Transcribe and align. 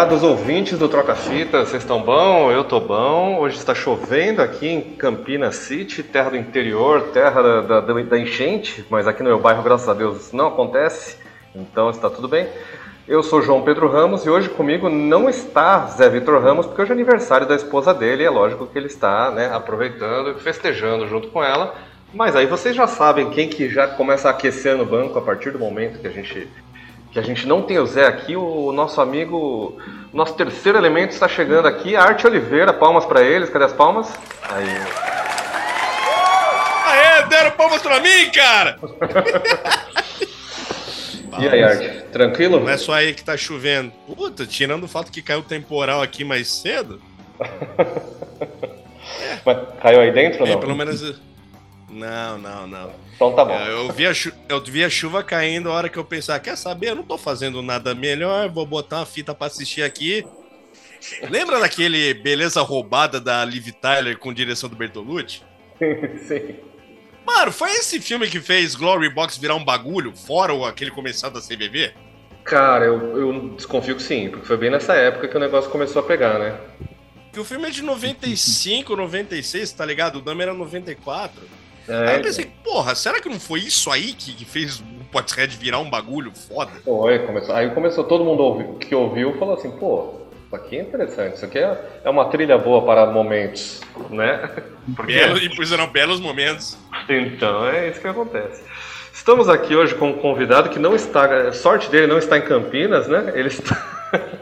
Molhados 0.00 0.22
ouvintes 0.22 0.78
do 0.78 0.88
Troca 0.88 1.14
Fita, 1.14 1.58
vocês 1.58 1.82
estão 1.82 2.00
bom? 2.00 2.50
Eu 2.50 2.64
tô 2.64 2.80
bom. 2.80 3.38
Hoje 3.38 3.58
está 3.58 3.74
chovendo 3.74 4.40
aqui 4.40 4.66
em 4.66 4.80
Campinas 4.80 5.56
City, 5.56 6.02
terra 6.02 6.30
do 6.30 6.38
interior, 6.38 7.08
terra 7.12 7.42
da, 7.42 7.80
da, 7.82 7.92
da 7.92 8.18
enchente, 8.18 8.82
mas 8.88 9.06
aqui 9.06 9.22
no 9.22 9.28
meu 9.28 9.38
bairro, 9.38 9.62
graças 9.62 9.86
a 9.86 9.92
Deus, 9.92 10.32
não 10.32 10.46
acontece, 10.46 11.18
então 11.54 11.90
está 11.90 12.08
tudo 12.08 12.28
bem. 12.28 12.48
Eu 13.06 13.22
sou 13.22 13.42
João 13.42 13.60
Pedro 13.60 13.90
Ramos 13.90 14.24
e 14.24 14.30
hoje 14.30 14.48
comigo 14.48 14.88
não 14.88 15.28
está 15.28 15.86
Zé 15.88 16.08
Vitor 16.08 16.42
Ramos, 16.42 16.64
porque 16.64 16.80
hoje 16.80 16.92
é 16.92 16.94
aniversário 16.94 17.46
da 17.46 17.54
esposa 17.54 17.92
dele 17.92 18.24
é 18.24 18.30
lógico 18.30 18.66
que 18.66 18.78
ele 18.78 18.86
está 18.86 19.30
né, 19.30 19.50
aproveitando 19.52 20.30
e 20.30 20.40
festejando 20.40 21.06
junto 21.08 21.28
com 21.28 21.44
ela. 21.44 21.74
Mas 22.14 22.34
aí 22.34 22.46
vocês 22.46 22.74
já 22.74 22.86
sabem 22.86 23.28
quem 23.28 23.50
que 23.50 23.68
já 23.68 23.86
começa 23.86 24.28
a 24.28 24.30
aquecer 24.30 24.78
no 24.78 24.86
banco 24.86 25.18
a 25.18 25.22
partir 25.22 25.50
do 25.50 25.58
momento 25.58 26.00
que 26.00 26.06
a 26.06 26.10
gente 26.10 26.48
que 27.12 27.18
a 27.18 27.22
gente 27.22 27.46
não 27.46 27.62
tem 27.62 27.78
o 27.78 27.86
Zé 27.86 28.06
aqui, 28.06 28.36
o 28.36 28.72
nosso 28.72 29.00
amigo, 29.00 29.78
o 30.12 30.16
nosso 30.16 30.34
terceiro 30.34 30.78
elemento 30.78 31.12
está 31.12 31.28
chegando 31.28 31.66
aqui, 31.66 31.96
Arte 31.96 32.26
Oliveira, 32.26 32.72
palmas 32.72 33.04
para 33.04 33.22
eles, 33.22 33.50
cadê 33.50 33.64
as 33.64 33.72
palmas? 33.72 34.16
Aí. 34.48 34.68
Aê, 36.86 37.22
deram 37.28 37.50
palmas 37.52 37.82
pra 37.82 38.00
mim, 38.00 38.30
cara! 38.32 38.78
e 41.40 41.48
aí, 41.48 41.64
Arte, 41.64 41.88
tranquilo? 42.12 42.60
Não 42.60 42.70
é 42.70 42.76
só 42.76 42.92
aí 42.92 43.12
que 43.12 43.24
tá 43.24 43.36
chovendo. 43.36 43.90
Puta, 44.14 44.46
tirando 44.46 44.84
o 44.84 44.88
fato 44.88 45.10
que 45.10 45.20
caiu 45.20 45.42
temporal 45.42 46.00
aqui 46.02 46.22
mais 46.22 46.48
cedo. 46.48 47.02
Mas 49.44 49.58
caiu 49.80 50.00
aí 50.00 50.12
dentro 50.12 50.42
ou 50.42 50.46
é, 50.46 50.52
não? 50.52 50.60
pelo 50.60 50.76
menos 50.76 51.20
não, 51.90 52.38
não, 52.38 52.66
não. 52.66 52.92
Então 53.14 53.34
tá 53.34 53.44
bom. 53.44 53.58
Eu 53.58 53.90
vi, 53.92 54.06
a 54.06 54.12
eu 54.48 54.62
vi 54.62 54.84
a 54.84 54.90
chuva 54.90 55.22
caindo 55.22 55.70
a 55.70 55.74
hora 55.74 55.88
que 55.88 55.98
eu 55.98 56.04
pensar, 56.04 56.38
quer 56.40 56.56
saber? 56.56 56.90
Eu 56.90 56.96
não 56.96 57.02
tô 57.02 57.18
fazendo 57.18 57.60
nada 57.62 57.94
melhor, 57.94 58.48
vou 58.48 58.64
botar 58.64 58.98
uma 58.98 59.06
fita 59.06 59.34
pra 59.34 59.48
assistir 59.48 59.82
aqui. 59.82 60.24
Lembra 61.28 61.58
daquele 61.58 62.14
Beleza 62.14 62.60
Roubada 62.62 63.20
da 63.20 63.44
Liv 63.44 63.68
Tyler 63.72 64.18
com 64.18 64.32
direção 64.32 64.68
do 64.68 64.76
Bertolucci? 64.76 65.42
Sim. 66.28 66.56
Mano, 67.26 67.52
foi 67.52 67.70
esse 67.72 68.00
filme 68.00 68.28
que 68.28 68.40
fez 68.40 68.74
Glory 68.74 69.08
Box 69.08 69.38
virar 69.38 69.54
um 69.54 69.64
bagulho, 69.64 70.14
fora 70.16 70.52
aquele 70.68 70.90
comercial 70.90 71.30
da 71.30 71.40
CVV? 71.40 71.92
Cara, 72.44 72.86
eu, 72.86 73.16
eu 73.16 73.48
desconfio 73.50 73.94
que 73.94 74.02
sim, 74.02 74.30
porque 74.30 74.46
foi 74.46 74.56
bem 74.56 74.70
nessa 74.70 74.94
época 74.94 75.28
que 75.28 75.36
o 75.36 75.40
negócio 75.40 75.70
começou 75.70 76.00
a 76.00 76.04
pegar, 76.04 76.38
né? 76.38 76.58
Que 77.32 77.38
o 77.38 77.44
filme 77.44 77.68
é 77.68 77.70
de 77.70 77.82
95, 77.82 78.96
96, 78.96 79.72
tá 79.72 79.84
ligado? 79.84 80.16
O 80.16 80.20
Dama 80.20 80.42
era 80.42 80.54
94. 80.54 81.40
É, 81.88 82.08
aí 82.08 82.16
eu 82.16 82.22
pensei, 82.22 82.50
porra, 82.62 82.94
será 82.94 83.20
que 83.20 83.28
não 83.28 83.40
foi 83.40 83.60
isso 83.60 83.90
aí 83.90 84.12
que, 84.12 84.34
que 84.34 84.44
fez 84.44 84.80
o 84.80 85.04
Potterhead 85.10 85.56
virar 85.56 85.78
um 85.78 85.90
bagulho 85.90 86.32
foda? 86.34 86.70
Foi, 86.84 87.18
começou, 87.20 87.54
aí 87.54 87.70
começou 87.70 88.04
todo 88.04 88.24
mundo 88.24 88.42
ouvir, 88.42 88.66
que 88.78 88.94
ouviu 88.94 89.36
falou 89.38 89.54
assim, 89.54 89.70
pô, 89.72 90.20
isso 90.46 90.56
aqui 90.56 90.78
é 90.78 90.82
interessante, 90.82 91.36
isso 91.36 91.44
aqui 91.44 91.58
é, 91.58 92.00
é 92.04 92.10
uma 92.10 92.26
trilha 92.26 92.58
boa 92.58 92.84
para 92.84 93.06
momentos, 93.06 93.80
né? 94.10 94.50
Porque... 94.96 95.14
Belo, 95.14 95.38
e 95.38 95.72
eram 95.72 95.86
belos 95.88 96.20
momentos. 96.20 96.76
Então, 97.08 97.68
é 97.68 97.88
isso 97.88 98.00
que 98.00 98.08
acontece. 98.08 98.62
Estamos 99.12 99.48
aqui 99.48 99.76
hoje 99.76 99.94
com 99.94 100.10
um 100.10 100.18
convidado 100.18 100.70
que 100.70 100.78
não 100.78 100.94
está, 100.94 101.52
sorte 101.52 101.90
dele 101.90 102.06
não 102.06 102.18
está 102.18 102.38
em 102.38 102.42
Campinas, 102.42 103.06
né? 103.06 103.32
Ele 103.34 103.48
está... 103.48 103.76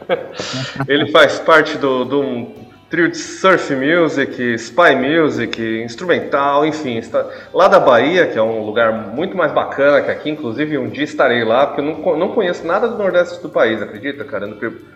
ele 0.87 1.11
faz 1.11 1.39
parte 1.39 1.77
do, 1.77 2.05
do 2.05 2.68
trio 2.89 3.09
de 3.09 3.17
surf 3.17 3.73
music, 3.75 4.55
spy 4.55 4.95
music, 4.95 5.61
instrumental, 5.83 6.65
enfim, 6.65 6.97
está 6.97 7.25
lá 7.53 7.67
da 7.67 7.79
Bahia, 7.79 8.25
que 8.27 8.37
é 8.37 8.41
um 8.41 8.65
lugar 8.65 8.91
muito 8.91 9.37
mais 9.37 9.51
bacana 9.51 10.01
que 10.01 10.09
aqui, 10.09 10.29
inclusive 10.29 10.77
um 10.77 10.89
dia 10.89 11.03
estarei 11.03 11.43
lá, 11.43 11.67
porque 11.67 11.81
eu 11.81 11.85
não, 11.85 12.17
não 12.17 12.29
conheço 12.29 12.65
nada 12.65 12.87
do 12.87 12.97
Nordeste 12.97 13.41
do 13.41 13.49
país, 13.49 13.81
acredita, 13.81 14.23
cara, 14.25 14.47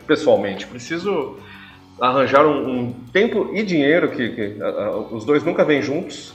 pessoalmente. 0.08 0.66
Preciso 0.66 1.38
arranjar 2.02 2.46
um, 2.46 2.68
um 2.68 2.94
tempo 3.14 3.52
e 3.54 3.62
dinheiro, 3.62 4.10
que, 4.10 4.30
que 4.30 4.62
a, 4.62 4.68
a, 4.68 4.98
os 4.98 5.24
dois 5.24 5.44
nunca 5.44 5.64
vêm 5.64 5.82
juntos, 5.82 6.34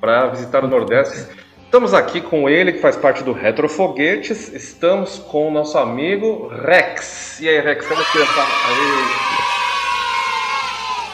para 0.00 0.26
visitar 0.28 0.64
o 0.64 0.68
Nordeste. 0.68 1.26
Estamos 1.64 1.94
aqui 1.94 2.20
com 2.20 2.48
ele, 2.48 2.72
que 2.72 2.80
faz 2.80 2.96
parte 2.96 3.24
do 3.24 3.32
Retrofoguetes, 3.32 4.52
estamos 4.52 5.18
com 5.18 5.48
o 5.48 5.50
nosso 5.50 5.78
amigo 5.78 6.48
Rex. 6.48 7.40
E 7.40 7.48
aí, 7.48 7.60
Rex, 7.60 7.86
como 7.86 8.00
está? 8.00 8.42
Aí. 8.42 9.41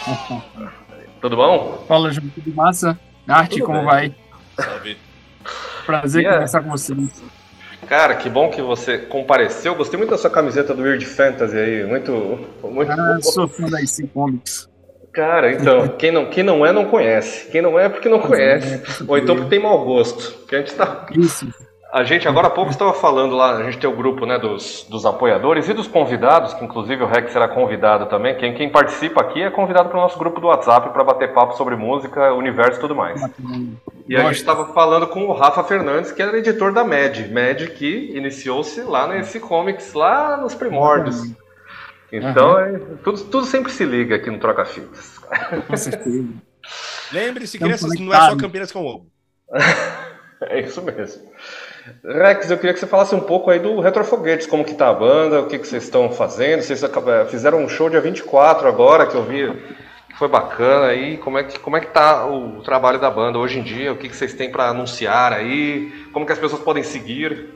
Tudo 1.21 1.37
bom? 1.37 1.85
Fala, 1.89 2.13
João, 2.13 2.29
tudo 2.29 2.55
massa? 2.55 2.99
Arte, 3.27 3.59
tudo 3.59 3.67
como 3.67 3.79
bem. 3.79 3.87
vai? 3.87 4.15
Salve. 4.57 4.97
Prazer 5.85 6.23
yeah. 6.23 6.37
conversar 6.37 6.63
com 6.63 6.71
vocês. 6.71 7.23
Cara, 7.89 8.15
que 8.15 8.29
bom 8.29 8.51
que 8.51 8.63
você 8.63 8.99
compareceu. 8.99 9.75
Gostei 9.75 9.99
muito 9.99 10.11
da 10.11 10.19
sua 10.19 10.31
camiseta 10.31 10.75
do 10.75 10.83
Weird 10.83 11.05
Fantasy 11.07 11.57
aí. 11.57 11.85
Muito. 11.85 12.47
muito 12.63 12.93
ah, 12.93 13.19
sou 13.23 13.49
fã 13.49 13.67
da 13.67 13.81
IC 13.81 14.07
Comics. 14.09 14.69
Cara, 15.13 15.53
então, 15.53 15.89
quem 15.99 16.13
não, 16.13 16.27
quem 16.27 16.45
não 16.45 16.65
é, 16.65 16.73
não 16.73 16.85
conhece. 16.85 17.51
Quem 17.51 17.63
não 17.63 17.79
é, 17.79 17.87
é 17.87 17.89
porque 17.89 18.09
não 18.09 18.21
conhece. 18.21 19.03
Ou 19.07 19.19
então 19.19 19.35
porque 19.35 19.51
tem 19.51 19.59
mau 19.59 19.85
gosto. 19.85 20.47
Que 20.47 20.57
a 20.57 20.59
gente 20.59 20.75
tá. 20.75 21.07
Isso. 21.17 21.49
A 21.99 22.05
gente 22.05 22.29
agora 22.29 22.47
há 22.47 22.51
pouco 22.51 22.71
estava 22.71 22.95
falando 22.95 23.35
lá, 23.35 23.57
a 23.57 23.65
gente 23.65 23.79
tem 23.79 23.91
o 23.91 23.97
grupo 23.97 24.25
né, 24.25 24.39
dos, 24.39 24.87
dos 24.89 25.05
apoiadores 25.05 25.69
e 25.69 25.75
dos 25.75 25.89
convidados, 25.89 26.55
que 26.55 26.65
inclusive 26.65 27.03
o 27.03 27.09
Rex 27.09 27.33
será 27.33 27.49
convidado 27.49 28.07
também. 28.07 28.37
Quem, 28.37 28.55
quem 28.55 28.71
participa 28.71 29.21
aqui 29.21 29.43
é 29.43 29.51
convidado 29.51 29.89
para 29.89 29.99
o 29.99 30.03
nosso 30.03 30.17
grupo 30.17 30.41
do 30.41 30.47
WhatsApp 30.47 30.91
para 30.91 31.03
bater 31.03 31.35
papo 31.35 31.57
sobre 31.57 31.75
música, 31.75 32.33
universo 32.35 32.79
e 32.79 32.81
tudo 32.81 32.95
mais. 32.95 33.21
E 34.09 34.15
a 34.15 34.21
gente 34.21 34.37
estava 34.37 34.73
falando 34.73 35.09
com 35.09 35.25
o 35.25 35.33
Rafa 35.33 35.65
Fernandes, 35.65 36.13
que 36.13 36.23
era 36.23 36.39
editor 36.39 36.73
da 36.73 36.85
MED. 36.85 37.33
MED 37.33 37.71
que 37.71 38.13
iniciou-se 38.15 38.81
lá 38.83 39.09
nesse 39.09 39.41
comics, 39.41 39.93
lá 39.93 40.37
nos 40.37 40.55
primórdios. 40.55 41.35
Então, 42.13 42.53
uhum. 42.53 42.59
é, 42.61 42.79
tudo, 43.03 43.25
tudo 43.25 43.45
sempre 43.45 43.73
se 43.73 43.85
liga 43.85 44.15
aqui 44.15 44.31
no 44.31 44.39
Troca 44.39 44.65
Fitas. 44.65 45.19
Com 45.67 45.77
certeza. 45.77 46.29
Lembre-se, 47.13 47.59
crianças, 47.59 47.99
não 47.99 48.15
é 48.15 48.31
só 48.31 48.37
Campinas 48.37 48.71
com 48.71 48.87
ovo. 48.87 49.07
é 50.49 50.61
isso 50.61 50.81
mesmo. 50.81 51.27
Rex, 52.05 52.51
eu 52.51 52.57
queria 52.57 52.73
que 52.73 52.81
você 52.81 52.87
falasse 52.87 53.15
um 53.15 53.21
pouco 53.21 53.51
aí 53.51 53.59
do 53.59 53.81
Retrofoguetes, 53.81 54.47
como 54.47 54.65
que 54.65 54.75
tá 54.75 54.89
a 54.89 54.95
banda, 54.95 55.41
o 55.41 55.47
que, 55.47 55.59
que 55.59 55.67
vocês 55.67 55.85
estão 55.85 56.11
fazendo, 56.11 56.63
vocês 56.63 56.83
fizeram 57.31 57.63
um 57.63 57.69
show 57.69 57.89
dia 57.89 58.01
24 58.01 58.69
agora, 58.69 59.07
que 59.07 59.15
eu 59.15 59.25
vi 59.25 59.53
que 60.09 60.17
foi 60.17 60.29
bacana 60.29 60.87
aí, 60.87 61.17
como 61.19 61.39
é 61.39 61.45
que, 61.45 61.59
como 61.59 61.77
é 61.77 61.81
que 61.81 61.89
tá 61.89 62.27
o 62.27 62.61
trabalho 62.63 62.99
da 62.99 63.11
banda 63.11 63.39
hoje 63.39 63.59
em 63.59 63.63
dia, 63.63 63.93
o 63.93 63.97
que, 63.97 64.09
que 64.09 64.17
vocês 64.17 64.35
têm 64.35 64.51
para 64.51 64.69
anunciar 64.69 65.33
aí, 65.33 66.09
como 66.13 66.27
que 66.27 66.33
as 66.33 66.39
pessoas 66.39 66.63
podem 66.63 66.83
seguir? 66.83 67.55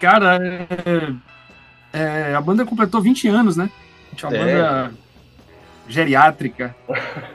Cara, 0.00 0.38
é, 0.42 2.30
é, 2.30 2.34
a 2.34 2.40
banda 2.40 2.64
completou 2.66 3.00
20 3.00 3.28
anos, 3.28 3.56
né? 3.56 3.70
A 4.22 4.28
uma 4.28 4.36
é. 4.36 4.38
banda 4.38 4.92
geriátrica. 5.88 6.74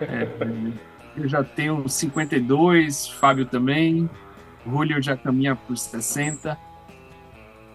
É, 0.01 0.27
eu 1.17 1.27
já 1.27 1.43
tenho 1.43 1.87
52, 1.87 3.07
Fábio 3.07 3.45
também. 3.45 4.09
Julio 4.65 5.01
já 5.01 5.15
caminha 5.15 5.55
por 5.55 5.77
60. 5.77 6.57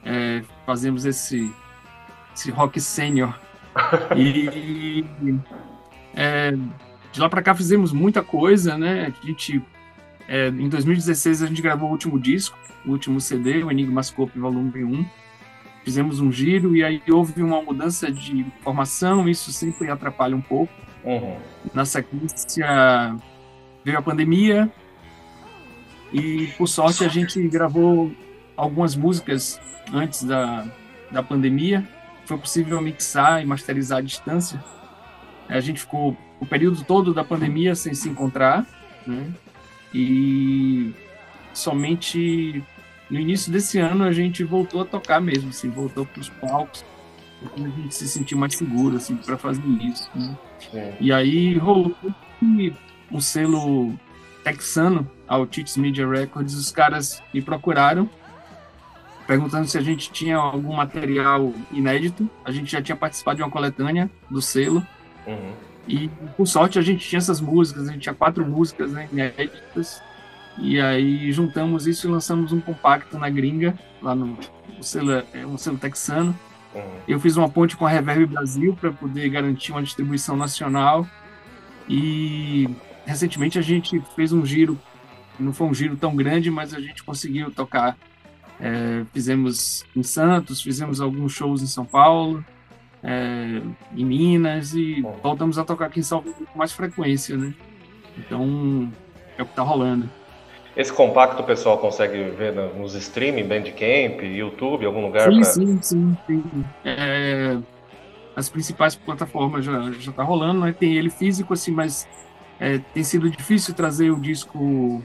É, 0.05 0.43
fazemos 0.65 1.05
esse, 1.05 1.53
esse 2.35 2.51
rock 2.51 2.81
sênior. 2.81 3.39
E 4.17 5.05
é, 6.15 6.57
de 7.13 7.21
lá 7.21 7.29
para 7.29 7.43
cá 7.43 7.55
fizemos 7.55 7.93
muita 7.93 8.23
coisa, 8.23 8.79
né? 8.79 9.07
A 9.07 9.27
gente, 9.27 9.63
é, 10.27 10.49
em 10.49 10.69
2016 10.69 11.43
a 11.43 11.47
gente 11.47 11.61
gravou 11.61 11.91
o 11.91 11.93
último 11.93 12.19
disco, 12.19 12.59
o 12.87 12.91
último 12.91 13.21
CD, 13.21 13.63
o 13.63 13.71
Enigmascope 13.71 14.39
Volume 14.39 14.83
1. 14.83 15.07
Fizemos 15.85 16.21
um 16.21 16.33
giro 16.33 16.75
e 16.75 16.83
aí 16.83 17.03
houve 17.09 17.43
uma 17.43 17.63
mudança 17.63 18.11
de 18.11 18.45
formação, 18.63 19.29
isso 19.29 19.53
sempre 19.53 19.91
atrapalha 19.91 20.35
um 20.35 20.41
pouco. 20.41 20.73
Uhum. 21.05 21.37
Na 21.73 21.85
sequência 21.85 23.15
veio 23.85 23.99
a 23.99 24.03
pandemia, 24.03 24.73
e 26.17 26.47
por 26.57 26.67
sorte 26.67 27.05
a 27.05 27.09
gente 27.09 27.47
gravou 27.49 28.11
algumas 28.57 28.97
músicas 28.97 29.61
antes 29.93 30.25
da, 30.25 30.67
da 31.11 31.23
pandemia. 31.23 31.87
Foi 32.25 32.39
possível 32.39 32.81
mixar 32.81 33.43
e 33.43 33.47
masterizar 33.47 33.99
à 33.99 34.01
distância. 34.01 34.63
A 35.47 35.61
gente 35.61 35.81
ficou 35.81 36.17
o 36.41 36.47
período 36.47 36.83
todo 36.85 37.13
da 37.13 37.23
pandemia 37.23 37.75
sem 37.75 37.93
se 37.95 38.09
encontrar, 38.09 38.67
né? 39.07 39.31
E 39.95 40.95
somente 41.53 42.65
no 43.11 43.21
início 43.21 43.53
desse 43.53 43.79
ano 43.79 44.05
a 44.05 44.13
gente 44.13 44.43
voltou 44.43 44.81
a 44.81 44.85
tocar 44.85 45.21
mesmo, 45.21 45.51
assim, 45.51 45.69
voltou 45.69 46.07
para 46.07 46.21
os 46.21 46.29
palcos, 46.31 46.85
a 47.55 47.61
gente 47.61 47.95
se 47.95 48.09
sentiu 48.09 48.39
mais 48.39 48.55
seguro 48.57 48.97
assim 48.97 49.17
para 49.17 49.37
fazer 49.37 49.63
isso. 49.83 50.11
Né? 50.15 50.37
É. 50.73 50.97
E 50.99 51.13
aí 51.13 51.57
rolou 51.59 51.95
um 53.13 53.21
selo 53.21 53.95
texano, 54.47 55.11
ao 55.27 55.45
Tits 55.45 55.77
Media 55.77 56.09
Records, 56.09 56.55
os 56.55 56.71
caras 56.71 57.21
me 57.35 57.43
procuraram 57.43 58.09
perguntando 59.27 59.67
se 59.67 59.77
a 59.77 59.81
gente 59.81 60.13
tinha 60.13 60.37
algum 60.37 60.73
material 60.73 61.53
inédito. 61.73 62.31
A 62.45 62.53
gente 62.53 62.71
já 62.71 62.81
tinha 62.81 62.95
participado 62.95 63.39
de 63.39 63.43
uma 63.43 63.51
coletânea 63.51 64.09
do 64.31 64.41
selo. 64.41 64.87
Uhum. 65.27 65.53
E, 65.89 66.09
por 66.37 66.47
sorte, 66.47 66.79
a 66.79 66.83
gente 66.83 67.09
tinha 67.09 67.19
essas 67.19 67.41
músicas. 67.41 67.89
A 67.89 67.93
gente 67.93 68.03
tinha 68.03 68.15
quatro 68.15 68.47
músicas 68.47 68.93
né, 68.93 69.09
inéditas. 69.11 70.01
E 70.59 70.81
aí 70.81 71.33
juntamos 71.33 71.89
isso 71.89 72.07
e 72.07 72.11
lançamos 72.11 72.53
um 72.53 72.61
compacto 72.61 73.19
na 73.19 73.29
gringa, 73.29 73.77
lá 74.01 74.15
no, 74.15 74.39
no 74.77 74.83
selo, 74.83 75.11
é 75.35 75.45
um 75.45 75.59
selo 75.59 75.77
texano. 75.77 76.39
Uhum. 76.73 76.83
Eu 77.09 77.19
fiz 77.19 77.37
uma 77.37 77.49
ponte 77.49 77.77
com 77.77 77.85
a 77.85 77.91
Reverb 77.91 78.27
Brasil 78.27 78.79
para 78.81 78.93
poder 78.93 79.29
garantir 79.29 79.73
uma 79.73 79.83
distribuição 79.83 80.37
nacional. 80.37 81.05
E 81.89 82.71
recentemente 83.07 83.59
a 83.59 83.63
gente 83.63 84.03
fez 84.15 84.33
um 84.33 84.45
giro, 84.45 84.79
não 85.39 85.53
foi 85.53 85.67
um 85.67 85.75
giro 85.75 85.97
tão 85.97 86.15
grande, 86.15 86.51
mas 86.51 86.75
a 86.75 86.81
gente 86.81 87.03
conseguiu 87.03 87.51
tocar. 87.51 87.97
É, 88.61 89.05
fizemos 89.13 89.85
em 89.95 90.03
Santos, 90.03 90.63
fizemos 90.63 91.01
alguns 91.01 91.33
shows 91.33 91.63
em 91.63 91.67
São 91.67 91.85
Paulo, 91.85 92.45
é, 93.03 93.61
em 93.95 94.05
Minas 94.05 94.75
e 94.75 95.03
voltamos 95.23 95.59
a 95.59 95.65
tocar 95.65 95.87
aqui 95.87 96.01
em 96.01 96.03
Paulo 96.03 96.35
com 96.53 96.59
mais 96.59 96.73
frequência, 96.73 97.37
né? 97.37 97.55
Então 98.19 98.91
é 99.37 99.43
o 99.43 99.47
que 99.47 99.53
está 99.53 99.63
rolando. 99.63 100.09
Esse 100.75 100.93
compacto 100.93 101.43
o 101.43 101.47
pessoal 101.47 101.79
consegue 101.79 102.31
ver 102.31 102.53
nos 102.53 102.95
streaming, 102.95 103.45
Bandcamp, 103.45 104.23
YouTube, 104.23 104.85
algum 104.85 105.03
lugar? 105.03 105.31
Sim, 105.31 105.41
pra... 105.41 105.45
sim, 105.45 105.79
sim. 105.83 106.17
sim. 106.27 106.65
É, 106.85 107.59
as 108.35 108.49
principais 108.51 108.95
plataformas 108.95 109.65
já, 109.65 109.91
já 109.93 110.13
tá 110.13 110.23
rolando, 110.23 110.61
né? 110.61 110.75
Tem 110.79 110.95
ele 110.95 111.09
físico, 111.09 111.55
assim, 111.55 111.71
mas 111.71 112.07
é, 112.59 112.79
tem 112.79 113.05
sido 113.05 113.31
difícil 113.31 113.75
trazer 113.75 114.11
o 114.11 114.21
disco 114.21 115.03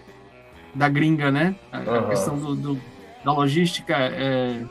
da 0.73 0.87
gringa, 0.87 1.31
né? 1.31 1.55
A, 1.71 1.79
uhum. 1.79 1.95
a 1.95 2.09
questão 2.09 2.37
do, 2.37 2.55
do, 2.55 2.81
da 3.23 3.33
logística 3.33 3.95
é, 3.95 4.63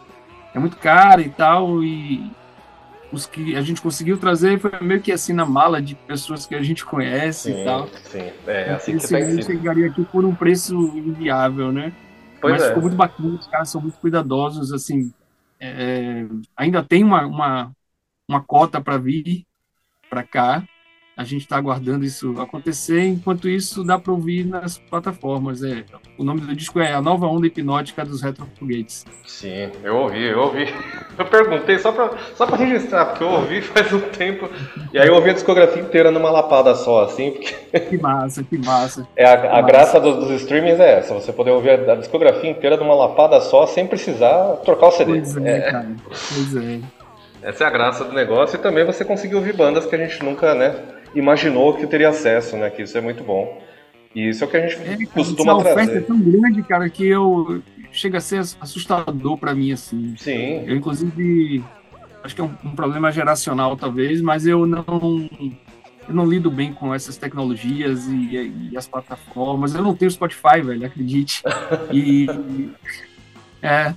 é 0.55 0.59
muito 0.59 0.77
cara 0.77 1.21
e 1.21 1.29
tal, 1.29 1.83
e 1.83 2.31
os 3.13 3.27
que 3.27 3.57
a 3.57 3.63
gente 3.63 3.83
conseguiu 3.83 4.19
trazer 4.19 4.59
foi 4.59 4.73
meio 4.81 5.01
que 5.01 5.13
assim 5.13 5.33
na 5.33 5.45
mala 5.45 5.83
de 5.83 5.95
pessoas 5.95 6.47
que 6.47 6.55
a 6.55 6.63
gente 6.63 6.85
conhece 6.85 7.53
sim, 7.53 7.61
e 7.61 7.65
tal. 7.65 7.89
Sim, 7.89 8.31
é 8.47 8.71
assim 8.71 8.97
que 8.97 9.09
tem 9.09 9.43
chegaria 9.43 9.89
aqui 9.89 10.05
por 10.05 10.25
um 10.25 10.35
preço 10.35 10.75
inviável, 10.97 11.73
né? 11.73 11.93
Pois 12.41 12.55
Mas 12.55 12.63
é. 12.63 12.69
ficou 12.69 12.83
muito 12.83 12.97
bacana, 12.97 13.35
os 13.35 13.47
caras 13.47 13.69
são 13.69 13.81
muito 13.81 13.99
cuidadosos, 13.99 14.73
assim. 14.73 15.13
É, 15.59 16.25
ainda 16.57 16.83
tem 16.83 17.05
uma, 17.05 17.27
uma, 17.27 17.73
uma 18.27 18.41
cota 18.41 18.81
para 18.81 18.97
vir 18.97 19.45
para 20.09 20.23
cá, 20.23 20.65
a 21.21 21.25
gente 21.25 21.43
está 21.43 21.59
aguardando 21.59 22.03
isso 22.03 22.41
acontecer. 22.41 23.05
Enquanto 23.05 23.47
isso, 23.47 23.85
dá 23.85 23.99
para 23.99 24.11
ouvir 24.11 24.47
nas 24.47 24.79
plataformas. 24.79 25.63
É, 25.63 25.85
o 26.17 26.25
nome 26.25 26.41
do 26.41 26.57
disco 26.57 26.81
é 26.81 26.95
A 26.95 27.03
Nova 27.03 27.27
Onda 27.27 27.47
Hipnótica 27.47 28.07
dos 28.07 28.23
Retrofoguetes. 28.23 29.05
Sim, 29.27 29.69
eu 29.85 29.97
ouvi, 29.97 30.25
eu 30.25 30.41
ouvi. 30.41 30.65
Eu 31.19 31.27
perguntei 31.27 31.79
só 31.79 31.93
para 31.93 32.17
só 32.35 32.47
registrar, 32.47 33.05
porque 33.07 33.23
eu 33.23 33.29
ouvi 33.29 33.61
faz 33.61 33.93
um 33.93 34.01
tempo. 34.01 34.49
E 34.91 34.99
aí 34.99 35.07
eu 35.07 35.15
ouvi 35.15 35.29
a 35.29 35.33
discografia 35.35 35.83
inteira 35.83 36.11
numa 36.11 36.31
lapada 36.31 36.75
só, 36.75 37.05
assim. 37.05 37.33
Porque... 37.33 37.81
Que 37.81 37.99
massa, 37.99 38.43
que 38.43 38.57
massa. 38.57 39.07
É, 39.15 39.27
a, 39.27 39.59
a 39.59 39.61
graça 39.61 40.01
dos, 40.01 40.17
dos, 40.17 40.31
streamings 40.41 40.81
é 40.81 40.99
essa, 40.99 41.13
você 41.13 41.31
poder 41.31 41.51
ouvir 41.51 41.73
a, 41.73 41.93
a, 41.93 41.97
discografia 41.97 42.51
inteira 42.51 42.79
numa 42.79 42.95
lapada 42.95 43.39
só, 43.43 43.67
sem 43.67 43.87
precisar 43.87 44.57
trocar 44.65 44.87
o 44.87 44.93
CD. 44.93 45.13
Pois 45.13 45.37
é, 45.37 45.59
é. 45.59 45.71
cara. 45.71 45.89
Pois 46.07 46.57
é. 46.57 46.81
Essa 47.43 47.65
é 47.65 47.67
a 47.67 47.71
graça 47.71 48.05
do 48.05 48.15
negócio 48.15 48.57
e 48.57 48.63
também 48.63 48.87
você 48.87 49.05
conseguir 49.05 49.35
ouvir 49.35 49.55
bandas 49.55 49.85
que 49.85 49.95
a 49.95 49.99
gente 49.99 50.25
nunca, 50.25 50.55
né? 50.55 50.75
Imaginou 51.15 51.75
que 51.75 51.87
teria 51.87 52.11
acesso, 52.11 52.57
né? 52.57 52.71
Que 52.71 52.83
isso 52.83 52.97
é 52.97 53.01
muito 53.01 53.23
bom. 53.25 53.61
E 54.15 54.29
isso 54.29 54.43
é 54.43 54.47
o 54.47 54.51
que 54.51 54.57
a 54.57 54.67
gente 54.67 54.77
é, 54.83 55.07
costuma 55.07 55.61
trazer. 55.61 55.69
A 55.69 55.73
oferta 55.73 55.99
é 55.99 56.01
tão 56.01 56.21
grande, 56.21 56.63
cara, 56.63 56.89
que 56.91 57.07
eu 57.07 57.63
chega 57.93 58.19
a 58.19 58.21
ser 58.21 58.41
assustador 58.61 59.37
para 59.37 59.55
mim 59.55 59.73
assim. 59.73 60.15
Sim. 60.17 60.65
Eu 60.67 60.77
inclusive 60.77 61.63
acho 62.23 62.35
que 62.35 62.41
é 62.41 62.45
um, 62.45 62.55
um, 62.65 62.75
problema 62.75 63.11
geracional 63.11 63.77
talvez, 63.77 64.21
mas 64.21 64.47
eu 64.47 64.67
não 64.67 64.85
eu 66.09 66.15
não 66.15 66.27
lido 66.27 66.51
bem 66.51 66.73
com 66.73 66.95
essas 66.95 67.17
tecnologias 67.17 68.07
e, 68.09 68.71
e 68.73 68.77
as 68.77 68.87
plataformas. 68.87 69.75
Eu 69.75 69.83
não 69.83 69.95
tenho 69.95 70.11
Spotify, 70.11 70.61
velho, 70.63 70.87
acredite. 70.87 71.43
E 71.93 72.27
é, 73.63 73.95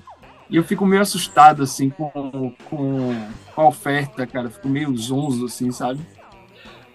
e 0.50 0.58
eu 0.58 0.64
fico 0.64 0.86
meio 0.86 1.02
assustado 1.02 1.64
assim 1.64 1.90
com, 1.90 2.12
com, 2.12 3.16
com 3.56 3.62
a 3.62 3.68
oferta, 3.68 4.28
cara. 4.28 4.50
Fico 4.50 4.68
meio 4.68 4.96
zonzo 4.96 5.46
assim, 5.46 5.72
sabe? 5.72 6.00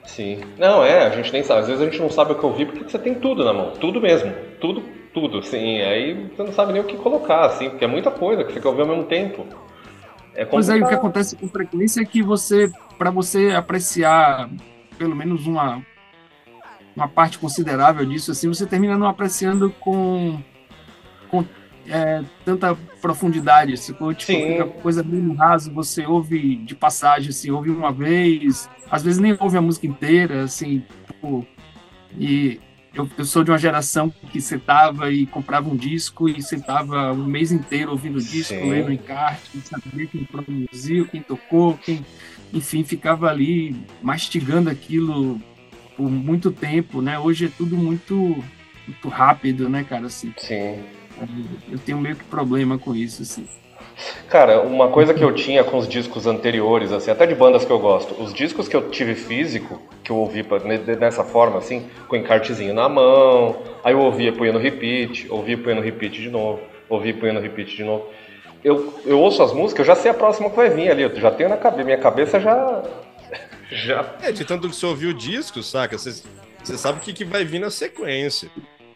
Sim. 0.09 0.41
Não, 0.59 0.83
é, 0.83 1.07
a 1.07 1.11
gente 1.11 1.33
nem 1.33 1.43
sabe. 1.43 1.61
Às 1.61 1.67
vezes 1.69 1.83
a 1.83 1.85
gente 1.85 2.01
não 2.01 2.11
sabe 2.11 2.33
o 2.33 2.35
que 2.35 2.45
ouvir 2.45 2.67
porque 2.67 2.83
você 2.83 2.99
tem 2.99 3.15
tudo 3.15 3.45
na 3.45 3.53
mão. 3.53 3.73
Tudo 3.79 4.01
mesmo. 4.01 4.33
Tudo, 4.59 4.83
tudo, 5.13 5.43
sim. 5.43 5.81
Aí 5.83 6.29
você 6.35 6.43
não 6.43 6.53
sabe 6.53 6.73
nem 6.73 6.81
o 6.81 6.85
que 6.85 6.97
colocar, 6.97 7.45
assim, 7.45 7.69
porque 7.69 7.85
é 7.85 7.89
muita 7.89 8.11
coisa 8.11 8.43
que 8.43 8.53
você 8.53 8.61
quer 8.61 8.69
ouvir 8.69 8.81
ao 8.81 8.89
mesmo 8.89 9.05
tempo. 9.05 9.47
É 10.35 10.45
pois 10.45 10.69
é, 10.69 10.77
o 10.77 10.89
que 10.89 10.95
acontece 10.95 11.37
com 11.37 11.47
frequência 11.49 12.01
é 12.01 12.05
que 12.05 12.23
você, 12.23 12.71
para 12.97 13.11
você 13.11 13.51
apreciar 13.51 14.49
pelo 14.97 15.15
menos 15.15 15.47
uma, 15.47 15.83
uma 16.97 17.09
parte 17.09 17.39
considerável 17.39 18.05
disso, 18.07 18.31
assim, 18.31 18.49
você 18.49 18.67
termina 18.67 18.97
não 18.97 19.07
apreciando 19.07 19.71
com, 19.79 20.41
com 21.31 21.45
é, 21.91 22.23
tanta 22.45 22.77
profundidade, 23.01 23.75
tipo, 23.75 24.13
fica 24.15 24.65
coisa 24.65 25.03
bem 25.03 25.35
raso, 25.35 25.73
você 25.73 26.07
ouve 26.07 26.57
de 26.57 26.75
passagem, 26.75 27.31
assim, 27.31 27.51
ouve 27.51 27.71
uma 27.71 27.93
vez, 27.93 28.69
às 28.91 29.03
vezes 29.03 29.19
nem 29.19 29.37
ouve 29.39 29.57
a 29.57 29.63
música 29.63 29.87
inteira, 29.87 30.43
assim, 30.43 30.85
tipo, 31.07 31.47
e 32.17 32.61
eu, 32.95 33.09
eu 33.17 33.25
sou 33.25 33.45
de 33.45 33.51
uma 33.51 33.59
geração 33.59 34.11
que 34.11 34.41
sentava 34.41 35.11
e 35.13 35.27
comprava 35.27 35.69
um 35.69 35.77
disco 35.77 36.29
e 36.29 36.43
sentava 36.43 37.13
um 37.13 37.25
mês 37.25 37.53
inteiro 37.53 37.93
ouvindo 37.93 38.19
o 38.19 38.23
disco, 38.23 38.55
Sim. 38.55 38.71
lendo 38.71 38.93
encarte, 38.93 39.61
sabia 39.61 40.07
quem 40.07 40.25
produziu, 40.25 41.07
quem 41.07 41.23
tocou, 41.23 41.79
quem, 41.79 42.05
enfim, 42.53 42.83
ficava 42.83 43.29
ali 43.29 43.77
mastigando 44.03 44.69
aquilo 44.69 45.41
por 45.97 46.11
muito 46.11 46.51
tempo, 46.51 47.01
né? 47.03 47.19
Hoje 47.19 47.47
é 47.47 47.51
tudo 47.57 47.77
muito, 47.77 48.43
muito 48.87 49.09
rápido, 49.09 49.69
né, 49.69 49.85
cara, 49.85 50.07
assim. 50.07 50.33
Sim. 50.37 50.83
Eu 51.71 51.79
tenho 51.79 51.99
meio 51.99 52.17
que 52.17 52.25
problema 52.25 52.79
com 52.79 52.95
isso, 52.95 53.23
assim. 53.23 53.47
Cara, 54.29 54.61
uma 54.61 54.89
coisa 54.89 55.13
que 55.13 55.23
eu 55.23 55.35
tinha 55.35 55.65
com 55.65 55.77
os 55.79 55.89
discos 55.89 56.27
anteriores, 56.27 56.93
assim, 56.93 57.11
até 57.11 57.27
de 57.27 57.35
bandas 57.35 57.65
que 57.65 57.71
eu 57.71 57.79
gosto, 57.79 58.21
os 58.23 58.33
discos 58.33 58.69
que 58.69 58.77
eu 58.77 58.91
tive 58.91 59.15
físico, 59.15 59.81
que 60.05 60.13
eu 60.13 60.17
ouvi 60.17 60.45
dessa 60.99 61.25
forma, 61.25 61.59
assim, 61.59 61.87
com 62.07 62.15
encartezinho 62.15 62.73
na 62.75 62.89
mão, 62.89 63.61
aí 63.83 63.93
eu 63.93 64.01
ouvia 64.01 64.33
punhando 64.33 64.59
repeat, 64.59 65.27
ouvia 65.31 65.59
punhando 65.59 65.81
repeat 65.81 66.21
de 66.21 66.31
novo, 66.31 66.61
ouvia 66.89 67.15
punhando 67.15 67.41
repeat 67.41 67.77
de 67.77 67.83
novo. 67.83 68.07
Eu, 68.63 69.01
eu 69.05 69.19
ouço 69.19 69.43
as 69.43 69.53
músicas, 69.53 69.81
eu 69.87 69.95
já 69.95 70.01
sei 70.01 70.11
a 70.11 70.15
próxima 70.15 70.51
que 70.51 70.57
vai 70.57 70.71
vir 70.71 70.91
ali, 70.91 71.03
eu 71.03 71.15
já 71.17 71.31
tenho 71.31 71.49
na 71.49 71.57
cabeça, 71.57 71.85
minha 71.85 71.99
cabeça 71.99 72.41
já. 72.41 72.83
já... 73.71 74.15
É, 74.23 74.31
de 74.31 74.45
tanto 74.45 74.69
que 74.69 74.77
você 74.77 74.87
ouviu 74.87 75.11
o 75.11 75.15
disco, 75.15 75.63
saca? 75.63 75.99
Você, 75.99 76.23
você 76.63 76.79
sabe 76.79 76.99
o 76.99 77.01
que, 77.01 77.13
que 77.13 77.25
vai 77.25 77.45
vir 77.45 77.61
na 77.61 77.71
sequência. 77.71 78.49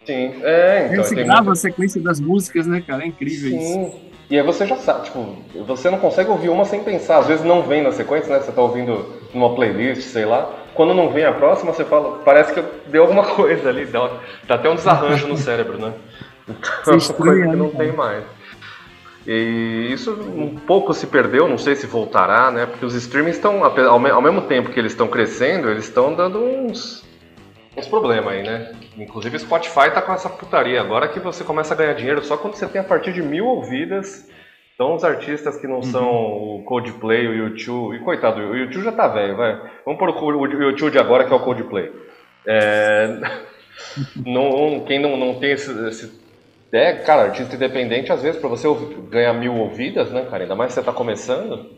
Sim, 0.04 0.35
é, 0.42 0.88
então. 0.90 1.04
Você 1.04 1.14
grava 1.14 1.52
a 1.52 1.54
sequência 1.54 2.00
das 2.00 2.21
músicas, 2.21 2.66
né, 2.66 2.82
cara? 2.85 3.04
É 3.04 3.06
incrível 3.06 3.50
Sim. 3.50 3.87
isso. 3.87 4.12
E 4.30 4.38
aí 4.38 4.42
você 4.42 4.66
já 4.66 4.76
sabe, 4.76 5.04
tipo, 5.04 5.37
você 5.66 5.90
não 5.90 5.99
consegue 5.99 6.30
ouvir 6.30 6.49
uma 6.49 6.64
sem 6.64 6.82
pensar. 6.82 7.18
Às 7.18 7.26
vezes 7.26 7.44
não 7.44 7.62
vem 7.62 7.82
na 7.82 7.92
sequência, 7.92 8.32
né? 8.32 8.40
Você 8.40 8.50
tá 8.50 8.62
ouvindo 8.62 9.06
numa 9.35 9.54
playlist, 9.54 10.02
sei 10.02 10.25
lá. 10.25 10.50
Quando 10.75 10.94
não 10.94 11.11
vem 11.11 11.25
a 11.25 11.32
próxima, 11.32 11.73
você 11.73 11.85
fala, 11.85 12.18
parece 12.25 12.54
que 12.54 12.64
deu 12.90 13.02
alguma 13.02 13.25
coisa 13.25 13.68
ali, 13.68 13.85
dá, 13.85 14.11
dá 14.49 14.54
até 14.54 14.71
um 14.71 14.75
desarranjo 14.75 15.28
no 15.28 15.37
cérebro, 15.37 15.78
né? 15.78 15.92
Então, 16.49 16.94
é 16.94 16.97
uma 16.97 17.14
coisa 17.14 17.47
que 17.50 17.56
não 17.56 17.66
né, 17.66 17.75
tem 17.76 17.92
mais. 17.92 18.25
E 19.26 19.90
isso 19.92 20.12
um 20.12 20.56
pouco 20.56 20.92
se 20.94 21.06
perdeu, 21.06 21.47
não 21.47 21.59
sei 21.59 21.76
se 21.76 21.87
voltará, 21.87 22.50
né? 22.50 22.66
Porque 22.66 22.85
os 22.85 22.94
streamings 22.94 23.37
estão, 23.37 23.62
ao 23.62 24.23
mesmo 24.23 24.42
tempo 24.42 24.71
que 24.71 24.80
eles 24.80 24.92
estão 24.92 25.06
crescendo, 25.06 25.68
eles 25.71 25.85
estão 25.85 26.14
dando 26.14 26.42
uns, 26.42 27.04
uns 27.76 27.88
problemas 27.88 28.33
aí, 28.33 28.43
né? 28.43 28.73
Inclusive 28.97 29.37
o 29.37 29.41
Spotify 29.41 29.91
tá 29.93 30.02
com 30.02 30.12
essa 30.12 30.29
putaria 30.29 30.81
agora 30.81 31.09
que 31.09 31.21
você 31.21 31.43
começa 31.43 31.75
a 31.75 31.76
ganhar 31.76 31.95
dinheiro 31.95 32.25
só 32.25 32.37
quando 32.37 32.55
você 32.55 32.67
tem 32.67 32.81
a 32.81 32.85
partir 32.85 33.12
de 33.12 33.23
mil 33.23 33.47
ouvidas. 33.47 34.29
Então 34.75 34.95
os 34.95 35.05
artistas 35.05 35.57
que 35.59 35.67
não 35.67 35.76
uhum. 35.76 35.83
são 35.83 36.11
o 36.11 36.62
Coldplay, 36.64 37.26
o 37.26 37.35
YouTube, 37.35 37.97
e 37.97 38.00
coitado, 38.00 38.41
o 38.41 38.57
YouTube 38.57 38.85
já 38.85 38.93
tá 38.93 39.09
velho, 39.09 39.37
vai. 39.37 39.61
Vamos 39.85 39.99
pôr 39.99 40.35
o 40.35 40.47
YouTube 40.47 40.93
de 40.93 40.99
agora 40.99 41.25
que 41.25 41.33
é 41.33 41.37
o 41.37 41.41
Coldplay. 41.41 41.91
É... 42.47 43.19
não, 44.26 44.85
quem 44.87 44.99
não, 44.99 45.17
não 45.17 45.35
tem 45.38 45.52
esse, 45.52 45.71
esse 45.88 46.23
é, 46.73 46.95
cara, 46.95 47.25
artista 47.25 47.55
independente, 47.55 48.11
às 48.11 48.23
vezes, 48.23 48.41
para 48.41 48.49
você 48.49 48.67
ganhar 49.11 49.35
mil 49.35 49.55
ouvidas, 49.55 50.11
né, 50.11 50.25
cara? 50.25 50.45
Ainda 50.45 50.55
mais 50.55 50.73
se 50.73 50.81
você 50.81 50.87
tá 50.87 50.93
começando, 50.93 51.71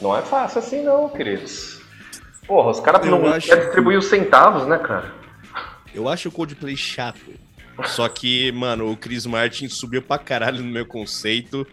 não 0.00 0.16
é 0.16 0.22
fácil 0.22 0.60
assim, 0.60 0.84
não, 0.84 1.08
queridos. 1.08 1.82
Porra, 2.46 2.70
os 2.70 2.78
caras 2.78 3.04
não 3.06 3.20
querem 3.20 3.40
distribuir 3.40 3.98
os 3.98 4.06
centavos, 4.06 4.64
né, 4.64 4.78
cara? 4.78 5.25
Eu 5.96 6.10
acho 6.10 6.28
o 6.28 6.32
Coldplay 6.32 6.76
chato. 6.76 7.32
Só 7.84 8.06
que, 8.06 8.52
mano, 8.52 8.90
o 8.90 8.96
Chris 8.96 9.24
Martin 9.24 9.66
subiu 9.68 10.02
pra 10.02 10.18
caralho 10.18 10.62
no 10.62 10.70
meu 10.70 10.84
conceito 10.84 11.66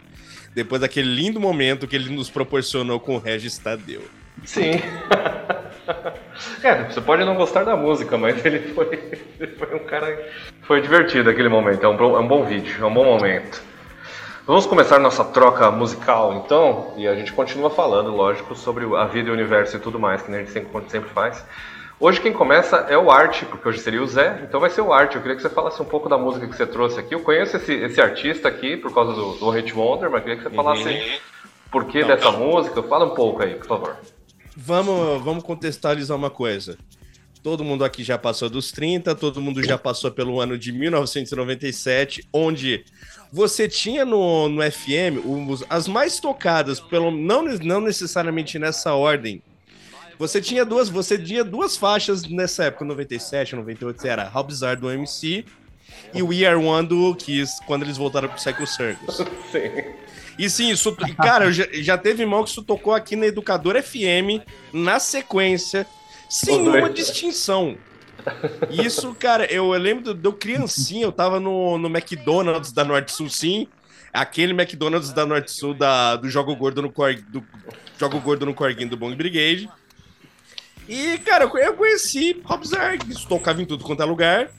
depois 0.55 0.79
daquele 0.79 1.13
lindo 1.13 1.41
momento 1.41 1.87
que 1.87 1.95
ele 1.95 2.09
nos 2.09 2.29
proporcionou 2.29 3.01
com 3.01 3.15
o 3.15 3.19
Regis 3.19 3.57
Tadeu. 3.57 4.01
Sim. 4.45 4.79
é, 6.63 6.83
você 6.85 7.01
pode 7.01 7.25
não 7.25 7.35
gostar 7.35 7.65
da 7.65 7.75
música, 7.75 8.17
mas 8.17 8.43
ele 8.45 8.73
foi, 8.73 8.97
foi 9.57 9.75
um 9.75 9.79
cara. 9.79 10.31
Foi 10.61 10.81
divertido 10.81 11.29
aquele 11.29 11.49
momento. 11.49 11.83
É 11.83 11.89
um, 11.89 12.15
é 12.15 12.19
um 12.19 12.27
bom 12.27 12.45
vídeo, 12.45 12.81
é 12.81 12.85
um 12.85 12.93
bom 12.93 13.03
momento. 13.03 13.61
Vamos 14.45 14.65
começar 14.65 14.99
nossa 14.99 15.23
troca 15.25 15.69
musical 15.71 16.43
então, 16.45 16.93
e 16.97 17.07
a 17.07 17.15
gente 17.15 17.31
continua 17.33 17.69
falando, 17.69 18.09
lógico, 18.09 18.55
sobre 18.55 18.85
a 18.95 19.05
vida 19.05 19.29
e 19.29 19.31
o 19.31 19.33
universo 19.33 19.75
e 19.77 19.79
tudo 19.79 19.99
mais, 19.99 20.21
que 20.21 20.33
a 20.33 20.37
gente 20.37 20.51
sempre, 20.51 20.89
sempre 20.89 21.09
faz. 21.09 21.43
Hoje 22.03 22.19
quem 22.19 22.33
começa 22.33 22.75
é 22.89 22.97
o 22.97 23.09
Art, 23.09 23.45
porque 23.45 23.65
hoje 23.65 23.79
seria 23.79 24.03
o 24.03 24.05
Zé, 24.05 24.43
então 24.43 24.59
vai 24.59 24.69
ser 24.69 24.81
o 24.81 24.91
Art. 24.91 25.15
Eu 25.15 25.21
queria 25.21 25.37
que 25.37 25.41
você 25.41 25.47
falasse 25.47 25.81
um 25.81 25.85
pouco 25.85 26.09
da 26.09 26.17
música 26.17 26.45
que 26.45 26.53
você 26.53 26.67
trouxe 26.67 26.99
aqui. 26.99 27.15
Eu 27.15 27.21
conheço 27.21 27.55
esse, 27.55 27.71
esse 27.75 28.01
artista 28.01 28.49
aqui 28.49 28.75
por 28.75 28.93
causa 28.93 29.13
do, 29.13 29.35
do 29.35 29.49
Hate 29.49 29.71
Wonder, 29.73 30.11
mas 30.11 30.21
queria 30.21 30.35
que 30.35 30.43
você 30.43 30.53
falasse 30.53 30.83
uhum. 30.83 31.17
porquê 31.71 32.01
não, 32.01 32.07
dessa 32.09 32.29
não. 32.29 32.39
música? 32.39 32.83
Fala 32.83 33.05
um 33.05 33.15
pouco 33.15 33.41
aí, 33.41 33.55
por 33.55 33.67
favor. 33.67 33.97
Vamos, 34.53 35.23
vamos 35.23 35.45
contextualizar 35.45 36.17
uma 36.17 36.29
coisa. 36.29 36.77
Todo 37.41 37.63
mundo 37.63 37.85
aqui 37.85 38.03
já 38.03 38.17
passou 38.17 38.49
dos 38.49 38.69
30, 38.73 39.15
todo 39.15 39.39
mundo 39.39 39.63
já 39.63 39.77
passou 39.77 40.11
pelo 40.11 40.41
ano 40.41 40.57
de 40.57 40.73
1997, 40.73 42.27
onde 42.33 42.83
você 43.31 43.69
tinha 43.69 44.03
no, 44.03 44.49
no 44.49 44.61
FM 44.61 45.23
as 45.69 45.87
mais 45.87 46.19
tocadas, 46.19 46.81
pelo 46.81 47.11
não, 47.11 47.43
não 47.43 47.79
necessariamente 47.79 48.59
nessa 48.59 48.93
ordem. 48.93 49.41
Você 50.19 50.41
tinha 50.41 50.63
duas, 50.63 50.89
você 50.89 51.17
tinha 51.17 51.43
duas 51.43 51.75
faixas 51.75 52.23
nessa 52.23 52.65
época, 52.65 52.85
97, 52.85 53.55
98, 53.55 54.07
era 54.07 54.27
Robzar 54.27 54.79
do 54.79 54.89
MC 54.91 55.45
e 56.13 56.21
We 56.21 56.45
Are 56.45 56.57
One 56.57 56.87
do 56.87 57.15
Kiss, 57.15 57.53
quando 57.65 57.83
eles 57.83 57.97
voltaram 57.97 58.29
pro 58.29 58.39
Cycle 58.39 58.67
Circus. 58.67 59.17
Sim. 59.51 60.03
E 60.37 60.49
sim, 60.49 60.71
isso, 60.71 60.95
cara, 61.15 61.51
já, 61.51 61.67
já 61.73 61.95
teve 61.95 62.23
irmão 62.23 62.43
que 62.43 62.49
isso 62.49 62.63
tocou 62.63 62.91
aqui 62.91 63.15
na 63.15 63.27
Educador 63.27 63.79
FM, 63.79 64.41
na 64.73 64.99
sequência, 64.99 65.85
sem 66.27 66.59
nenhuma 66.59 66.89
distinção. 66.89 67.77
Isso, 68.71 69.13
cara, 69.13 69.45
eu, 69.45 69.73
eu 69.73 69.79
lembro 69.79 70.13
de 70.13 70.27
eu 70.27 70.33
criancinha, 70.33 71.05
eu 71.05 71.11
tava 71.11 71.39
no, 71.39 71.77
no 71.77 71.87
McDonald's 71.87 72.71
da 72.71 72.83
Norte 72.83 73.11
Sul, 73.11 73.29
sim. 73.29 73.67
Aquele 74.11 74.53
McDonald's 74.53 75.11
da 75.11 75.25
Norte 75.25 75.51
Sul 75.51 75.73
da, 75.73 76.15
do 76.15 76.29
Jogo 76.29 76.55
Gordo 76.55 76.81
no 76.81 76.91
Cor, 76.91 77.15
do 77.15 77.43
Jogo 77.99 78.19
Gordo 78.19 78.45
no 78.45 78.53
Corguinho 78.53 78.89
do 78.89 78.97
Bong 78.97 79.15
Brigade. 79.15 79.69
E, 80.87 81.17
cara, 81.19 81.45
eu 81.45 81.73
conheci 81.73 82.41
Rob 82.43 82.63
isso 83.09 83.27
tocava 83.27 83.61
em 83.61 83.65
tudo 83.65 83.83
quanto 83.83 84.01
é 84.01 84.05
lugar. 84.05 84.49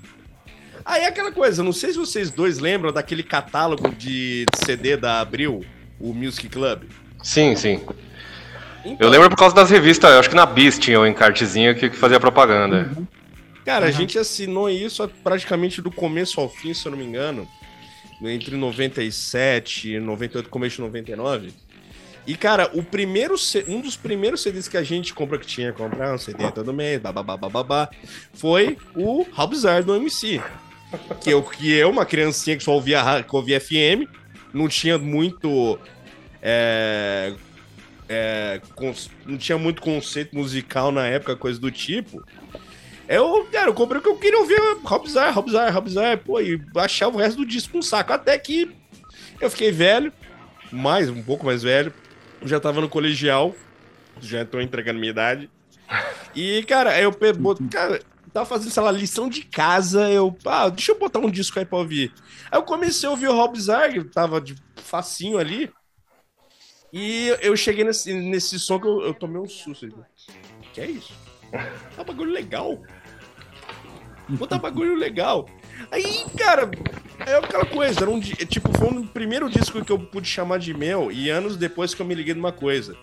Aí 0.85 1.03
é 1.03 1.07
aquela 1.07 1.33
coisa, 1.33 1.63
não 1.63 1.73
sei 1.73 1.93
se 1.93 1.99
vocês 1.99 2.31
dois 2.31 2.59
lembram 2.59 2.93
daquele 2.93 3.23
catálogo 3.23 3.89
de 3.95 4.45
CD 4.65 4.97
da 4.97 5.21
Abril, 5.21 5.65
o 5.99 6.13
Music 6.13 6.49
Club. 6.49 6.83
Sim, 7.23 7.57
sim. 7.57 7.81
Então, 8.85 9.07
eu 9.07 9.09
lembro 9.09 9.31
por 9.31 9.37
causa 9.37 9.55
das 9.55 9.71
revistas, 9.71 10.11
eu 10.11 10.19
acho 10.19 10.29
que 10.29 10.37
na 10.37 10.45
Bis 10.45 10.79
tinha 10.79 11.01
um 11.01 11.07
encartezinho 11.07 11.75
que, 11.75 11.89
que 11.89 11.97
fazia 11.97 12.21
propaganda. 12.21 12.91
Uhum. 12.95 13.07
Cara, 13.65 13.87
uhum. 13.87 13.89
a 13.89 13.93
gente 13.93 14.19
assinou 14.19 14.69
isso 14.69 15.09
praticamente 15.23 15.81
do 15.81 15.91
começo 15.91 16.39
ao 16.39 16.51
fim, 16.51 16.75
se 16.75 16.85
eu 16.87 16.91
não 16.91 16.99
me 16.99 17.05
engano. 17.05 17.49
Entre 18.23 18.55
97 18.55 19.95
e 19.95 20.01
98, 20.01 20.49
começo 20.51 20.77
de 20.77 20.83
99. 20.83 21.53
E, 22.27 22.35
cara, 22.37 22.71
o 22.73 22.83
primeiro, 22.83 23.35
um 23.69 23.81
dos 23.81 23.97
primeiros 23.97 24.43
CDs 24.43 24.67
que 24.67 24.77
a 24.77 24.83
gente 24.83 25.13
comprou, 25.13 25.39
que 25.39 25.47
tinha 25.47 25.73
que 25.73 25.79
comprar 25.79 26.15
um 26.15 26.19
CD 26.19 26.51
todo 26.53 26.73
mês, 26.73 27.01
babá, 27.01 27.91
foi 28.33 28.79
o 28.95 29.27
Robzar 29.33 29.85
do 29.85 29.95
MC. 29.95 30.41
Que 31.21 31.31
eu, 31.31 31.43
que 31.43 31.73
eu, 31.73 31.91
uma 31.91 32.07
criancinha 32.07 32.57
que 32.57 32.65
só 32.65 32.73
ouvia, 32.73 33.23
que 33.23 33.37
ouvia 33.37 33.61
FM, 33.61 34.09
não 34.55 34.69
tinha 34.69 34.97
muito. 34.97 35.79
É, 36.41 37.35
é, 38.09 38.61
não 39.27 39.37
tinha 39.37 39.59
muito 39.59 39.83
conceito 39.83 40.35
musical 40.35 40.93
na 40.93 41.07
época, 41.07 41.37
coisa 41.37 41.61
do 41.61 41.71
tipo. 41.71 42.25
Eu, 43.07 43.47
cara, 43.53 43.69
eu 43.69 43.75
comprei 43.75 43.99
o 43.99 44.03
que 44.03 44.09
eu 44.09 44.17
queria 44.17 44.39
ouvir 44.39 44.59
Robzar, 44.83 45.35
Robzar, 45.35 45.75
Robzar, 45.75 46.19
pô, 46.19 46.41
e 46.41 46.59
achava 46.77 47.17
o 47.17 47.21
resto 47.21 47.39
do 47.39 47.47
disco 47.47 47.77
um 47.77 47.83
saco. 47.83 48.13
Até 48.13 48.39
que 48.39 48.71
eu 49.41 49.51
fiquei 49.51 49.71
velho, 49.71 50.13
mais, 50.73 51.11
um 51.11 51.23
pouco 51.23 51.45
mais 51.45 51.63
velho. 51.63 51.93
Já 52.45 52.61
tava 52.61 52.81
no 52.81 52.89
colegial, 52.89 53.55
já 54.21 54.45
tô 54.45 54.61
entregando 54.61 54.99
minha 54.99 55.11
idade. 55.11 55.51
E, 56.35 56.63
cara, 56.65 57.01
eu, 57.01 57.13
cara, 57.71 58.01
tava 58.33 58.47
fazendo, 58.47 58.71
sei 58.71 58.83
lá, 58.83 58.91
lição 58.91 59.29
de 59.29 59.43
casa, 59.45 60.11
eu, 60.11 60.37
ah, 60.45 60.69
deixa 60.69 60.93
eu 60.93 60.99
botar 60.99 61.21
um 61.21 61.31
disco 61.31 61.59
aí 61.59 61.65
pra 61.65 61.79
ouvir. 61.79 62.13
Aí 62.51 62.59
eu 62.59 62.63
comecei 62.65 63.09
a 63.09 63.13
ouvir 63.13 63.29
o 63.29 63.35
Rob 63.35 63.59
Zarg, 63.59 64.05
tava 64.11 64.41
de 64.41 64.55
facinho 64.77 65.39
ali. 65.39 65.73
E 66.93 67.35
eu 67.41 67.57
cheguei 67.57 67.85
nesse, 67.85 68.13
nesse 68.13 68.59
som 68.59 68.79
que 68.79 68.87
eu, 68.87 69.03
eu 69.03 69.15
tomei 69.15 69.41
um 69.41 69.49
susto. 69.49 70.05
Que 70.73 70.81
é 70.81 70.87
isso? 70.87 71.13
Tá 71.97 72.03
um 72.03 72.05
bagulho 72.05 72.33
legal. 72.33 72.83
Botar 74.29 74.59
bagulho 74.59 74.95
legal. 74.95 75.49
Aí, 75.91 76.25
cara, 76.37 76.71
é 77.27 77.37
aquela 77.37 77.67
coisa, 77.67 78.01
era 78.01 78.11
um, 78.11 78.21
tipo, 78.21 78.77
foi 78.77 78.89
o 78.89 79.07
primeiro 79.07 79.49
disco 79.49 79.85
que 79.85 79.93
eu 79.93 79.99
pude 79.99 80.29
chamar 80.29 80.59
de 80.59 80.75
meu, 80.75 81.11
e 81.11 81.31
anos 81.31 81.57
depois 81.57 81.95
que 81.95 82.03
eu 82.03 82.07
me 82.07 82.15
liguei 82.15 82.35
numa 82.35 82.53
coisa. 82.53 82.97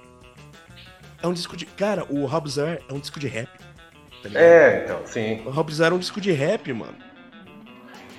É 1.21 1.27
um 1.27 1.33
disco 1.33 1.55
de. 1.55 1.65
Cara, 1.65 2.05
o 2.09 2.25
Robzar 2.25 2.79
é 2.89 2.93
um 2.93 2.99
disco 2.99 3.19
de 3.19 3.27
rap. 3.27 3.49
Tá 4.23 4.29
é, 4.33 4.83
então, 4.83 5.01
sim. 5.05 5.41
O 5.45 5.51
Robzar 5.51 5.91
é 5.91 5.95
um 5.95 5.99
disco 5.99 6.19
de 6.19 6.31
rap, 6.31 6.73
mano. 6.73 6.97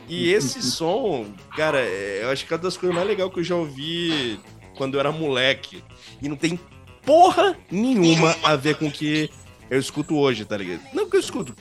E 0.08 0.32
esse 0.32 0.62
som, 0.62 1.26
cara, 1.56 1.80
é, 1.80 2.20
eu 2.22 2.30
acho 2.30 2.46
que 2.46 2.52
é 2.52 2.56
uma 2.56 2.62
das 2.62 2.76
coisas 2.76 2.94
mais 2.94 3.06
legais 3.06 3.32
que 3.32 3.40
eu 3.40 3.44
já 3.44 3.56
ouvi 3.56 4.38
quando 4.76 4.94
eu 4.94 5.00
era 5.00 5.10
moleque. 5.10 5.82
E 6.20 6.28
não 6.28 6.36
tem 6.36 6.58
porra 7.04 7.56
nenhuma 7.70 8.36
a 8.44 8.54
ver 8.54 8.76
com 8.76 8.86
o 8.86 8.92
que 8.92 9.28
eu 9.68 9.78
escuto 9.78 10.16
hoje, 10.16 10.44
tá 10.44 10.56
ligado? 10.56 10.82
Não 10.92 11.08
que 11.08 11.16
eu 11.16 11.20
escuto 11.20 11.54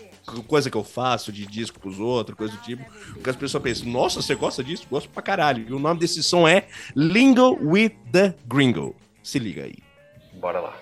coisa 0.43 0.69
que 0.69 0.77
eu 0.77 0.83
faço 0.83 1.31
de 1.31 1.45
disco 1.45 1.79
pros 1.79 1.99
outros, 1.99 2.37
coisa 2.37 2.53
do 2.55 2.61
tipo, 2.61 2.83
que 3.21 3.29
as 3.29 3.35
pessoas 3.35 3.63
pensam, 3.63 3.87
nossa, 3.87 4.21
você 4.21 4.35
gosta 4.35 4.63
disso? 4.63 4.87
Gosto 4.89 5.09
pra 5.09 5.21
caralho. 5.21 5.65
E 5.67 5.73
o 5.73 5.79
nome 5.79 5.99
desse 5.99 6.23
som 6.23 6.47
é 6.47 6.67
Lingo 6.95 7.57
with 7.61 7.91
the 8.11 8.33
Gringo. 8.47 8.95
Se 9.23 9.39
liga 9.39 9.63
aí. 9.63 9.75
Bora 10.33 10.59
lá. 10.59 10.75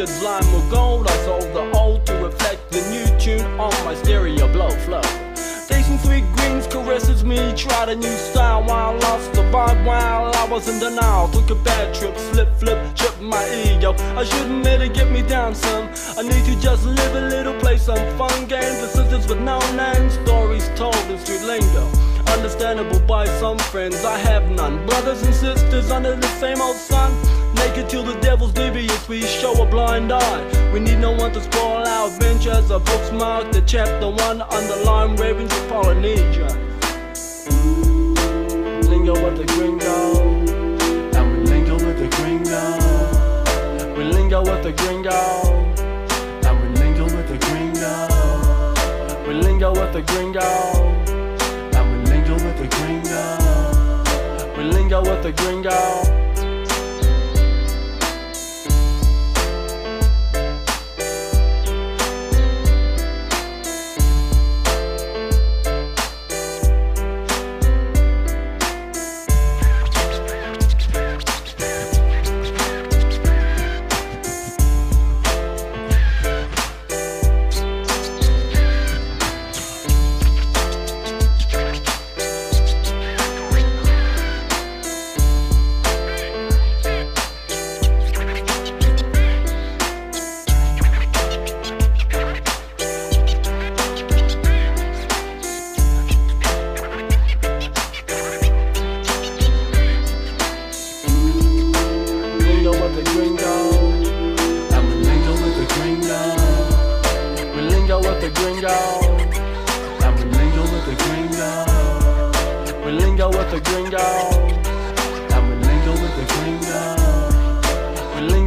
reflected 0.00 0.24
lime 0.24 0.54
or 0.54 0.70
gold. 0.70 1.06
I 1.06 1.16
sold 1.24 1.54
the 1.54 1.78
old 1.78 2.06
to 2.06 2.14
reflect 2.14 2.70
the 2.70 2.80
new 2.90 3.06
tune 3.18 3.44
on 3.58 3.72
my 3.84 3.94
stereo 3.94 4.50
blow 4.52 4.70
flow. 4.70 5.02
Tasting 5.68 5.98
sweet 5.98 6.24
greens 6.36 6.66
caresses 6.66 7.24
me, 7.24 7.54
tried 7.54 7.88
a 7.88 7.96
new 7.96 8.16
style 8.16 8.62
while 8.64 8.94
I 8.94 8.98
lost 8.98 9.32
the 9.34 9.42
vibe 9.42 9.84
while 9.84 10.34
I 10.34 10.46
was 10.48 10.68
in 10.68 10.78
denial. 10.80 11.28
Took 11.28 11.50
a 11.50 11.54
bad 11.54 11.94
trip, 11.94 12.16
slip, 12.16 12.54
flip, 12.56 12.78
trip 12.96 13.20
my 13.20 13.44
ego. 13.66 13.94
I 14.16 14.24
shouldn't 14.24 14.64
let 14.64 14.80
it 14.80 14.94
get 14.94 15.10
me 15.10 15.22
down 15.22 15.54
some. 15.54 15.88
I 16.16 16.22
need 16.22 16.44
to 16.46 16.60
just 16.60 16.84
live 16.86 17.14
a 17.14 17.28
little, 17.28 17.54
play 17.60 17.76
some 17.76 18.02
fun 18.16 18.46
games. 18.46 18.80
Decisions 18.80 19.28
with 19.28 19.40
no 19.40 19.58
name, 19.76 20.10
stories 20.10 20.68
told 20.76 20.96
in 21.10 21.18
street 21.18 21.42
lingo 21.42 21.88
understandable 22.30 23.00
by 23.00 23.26
some 23.40 23.58
friends. 23.58 24.04
I 24.04 24.16
have 24.18 24.48
none. 24.50 24.86
Brothers 24.86 25.22
and 25.22 25.34
sisters 25.34 25.90
under 25.90 26.14
the 26.14 26.28
same 26.38 26.60
old 26.60 26.76
sun. 26.76 27.10
Till 27.88 28.04
the 28.04 28.14
devil's 28.20 28.52
devious, 28.52 29.08
we 29.08 29.22
show 29.22 29.52
a 29.60 29.66
blind 29.66 30.12
eye. 30.12 30.70
We 30.72 30.78
need 30.78 30.98
no 30.98 31.10
one 31.10 31.32
to 31.32 31.40
spoil 31.40 31.84
our 31.84 32.06
adventures. 32.06 32.70
A 32.70 32.78
book's 32.78 33.10
marked 33.10 33.52
the 33.52 33.62
chapter 33.62 34.08
one, 34.08 34.42
underline 34.42 35.16
ravens 35.16 35.52
of 35.52 35.68
Polynesia. 35.68 36.46
Lingo 38.88 39.14
with 39.24 39.36
the 39.38 39.44
gringo, 39.54 40.20
and 41.16 41.32
we 41.32 41.38
lingo 41.50 41.74
with 41.74 41.98
the 41.98 42.08
gringo. 42.16 42.78
We 43.96 44.04
lingo 44.04 44.40
with 44.42 44.62
the 44.62 44.72
gringo, 44.72 45.18
and 46.46 46.56
we 46.62 46.68
lingo 46.80 47.04
with 47.04 47.26
the 47.28 47.38
gringo. 47.46 48.08
We 49.26 49.34
lingo 49.34 49.72
with 49.72 49.92
the 49.92 50.02
gringo, 50.02 50.48
and 51.74 51.84
we 51.90 51.98
lingo 52.12 52.34
with 52.34 52.56
the 52.56 52.68
gringo. 52.76 53.24
We 54.56 54.62
lingo 54.64 55.00
with 55.02 55.22
the 55.24 55.32
gringo. 55.32 56.19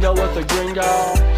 We 0.04 0.10
lingo 0.10 0.22
with 0.22 0.34
the 0.34 0.54
gringo. 0.54 1.33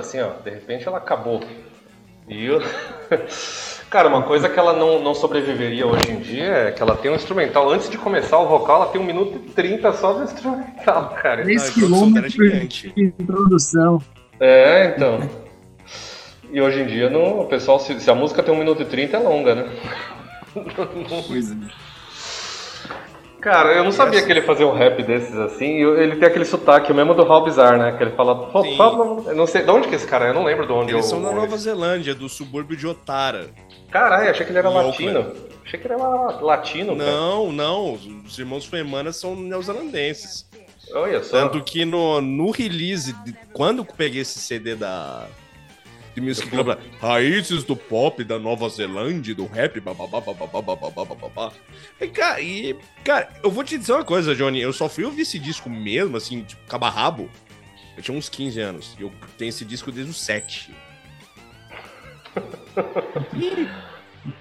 Nada, 0.00 0.06
assim, 0.06 0.20
ó. 0.20 0.30
De 0.42 0.50
repente 0.50 0.88
ela 0.88 0.98
acabou. 0.98 1.40
E 2.28 2.46
eu... 2.46 2.60
Cara, 3.90 4.08
uma 4.08 4.22
coisa 4.22 4.48
que 4.48 4.56
ela 4.56 4.72
não, 4.72 5.02
não 5.02 5.14
sobreviveria 5.14 5.84
hoje 5.84 6.12
em 6.12 6.20
dia 6.20 6.44
é 6.44 6.70
que 6.70 6.80
ela 6.80 6.96
tem 6.96 7.10
um 7.10 7.16
instrumental. 7.16 7.68
Antes 7.68 7.90
de 7.90 7.98
começar 7.98 8.38
o 8.38 8.46
vocal, 8.46 8.82
ela 8.82 8.92
tem 8.92 9.00
um 9.00 9.04
minuto 9.04 9.34
e 9.44 9.50
30 9.50 9.92
só 9.94 10.12
do 10.12 10.22
instrumental, 10.22 11.10
cara. 11.20 11.42
3 11.42 11.60
a 11.60 11.72
produção 11.72 12.12
dela 12.12 12.26
é 12.26 12.30
quilômetros 12.30 12.92
de 12.94 13.14
introdução. 13.18 14.00
É, 14.38 14.94
então. 14.94 15.28
E 16.52 16.60
hoje 16.60 16.82
em 16.82 16.86
dia, 16.86 17.10
não, 17.10 17.40
o 17.40 17.46
pessoal, 17.46 17.80
se, 17.80 17.98
se 17.98 18.08
a 18.08 18.14
música 18.14 18.44
tem 18.44 18.54
um 18.54 18.58
minuto 18.58 18.80
e 18.82 18.84
30, 18.84 19.16
é 19.16 19.20
longa, 19.20 19.54
né? 19.56 19.68
Coisa. 21.26 21.56
Cara, 23.40 23.72
eu 23.72 23.84
não 23.84 23.92
sabia 23.92 24.22
que 24.22 24.30
ele 24.30 24.42
fazia 24.42 24.66
um 24.66 24.74
rap 24.74 25.02
desses 25.02 25.34
assim. 25.36 25.82
Ele 25.82 26.16
tem 26.16 26.28
aquele 26.28 26.44
sotaque, 26.44 26.92
o 26.92 26.94
mesmo 26.94 27.14
do 27.14 27.22
Rob 27.24 27.46
Bizarre, 27.46 27.78
né? 27.78 27.92
Que 27.96 28.02
ele 28.04 28.10
fala. 28.12 28.34
"Pô, 28.50 28.62
Sim. 28.62 28.76
fala- 28.76 29.22
Eu 29.30 29.34
não 29.34 29.46
sei. 29.46 29.62
De 29.62 29.70
onde 29.70 29.88
que 29.88 29.94
é 29.94 29.96
esse 29.96 30.06
cara? 30.06 30.26
é? 30.26 30.30
Eu 30.30 30.34
não 30.34 30.44
lembro 30.44 30.66
de 30.66 30.72
onde 30.72 30.92
Eles 30.92 31.04
eu- 31.06 31.10
são 31.10 31.22
da 31.22 31.32
Nova 31.32 31.56
Zelândia, 31.56 32.14
do 32.14 32.28
subúrbio 32.28 32.76
de 32.76 32.86
Otara. 32.86 33.48
Caralho, 33.90 34.30
achei 34.30 34.44
que 34.44 34.52
ele 34.52 34.58
era 34.58 34.68
latino. 34.68 35.32
Achei 35.64 35.78
que 35.80 35.86
ele 35.86 35.94
era 35.94 36.04
latino, 36.40 36.96
cara. 36.96 37.10
Não, 37.10 37.50
não. 37.52 37.94
Os 38.26 38.38
irmãos 38.38 38.64
Femana 38.66 39.12
são 39.12 39.34
neozelandenses. 39.36 40.48
Olha 40.92 41.22
só. 41.22 41.30
Tanto 41.38 41.62
que 41.62 41.84
no, 41.84 42.20
no 42.20 42.50
release, 42.50 43.12
de- 43.24 43.34
quando 43.52 43.78
eu 43.78 43.84
peguei 43.84 44.22
esse 44.22 44.38
CD 44.40 44.74
da. 44.74 45.24
De 46.14 46.20
Music 46.20 46.48
Club, 46.48 46.66
lá, 46.66 46.78
Raízes 47.00 47.64
do 47.64 47.76
Pop 47.76 48.22
da 48.24 48.38
Nova 48.38 48.68
Zelândia, 48.68 49.34
do 49.34 49.46
rap, 49.46 49.78
bababá, 49.80 50.20
bababá, 50.20 50.60
bababá, 50.60 51.04
bababá. 51.04 51.52
E, 52.00 52.08
cara, 52.08 52.40
e, 52.40 52.76
cara, 53.04 53.28
eu 53.42 53.50
vou 53.50 53.62
te 53.62 53.78
dizer 53.78 53.92
uma 53.92 54.04
coisa, 54.04 54.34
Johnny. 54.34 54.60
Eu 54.60 54.72
só 54.72 54.88
fui 54.88 55.04
ouvir 55.04 55.22
esse 55.22 55.38
disco 55.38 55.70
mesmo, 55.70 56.16
assim, 56.16 56.42
tipo, 56.42 56.60
cabarrabo. 56.66 57.30
Eu 57.96 58.02
tinha 58.02 58.16
uns 58.16 58.28
15 58.28 58.60
anos. 58.60 58.96
E 58.98 59.02
eu 59.02 59.12
tenho 59.38 59.50
esse 59.50 59.64
disco 59.64 59.92
desde 59.92 60.10
os 60.10 60.20
7. 60.20 60.74
E, 63.34 63.68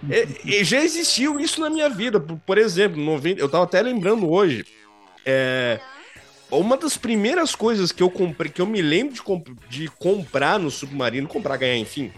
E, 0.09 0.59
e 0.59 0.63
já 0.63 0.81
existiu 0.81 1.39
isso 1.39 1.61
na 1.61 1.69
minha 1.69 1.89
vida. 1.89 2.19
Por, 2.19 2.37
por 2.39 2.57
exemplo, 2.57 3.01
90, 3.01 3.39
eu 3.39 3.49
tava 3.49 3.63
até 3.63 3.81
lembrando 3.81 4.29
hoje. 4.29 4.65
É, 5.25 5.79
uma 6.51 6.77
das 6.77 6.97
primeiras 6.97 7.55
coisas 7.55 7.91
que 7.91 8.01
eu 8.01 8.09
comprei, 8.09 8.51
que 8.51 8.61
eu 8.61 8.65
me 8.65 8.81
lembro 8.81 9.13
de, 9.13 9.21
comp 9.21 9.47
de 9.69 9.87
comprar 9.87 10.59
no 10.59 10.71
Submarino, 10.71 11.27
comprar, 11.27 11.57
ganhar, 11.57 11.77
enfim, 11.77 12.11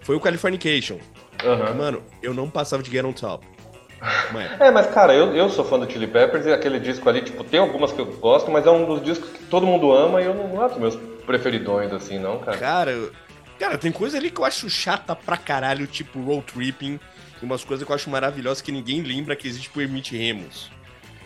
foi 0.00 0.16
o 0.16 0.20
Californication. 0.20 0.98
Aham. 1.44 1.74
Mano, 1.74 2.02
eu 2.22 2.34
não 2.34 2.50
passava 2.50 2.82
de 2.82 2.90
Get 2.90 3.04
on 3.04 3.12
Top. 3.12 3.46
Mas, 4.32 4.52
É, 4.60 4.70
mas 4.70 4.86
cara, 4.88 5.14
eu, 5.14 5.34
eu 5.34 5.48
sou 5.50 5.64
fã 5.64 5.78
do 5.78 5.90
Chili 5.90 6.06
Peppers 6.06 6.46
e 6.46 6.52
aquele 6.52 6.78
disco 6.78 7.08
ali, 7.08 7.22
tipo, 7.22 7.42
tem 7.44 7.60
algumas 7.60 7.92
que 7.92 8.00
eu 8.00 8.06
gosto, 8.06 8.50
mas 8.50 8.66
é 8.66 8.70
um 8.70 8.84
dos 8.84 9.02
discos 9.02 9.30
que 9.30 9.44
todo 9.44 9.66
mundo 9.66 9.92
ama 9.92 10.20
e 10.20 10.26
eu 10.26 10.34
não, 10.34 10.48
não 10.48 10.64
é 10.64 10.68
dos 10.68 10.78
meus 10.78 10.96
preferidões, 11.26 11.92
assim, 11.92 12.18
não, 12.18 12.38
cara. 12.38 12.58
cara, 12.58 13.10
cara, 13.58 13.78
tem 13.78 13.92
coisa 13.92 14.16
ali 14.16 14.30
que 14.30 14.40
eu 14.40 14.44
acho 14.44 14.68
chata 14.70 15.14
pra 15.14 15.36
caralho, 15.36 15.86
tipo 15.86 16.20
road 16.20 16.42
tripping, 16.42 16.98
e 17.40 17.44
umas 17.44 17.64
coisas 17.64 17.84
que 17.84 17.90
eu 17.90 17.94
acho 17.94 18.08
maravilhosas 18.10 18.62
que 18.62 18.72
ninguém 18.72 19.02
lembra 19.02 19.36
que 19.36 19.46
existe 19.46 19.68
por 19.70 19.82
Hermit 19.82 20.16
Remos. 20.16 20.70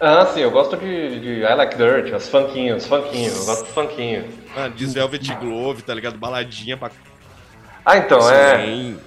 Ah, 0.04 0.26
sim, 0.26 0.40
eu 0.40 0.50
gosto 0.50 0.76
de, 0.76 1.20
de 1.20 1.28
I 1.44 1.54
Like 1.54 1.76
Dirt, 1.76 2.12
as 2.12 2.28
funkinhos, 2.28 2.84
funkinhos, 2.86 3.36
eu 3.38 3.44
gosto 3.46 3.66
de 3.66 3.70
funkinho. 3.70 4.28
Mano, 4.52 4.74
diz 4.74 4.92
Velvet 4.92 5.32
Glove, 5.36 5.82
tá 5.82 5.94
ligado? 5.94 6.18
Baladinha 6.18 6.76
pra 6.76 6.90
Ah, 7.84 7.98
então, 7.98 8.18
é. 8.28 8.66
Sim. 8.66 8.98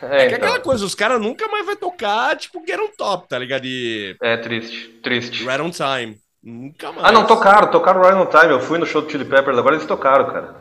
É, 0.00 0.24
É 0.24 0.28
que 0.28 0.34
então. 0.36 0.48
aquela 0.48 0.60
coisa, 0.60 0.86
os 0.86 0.94
caras 0.94 1.20
nunca 1.20 1.46
mais 1.48 1.66
vai 1.66 1.76
tocar, 1.76 2.34
tipo, 2.34 2.62
Get 2.66 2.80
on 2.80 2.88
Top, 2.96 3.28
tá 3.28 3.38
ligado? 3.38 3.66
E 3.66 4.16
É 4.22 4.38
triste, 4.38 4.88
triste. 5.02 5.44
Right 5.44 5.60
on 5.60 5.70
Time. 5.70 6.16
Nunca 6.42 6.90
mais. 6.92 7.04
Ah, 7.06 7.12
não, 7.12 7.26
tocaram, 7.26 7.68
tocaram 7.70 8.00
Right 8.00 8.16
on 8.16 8.24
Time. 8.24 8.52
Eu 8.52 8.60
fui 8.60 8.78
no 8.78 8.86
show 8.86 9.02
do 9.02 9.10
Chili 9.10 9.26
Peppers, 9.26 9.58
agora 9.58 9.74
eles 9.76 9.86
tocaram, 9.86 10.24
cara. 10.30 10.54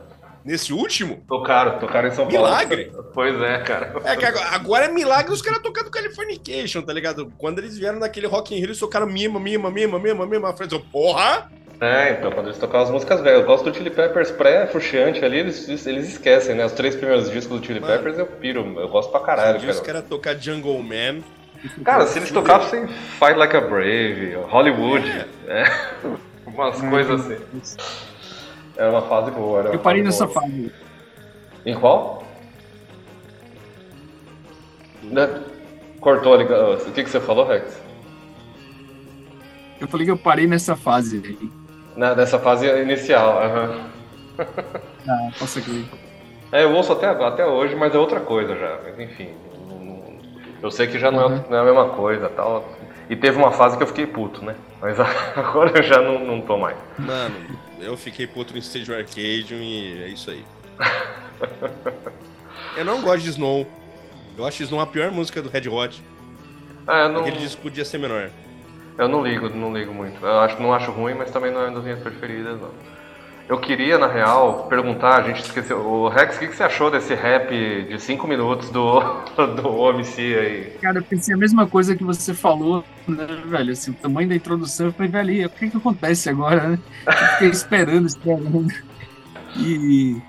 Nesse 0.43 0.71
último? 0.73 1.23
Tocaram, 1.27 1.79
tocaram 1.79 2.07
em 2.07 2.11
São 2.11 2.27
Paulo. 2.27 2.47
Milagre. 2.47 2.91
Pois 3.13 3.39
é, 3.41 3.59
cara. 3.59 3.93
É 4.05 4.15
que 4.15 4.25
agora, 4.25 4.45
agora 4.47 4.85
é 4.85 4.87
milagre 4.91 5.31
os 5.33 5.41
caras 5.41 5.61
tocando 5.61 5.91
Californication, 5.91 6.81
tá 6.81 6.93
ligado? 6.93 7.31
Quando 7.37 7.59
eles 7.59 7.77
vieram 7.77 7.99
naquele 7.99 8.27
Rock 8.27 8.53
in 8.53 8.57
Rio, 8.57 8.67
eles 8.67 8.79
tocaram 8.79 9.05
mima, 9.05 9.39
mima, 9.39 9.69
mima, 9.69 9.99
mima, 9.99 10.25
mima. 10.25 10.49
Eu 10.49 10.53
falei, 10.53 10.67
assim, 10.67 10.85
porra! 10.91 11.51
É, 11.81 12.11
então, 12.11 12.31
quando 12.31 12.47
eles 12.47 12.57
tocaram 12.57 12.85
as 12.85 12.91
músicas 12.91 13.21
velhas. 13.21 13.39
Eu 13.39 13.45
gosto 13.45 13.69
do 13.69 13.75
Chili 13.75 13.89
Peppers 13.89 14.31
pré-fruxiante 14.31 15.23
ali, 15.23 15.39
eles, 15.39 15.67
eles 15.85 16.09
esquecem, 16.09 16.55
né? 16.55 16.65
Os 16.65 16.73
três 16.73 16.95
primeiros 16.95 17.29
discos 17.31 17.59
do 17.59 17.65
Chili 17.65 17.79
Mano. 17.79 17.93
Peppers 17.93 18.17
eu 18.17 18.25
piro, 18.25 18.79
eu 18.79 18.89
gosto 18.89 19.11
pra 19.11 19.21
caralho, 19.21 19.59
Caralho, 19.59 19.69
os 19.69 19.79
cara. 19.79 19.93
caras 19.93 20.09
tocar 20.09 20.35
Jungle 20.35 20.83
Man. 20.83 21.21
Cara, 21.83 22.05
se 22.07 22.19
eles 22.19 22.31
tocassem 22.31 22.87
Fight 22.87 23.35
Like 23.35 23.55
a 23.55 23.61
Brave, 23.61 24.35
Hollywood, 24.49 25.25
é. 25.47 25.63
umas 26.47 26.79
coisas 26.81 27.21
assim. 27.21 27.77
Era 28.79 28.91
uma 28.91 29.01
fase 29.01 29.29
boa, 29.31 29.59
uma 29.59 29.69
Eu 29.71 29.79
parei 29.79 30.01
fase 30.03 30.21
nessa 30.21 30.25
boa. 30.25 30.41
fase. 30.41 30.71
Em 31.65 31.75
qual? 31.77 32.23
Né? 35.03 35.43
Cortou 35.99 36.33
a 36.33 36.37
ligação. 36.37 36.89
O 36.89 36.93
que, 36.93 37.03
que 37.03 37.09
você 37.09 37.19
falou, 37.19 37.45
Rex? 37.45 37.77
Eu 39.81 39.87
falei 39.89 40.05
que 40.05 40.11
eu 40.11 40.17
parei 40.17 40.47
nessa 40.47 40.77
fase 40.77 41.21
aí. 41.25 41.51
Na, 41.97 42.15
nessa 42.15 42.39
fase 42.39 42.67
inicial, 42.81 43.41
aham. 43.43 43.89
Ah, 45.07 45.29
posso 45.37 45.61
crer. 45.61 45.83
É, 46.53 46.63
eu 46.63 46.71
ouço 46.73 46.93
até, 46.93 47.07
até 47.07 47.45
hoje, 47.45 47.75
mas 47.75 47.93
é 47.93 47.97
outra 47.97 48.21
coisa 48.21 48.55
já. 48.55 48.79
Mas 48.83 48.97
enfim. 48.97 49.29
Eu 50.61 50.71
sei 50.71 50.87
que 50.87 50.97
já 50.97 51.11
não 51.11 51.21
é, 51.21 51.25
Uhum. 51.25 51.43
não 51.49 51.57
é 51.57 51.59
a 51.59 51.63
mesma 51.65 51.89
coisa 51.89 52.29
tal. 52.29 52.63
E 53.09 53.15
teve 53.15 53.37
uma 53.37 53.51
fase 53.51 53.75
que 53.75 53.81
eu 53.83 53.87
fiquei 53.87 54.05
puto, 54.05 54.43
né? 54.45 54.55
Mas 54.81 54.99
agora 55.35 55.71
eu 55.77 55.83
já 55.83 55.99
não, 56.01 56.19
não 56.23 56.41
tô 56.41 56.57
mais. 56.57 56.77
Mano, 56.97 57.35
eu 57.79 57.97
fiquei 57.97 58.27
puto 58.27 58.53
no 58.53 58.59
Stage 58.59 58.93
Arcade 58.93 59.55
e 59.55 60.03
é 60.03 60.07
isso 60.09 60.29
aí. 60.29 60.45
eu 62.77 62.85
não 62.85 63.01
gosto 63.01 63.23
de 63.23 63.29
Snow. 63.29 63.67
Eu 64.37 64.45
acho 64.45 64.61
Snow 64.63 64.79
a 64.79 64.85
pior 64.87 65.11
música 65.11 65.41
do 65.41 65.49
Red 65.49 65.67
Hot. 65.67 66.03
Ah, 66.87 66.99
eu 67.03 67.09
não, 67.09 67.21
Aquele 67.21 67.37
disco 67.37 67.61
podia 67.61 67.83
ser 67.83 67.97
menor. 67.97 68.29
eu 68.97 69.07
não 69.07 69.23
ligo, 69.23 69.49
não 69.49 69.73
ligo 69.73 69.93
muito. 69.93 70.23
Eu 70.25 70.39
acho, 70.39 70.61
não 70.61 70.73
acho 70.73 70.91
ruim, 70.91 71.13
mas 71.13 71.31
também 71.31 71.51
não 71.51 71.61
é 71.61 71.65
uma 71.65 71.75
das 71.75 71.83
minhas 71.83 71.99
preferidas, 71.99 72.59
não. 72.59 72.71
Eu 73.49 73.57
queria, 73.59 73.97
na 73.97 74.05
real, 74.05 74.67
perguntar, 74.69 75.17
a 75.17 75.23
gente 75.23 75.41
esqueceu. 75.41 75.79
O 75.79 76.07
Rex, 76.07 76.35
o 76.35 76.39
que, 76.39 76.47
que 76.49 76.55
você 76.55 76.61
achou 76.61 76.91
desse 76.91 77.15
rap 77.15 77.49
de 77.49 77.99
5 77.99 78.27
minutos 78.27 78.69
do, 78.69 78.99
do 79.59 79.67
OMC 79.67 80.21
aí? 80.21 80.77
Cara, 80.79 80.99
eu 80.99 81.03
pensei 81.03 81.33
a 81.33 81.37
mesma 81.37 81.65
coisa 81.65 81.95
que 81.95 82.03
você 82.03 82.31
falou, 82.31 82.85
né, 83.07 83.25
velho? 83.47 83.71
Assim, 83.71 83.89
o 83.89 83.95
tamanho 83.95 84.29
da 84.29 84.35
introdução, 84.35 84.85
eu 84.85 84.93
falei, 84.93 85.11
velho, 85.11 85.47
o 85.47 85.49
que 85.49 85.67
que 85.67 85.77
acontece 85.77 86.29
agora, 86.29 86.69
né? 86.69 86.79
Eu 87.07 87.13
fiquei 87.13 87.49
esperando, 87.49 88.05
esperando. 88.05 88.71
E 89.57 90.21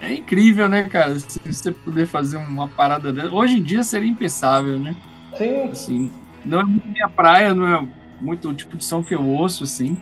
é 0.00 0.14
incrível, 0.14 0.68
né, 0.68 0.84
cara? 0.84 1.18
Se 1.18 1.40
você 1.44 1.72
puder 1.72 2.06
fazer 2.06 2.36
uma 2.36 2.68
parada 2.68 3.12
dessa. 3.12 3.34
Hoje 3.34 3.58
em 3.58 3.62
dia 3.62 3.82
seria 3.82 4.08
impensável, 4.08 4.78
né? 4.78 4.94
Sim, 5.36 5.62
Assim, 5.64 6.12
não 6.44 6.60
é 6.60 6.64
muito 6.64 6.86
minha 6.86 7.08
praia, 7.08 7.52
não 7.52 7.66
é 7.66 7.88
muito 8.20 8.48
o 8.48 8.54
tipo 8.54 8.76
de 8.76 8.84
som 8.84 9.02
que 9.02 9.16
eu 9.16 9.26
ouço, 9.26 9.64
assim. 9.64 10.00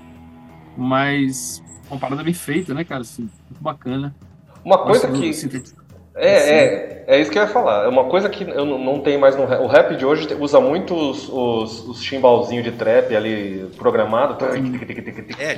Mas 0.77 1.63
uma 1.91 1.99
parada 1.99 2.23
bem 2.23 2.35
feita, 2.35 2.75
né, 2.75 2.85
cara? 2.85 3.03
Assim, 3.03 3.29
muito 3.51 3.63
bacana. 3.63 4.15
uma 4.65 4.79
coisa 4.79 5.07
do 5.09 5.19
que. 5.21 5.31
É, 6.21 6.31
é, 6.31 7.05
é 7.07 7.21
isso 7.21 7.31
que 7.31 7.39
eu 7.39 7.43
ia 7.43 7.49
falar. 7.49 7.85
É 7.85 7.89
uma 7.89 8.05
coisa 8.05 8.29
que 8.29 8.43
eu 8.43 8.65
não 8.65 8.77
não 8.77 9.01
tenho 9.01 9.21
mais 9.21 9.37
no 9.37 9.47
rap. 9.47 9.63
O 9.63 9.69
rap 9.69 9.95
de 9.95 10.05
hoje 10.05 10.27
usa 10.41 10.61
muito 10.61 10.93
os, 10.93 11.29
os, 11.29 11.89
os 11.89 12.03
chimbalzinhos 12.03 12.65
de 12.65 12.73
trap 12.73 13.15
ali 13.15 13.71
programado. 13.77 14.37
É. 15.39 15.57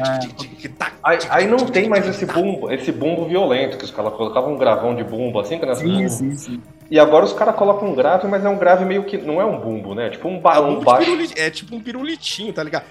Aí, 1.03 1.19
aí 1.31 1.47
não 1.47 1.57
tem 1.57 1.89
mais 1.89 2.07
esse 2.07 2.27
bumbo, 2.27 2.71
esse 2.71 2.93
bumbo 2.93 3.25
violento, 3.25 3.79
que 3.79 3.85
os 3.85 3.91
caras 3.91 4.13
colocavam 4.13 4.53
um 4.53 4.59
gravão 4.59 4.95
de 4.95 5.03
bumbo 5.03 5.41
assim, 5.41 5.59
que 5.59 5.65
nessa 5.65 5.81
Sim, 5.81 6.09
sim, 6.11 6.35
sim. 6.37 6.63
E 6.91 7.01
agora 7.01 7.25
os 7.25 7.33
caras 7.33 7.55
colocam 7.57 7.89
um 7.89 7.95
grave, 7.95 8.29
mas 8.29 8.45
é 8.45 8.49
um 8.49 8.59
grave 8.59 8.85
meio 8.85 9.05
que. 9.05 9.17
Não 9.17 9.41
é 9.41 9.45
um 9.47 9.59
bumbo, 9.59 9.95
né? 9.95 10.11
Tipo 10.11 10.29
um, 10.29 10.39
ba 10.39 10.57
É, 10.57 10.61
um 10.61 10.79
um 10.79 10.81
baixo. 10.81 11.11
é 11.37 11.49
tipo 11.49 11.75
um 11.75 11.81
pirulitinho, 11.81 12.53
tá 12.53 12.63
ligado? 12.63 12.85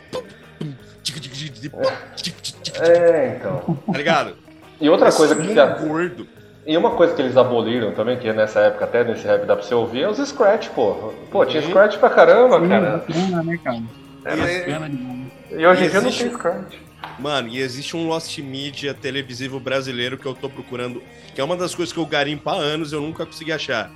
É, 2.81 3.35
então. 3.37 3.77
Tá 3.91 3.97
ligado? 3.97 4.35
E 4.79 4.89
outra 4.89 5.11
coisa 5.11 5.35
que. 5.35 5.53
Já- 5.53 5.65
gordo. 5.77 6.27
E 6.65 6.77
uma 6.77 6.91
coisa 6.91 7.15
que 7.15 7.21
eles 7.21 7.35
aboliram 7.35 7.93
também, 7.93 8.17
que 8.17 8.31
nessa 8.31 8.59
época 8.59 8.85
até 8.85 9.03
nesse 9.03 9.25
rap 9.25 9.45
dá 9.45 9.55
pra 9.55 9.65
você 9.65 9.73
ouvir, 9.73 10.03
é 10.03 10.09
os 10.09 10.17
scratch, 10.19 10.67
pô. 10.69 11.13
Pô, 11.31 11.43
tinha 11.45 11.63
scratch 11.63 11.97
pra 11.97 12.09
caramba, 12.09 12.59
Sim, 12.61 12.69
cara. 12.69 13.43
né, 13.43 13.59
cara? 13.63 13.81
É, 14.25 14.35
Bacana 14.65 14.89
demais. 14.89 15.31
E 15.51 15.65
hoje 15.65 15.85
em 15.85 15.89
dia 15.89 16.01
não 16.01 16.11
tem 16.11 16.29
scratch. 16.31 16.75
Mano, 17.17 17.47
e 17.47 17.59
existe 17.59 17.95
um 17.97 18.07
Lost 18.07 18.37
Media 18.39 18.93
televisivo 18.93 19.59
brasileiro 19.59 20.17
que 20.17 20.25
eu 20.25 20.35
tô 20.35 20.49
procurando, 20.49 21.01
que 21.33 21.41
é 21.41 21.43
uma 21.43 21.55
das 21.57 21.73
coisas 21.73 21.91
que 21.91 21.99
eu 21.99 22.05
garimpo 22.05 22.47
há 22.49 22.53
anos 22.53 22.91
e 22.91 22.95
eu 22.95 23.01
nunca 23.01 23.25
consegui 23.25 23.51
achar. 23.51 23.89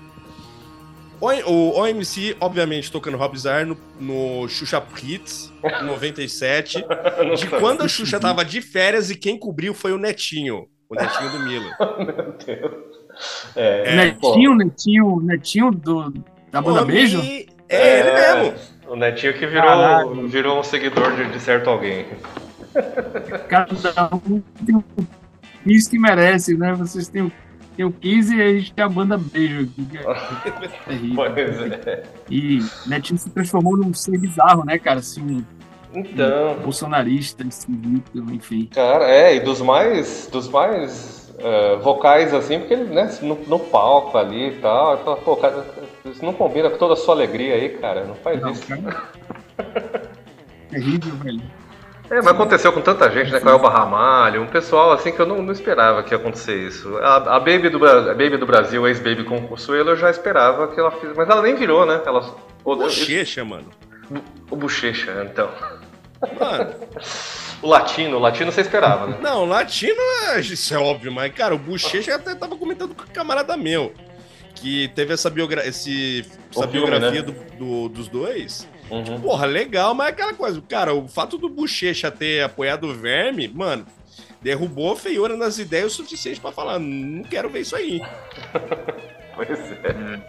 O, 1.21 1.79
OMC, 1.79 2.35
obviamente, 2.41 2.91
tocando 2.91 3.17
Rob 3.17 3.37
Zar 3.37 3.65
no, 3.65 3.77
no 3.99 4.47
Xuxa 4.49 4.83
Hits, 5.01 5.51
em 5.81 5.85
97. 5.85 6.83
De 7.37 7.47
quando 7.47 7.81
a 7.83 7.87
Xuxa 7.87 8.19
tava 8.19 8.43
de 8.43 8.61
férias 8.61 9.09
e 9.09 9.15
quem 9.15 9.37
cobriu 9.39 9.73
foi 9.73 9.93
o 9.93 9.97
Netinho. 9.97 10.67
O 10.89 10.95
Netinho 10.95 11.29
do 11.31 11.39
Milo. 11.39 11.69
Meu 12.05 12.35
Deus. 12.45 12.83
É, 13.55 14.07
É, 14.07 14.11
pô. 14.11 14.29
Netinho, 14.31 14.55
Netinho, 14.55 15.19
Netinho 15.21 15.71
do, 15.71 16.09
da 16.51 16.61
banda 16.61 16.81
Homem- 16.81 16.95
Beijo? 16.95 17.21
É, 17.69 17.99
ele 17.99 18.11
mesmo. 18.11 18.53
O 18.87 18.95
Netinho 18.95 19.33
que 19.33 19.45
virou, 19.47 19.63
Caralho. 19.63 20.27
virou 20.27 20.59
um 20.59 20.63
seguidor 20.63 21.15
de, 21.15 21.31
de 21.31 21.39
certo 21.39 21.69
alguém. 21.69 22.05
Cada 23.47 24.09
um 24.15 24.41
tem 24.65 24.75
o 24.75 24.83
que 25.89 25.97
merece, 25.99 26.57
né? 26.57 26.73
Vocês 26.73 27.07
têm 27.07 27.21
o, 27.23 27.31
tem 27.75 27.85
o 27.85 27.91
Kiss 27.91 28.33
e 28.35 28.41
a 28.41 28.53
gente 28.53 28.73
tem 28.73 28.83
a 28.85 28.89
banda 28.89 29.17
Beijo 29.17 29.67
que 29.67 29.97
é 29.97 30.03
terrível. 30.85 31.15
Pois 31.15 31.61
é. 31.87 32.03
E 32.29 32.59
Netinho 32.85 33.17
se 33.19 33.29
transformou 33.29 33.77
num 33.77 33.93
ser 33.93 34.17
bizarro, 34.17 34.63
né, 34.65 34.77
cara? 34.79 34.99
Assim, 34.99 35.21
um 35.21 35.99
Então, 35.99 36.55
bolsonarista, 36.63 37.43
esquisito, 37.43 38.25
enfim. 38.31 38.65
cara, 38.73 39.05
é, 39.09 39.35
e 39.35 39.39
dos 39.39 39.61
mais. 39.61 40.27
Dos 40.31 40.47
mais. 40.49 41.33
eh, 41.39 41.75
vocais 41.81 42.33
assim, 42.33 42.59
porque 42.59 42.73
ele, 42.73 42.85
né, 42.93 43.09
no, 43.21 43.35
no 43.47 43.59
palco 43.59 44.17
ali 44.17 44.49
e 44.49 44.59
tal, 44.59 44.91
eu 44.93 44.97
falo, 45.03 45.17
pô, 45.17 45.35
cara, 45.35 45.65
isso 46.05 46.23
não 46.23 46.33
combina 46.33 46.69
com 46.69 46.77
toda 46.77 46.93
a 46.93 46.95
sua 46.97 47.15
alegria 47.15 47.55
aí, 47.55 47.69
cara, 47.69 48.05
não 48.05 48.15
faz 48.15 48.39
Não, 48.39 48.51
isso. 48.51 48.65
cara. 48.67 49.03
Terrível, 50.69 51.15
velho. 51.17 51.41
É, 52.13 52.17
mas 52.17 52.27
aconteceu 52.27 52.71
com 52.71 52.81
tanta 52.81 53.09
gente, 53.09 53.31
né? 53.31 53.39
Com 53.39 53.49
a 53.49 53.51
Elba 53.53 53.69
Ramalho, 53.69 54.41
um 54.41 54.47
pessoal 54.47 54.91
assim 54.91 55.11
que 55.11 55.19
eu 55.19 55.25
não, 55.25 55.41
não 55.41 55.51
esperava 55.51 56.03
que 56.03 56.13
ia 56.13 56.17
acontecer 56.17 56.55
isso. 56.67 56.95
A, 56.97 57.35
a 57.35 57.39
Baby, 57.39 57.69
do, 57.69 57.83
a 57.85 58.13
Baby 58.13 58.37
do 58.37 58.45
Brasil, 58.45 58.87
ex-Baby 58.87 59.23
com 59.23 59.47
Consuelo, 59.47 59.89
eu 59.91 59.95
já 59.97 60.09
esperava 60.11 60.67
que 60.67 60.79
ela 60.79 60.91
fizesse. 60.91 61.17
Mas 61.17 61.27
ela 61.29 61.41
nem 61.41 61.55
virou, 61.55 61.85
né? 61.85 62.01
Ela, 62.05 62.35
o, 62.63 62.75
Bochecha, 62.75 63.43
mano. 63.43 63.69
o 64.51 64.55
Bochecha, 64.55 65.27
então. 65.29 65.49
Mano, 66.39 66.73
O 67.63 67.67
latino, 67.67 68.17
o 68.17 68.19
latino 68.19 68.51
você 68.51 68.59
esperava, 68.59 69.07
né? 69.07 69.17
não, 69.21 69.45
latino, 69.45 69.95
é- 70.33 70.39
isso 70.41 70.73
é 70.73 70.77
óbvio, 70.77 71.11
mas, 71.13 71.33
cara, 71.33 71.55
o 71.55 71.57
Bochecha 71.57 72.15
até 72.15 72.35
tava 72.35 72.57
comentando 72.57 72.93
com 72.93 73.03
um 73.03 73.13
camarada 73.13 73.55
meu, 73.55 73.93
que 74.53 74.89
teve 74.89 75.13
essa, 75.13 75.29
biogra 75.29 75.65
esse, 75.65 76.25
O 76.53 76.59
essa 76.59 76.67
filme, 76.69 76.87
biografia 76.89 77.21
né? 77.21 77.31
do, 77.57 77.57
do- 77.57 77.89
dos 77.89 78.07
dois. 78.09 78.67
Uhum. 78.89 79.21
Porra, 79.21 79.45
legal, 79.45 79.93
mas 79.93 80.07
é 80.07 80.09
aquela 80.11 80.33
coisa, 80.33 80.61
cara, 80.67 80.93
o 80.93 81.07
fato 81.07 81.37
do 81.37 81.49
Bochecha 81.49 82.11
ter 82.11 82.43
apoiado 82.43 82.85
o 82.87 82.93
Verme, 82.93 83.47
mano, 83.47 83.85
derrubou 84.41 84.91
a 84.93 84.95
feiura 84.95 85.35
nas 85.37 85.57
ideias 85.57 85.93
o 85.93 85.95
suficiente 86.03 86.39
pra 86.39 86.51
falar, 86.51 86.77
não 86.79 87.23
quero 87.23 87.49
ver 87.49 87.61
isso 87.61 87.75
aí. 87.75 88.01
Pois 89.35 89.49
é. 89.59 90.19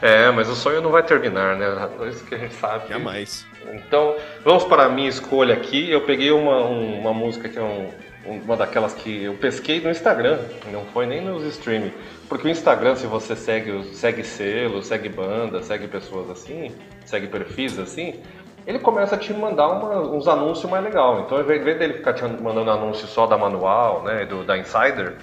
É, 0.00 0.30
mas 0.30 0.48
o 0.48 0.54
sonho 0.54 0.80
não 0.80 0.90
vai 0.92 1.02
terminar, 1.02 1.56
né? 1.56 1.66
É 2.00 2.08
isso 2.08 2.24
que 2.24 2.36
a 2.36 2.38
gente 2.38 2.54
sabe. 2.54 2.88
Jamais. 2.88 3.44
Então, 3.72 4.14
vamos 4.44 4.62
para 4.62 4.84
a 4.84 4.88
minha 4.88 5.08
escolha 5.08 5.54
aqui. 5.54 5.90
Eu 5.90 6.02
peguei 6.02 6.30
uma, 6.30 6.64
um- 6.64 7.00
uma 7.00 7.12
música 7.12 7.48
que 7.48 7.58
é 7.58 7.62
um- 7.62 7.90
uma 8.24 8.56
daquelas 8.56 8.94
que 8.94 9.24
eu 9.24 9.34
pesquei 9.34 9.80
no 9.80 9.90
Instagram, 9.90 10.38
não 10.70 10.84
foi 10.86 11.04
nem 11.06 11.20
nos 11.20 11.42
streaming. 11.56 11.92
Porque 12.28 12.46
o 12.46 12.50
Instagram, 12.50 12.94
se 12.94 13.08
você 13.08 13.34
segue, 13.34 13.92
segue 13.92 14.22
selo, 14.22 14.84
segue 14.84 15.08
banda, 15.08 15.60
segue 15.60 15.88
pessoas 15.88 16.30
assim, 16.30 16.70
segue 17.12 17.26
perfis 17.26 17.78
assim, 17.78 18.22
ele 18.66 18.78
começa 18.78 19.16
a 19.16 19.18
te 19.18 19.34
mandar 19.34 19.68
uma- 19.68 20.00
uns 20.00 20.26
anúncios 20.26 20.70
mais 20.70 20.82
legal. 20.82 21.20
Então, 21.20 21.36
ao 21.36 21.44
invés 21.44 21.62
dele 21.78 21.94
ficar 21.94 22.14
te 22.14 22.24
mandando 22.24 22.70
anúncio 22.70 23.06
só 23.06 23.26
da 23.26 23.36
manual, 23.36 24.02
né, 24.02 24.24
do, 24.24 24.44
da 24.44 24.56
Insider, 24.56 25.16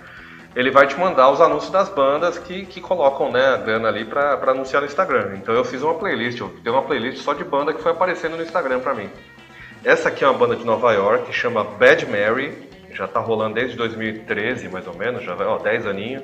ele 0.56 0.69
vai 0.69 0.86
te 0.86 0.99
mandar 0.99 1.32
os 1.32 1.41
anúncios 1.41 1.71
das 1.71 1.89
bandas 1.89 2.38
que, 2.38 2.65
que 2.65 2.80
colocam 2.80 3.32
né, 3.32 3.54
a 3.54 3.58
grana 3.58 3.88
ali 3.88 4.06
pra 4.06 4.34
anunciar 4.34 4.82
no 4.82 4.88
Instagram. 4.88 5.36
Então 5.36 5.56
eu 5.56 5.63
fiz 5.63 5.82
uma 5.82 5.95
playlist, 5.95 6.39
eu 6.39 6.49
tenho 6.63 6.75
uma 6.75 6.84
playlist 6.84 7.23
só 7.23 7.34
de 7.34 7.43
banda 7.43 7.73
que 7.73 7.82
foi 7.82 7.91
aparecendo 7.91 8.36
no 8.38 8.43
Instagram 8.43 8.80
pra 8.80 8.93
mim. 8.93 9.10
Essa 9.84 10.10
aqui 10.10 10.23
é 10.23 10.28
uma 10.28 10.38
banda 10.38 10.56
de 10.56 10.65
Nova 10.65 10.91
York 10.91 11.32
chama 11.34 11.63
Bad 11.63 12.06
Mary, 12.08 12.69
já 12.91 13.08
tá 13.08 13.19
rolando 13.19 13.56
desde 13.56 13.78
2013 13.78 14.67
mais 14.69 14.86
ou 14.86 14.93
menos, 14.95 15.23
já 15.23 15.34
vai, 15.34 15.47
ó, 15.47 15.58
10 15.58 15.88
aninhos. 15.88 16.23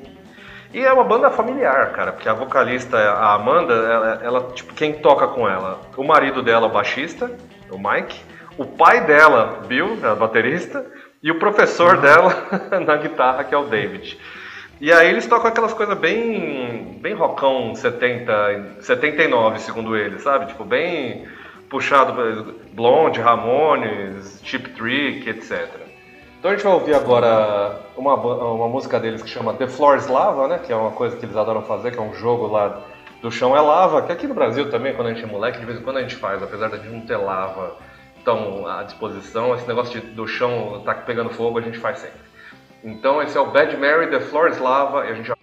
E 0.75 0.81
é 0.81 0.91
uma 0.91 1.05
banda 1.05 1.31
familiar, 1.31 1.93
cara, 1.93 2.11
porque 2.11 2.27
a 2.27 2.33
vocalista, 2.33 2.97
a 2.97 3.33
Amanda, 3.33 3.73
ela, 3.73 4.19
ela, 4.21 4.51
tipo, 4.53 4.73
quem 4.73 4.91
toca 4.91 5.25
com 5.25 5.47
ela? 5.47 5.79
O 5.95 6.03
marido 6.03 6.43
dela, 6.43 6.67
o 6.67 6.69
baixista, 6.69 7.31
o 7.71 7.77
Mike, 7.77 8.19
o 8.57 8.65
pai 8.65 8.99
dela, 9.05 9.61
Bill, 9.65 9.97
a 10.05 10.13
baterista, 10.15 10.85
e 11.23 11.31
o 11.31 11.39
professor 11.39 11.95
dela 11.95 12.35
na 12.85 12.97
guitarra, 12.97 13.45
que 13.45 13.55
é 13.55 13.57
o 13.57 13.67
David. 13.67 14.19
E 14.81 14.91
aí 14.91 15.07
eles 15.07 15.25
tocam 15.25 15.47
aquelas 15.47 15.73
coisas 15.73 15.97
bem, 15.97 16.99
bem 17.01 17.13
rockão 17.13 17.73
70, 17.73 18.81
79, 18.81 19.59
segundo 19.59 19.95
eles, 19.95 20.23
sabe? 20.23 20.47
Tipo, 20.47 20.65
bem 20.65 21.25
puxado 21.69 22.53
Blonde, 22.73 23.21
Ramones, 23.21 24.41
Chip 24.43 24.71
Trick, 24.71 25.29
etc. 25.29 25.84
Então 26.45 26.53
a 26.53 26.55
gente 26.57 26.63
vai 26.63 26.73
ouvir 26.75 26.93
agora 26.93 27.81
uma, 27.97 28.13
uma 28.13 28.67
música 28.69 28.99
deles 28.99 29.23
que 29.23 29.27
chama 29.27 29.55
The 29.55 29.65
Floor 29.65 29.97
is 29.97 30.05
Lava, 30.05 30.47
né? 30.47 30.59
Que 30.59 30.71
é 30.71 30.75
uma 30.75 30.91
coisa 30.91 31.17
que 31.17 31.25
eles 31.25 31.35
adoram 31.35 31.63
fazer, 31.63 31.89
que 31.89 31.97
é 31.97 32.01
um 32.03 32.13
jogo 32.13 32.45
lá 32.45 32.83
do 33.19 33.31
chão 33.31 33.57
é 33.57 33.59
lava, 33.59 34.03
que 34.03 34.11
aqui 34.11 34.27
no 34.27 34.35
Brasil 34.35 34.69
também, 34.69 34.93
quando 34.93 35.07
a 35.07 35.13
gente 35.15 35.23
é 35.23 35.27
moleque, 35.27 35.57
de 35.57 35.65
vez 35.65 35.79
em 35.79 35.81
quando 35.81 35.97
a 35.97 36.01
gente 36.03 36.15
faz, 36.15 36.43
apesar 36.43 36.67
de 36.67 36.75
a 36.75 36.77
gente 36.77 36.91
não 36.91 37.01
ter 37.01 37.17
lava 37.17 37.75
tão 38.23 38.67
à 38.67 38.83
disposição, 38.83 39.55
esse 39.55 39.67
negócio 39.67 39.99
de- 39.99 40.05
do 40.05 40.27
chão 40.27 40.83
tá 40.85 40.93
pegando 40.93 41.31
fogo 41.31 41.57
a 41.57 41.61
gente 41.63 41.79
faz 41.79 41.97
sempre. 41.97 42.19
Então 42.83 43.23
esse 43.23 43.35
é 43.35 43.41
o 43.41 43.47
Bad 43.47 43.75
Mary, 43.77 44.11
The 44.11 44.19
Floor 44.19 44.49
is 44.49 44.59
Lava, 44.59 45.03
e 45.07 45.09
a 45.09 45.13
gente 45.15 45.25
já 45.25 45.34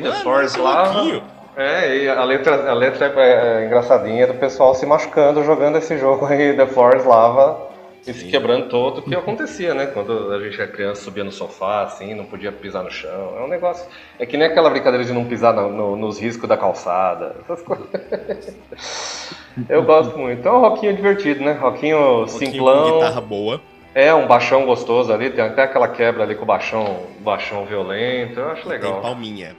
The 0.00 0.08
Mano, 0.24 0.42
esse 0.42 0.58
Lava. 0.58 0.92
louquinho. 1.00 1.22
É, 1.56 1.96
e 1.98 2.08
a 2.08 2.24
letra, 2.24 2.68
a 2.70 2.74
letra 2.74 3.06
é, 3.16 3.62
é 3.62 3.66
engraçadinha 3.66 4.26
do 4.26 4.34
pessoal 4.34 4.74
se 4.74 4.84
machucando 4.84 5.44
jogando 5.44 5.78
esse 5.78 5.96
jogo 5.98 6.26
aí, 6.26 6.52
The 6.56 6.64
is 6.96 7.04
Lava, 7.04 7.68
e 8.06 8.12
se 8.12 8.26
quebrando 8.26 8.68
todo, 8.68 9.00
que 9.02 9.14
acontecia, 9.14 9.72
né? 9.72 9.86
Quando 9.86 10.32
a 10.32 10.40
gente 10.40 10.60
era 10.60 10.70
criança, 10.70 11.02
subia 11.02 11.22
no 11.24 11.30
sofá, 11.32 11.82
assim, 11.84 12.12
não 12.12 12.24
podia 12.26 12.50
pisar 12.52 12.82
no 12.82 12.90
chão. 12.90 13.34
É 13.38 13.42
um 13.42 13.48
negócio. 13.48 13.86
É 14.18 14.26
que 14.26 14.36
nem 14.36 14.46
aquela 14.48 14.68
brincadeira 14.68 15.04
de 15.06 15.12
não 15.12 15.24
pisar 15.24 15.54
no- 15.54 15.70
no- 15.70 15.96
nos 15.96 16.18
riscos 16.20 16.46
da 16.48 16.56
calçada. 16.56 17.36
Essas 17.44 17.62
coisas. 17.62 17.86
Eu 19.68 19.82
gosto 19.84 20.18
muito. 20.18 20.40
Então 20.40 20.54
é 20.56 20.58
um 20.58 20.60
roquinho 20.60 20.94
divertido, 20.94 21.42
né? 21.44 21.52
Roquinho 21.52 22.26
pouquinho 22.26 22.28
simplão. 22.50 22.90
com 22.90 22.98
guitarra 22.98 23.20
boa. 23.20 23.60
É 23.94 24.12
um 24.12 24.26
baixão 24.26 24.66
gostoso 24.66 25.12
ali, 25.12 25.30
tem 25.30 25.44
até 25.44 25.62
aquela 25.62 25.86
quebra 25.86 26.24
ali 26.24 26.34
com 26.34 26.42
o 26.42 26.46
baixão, 26.46 27.04
baixão 27.20 27.64
violento. 27.64 28.40
Eu 28.40 28.50
acho 28.50 28.62
Tem 28.64 28.72
legal. 28.72 29.00
palminha. 29.00 29.54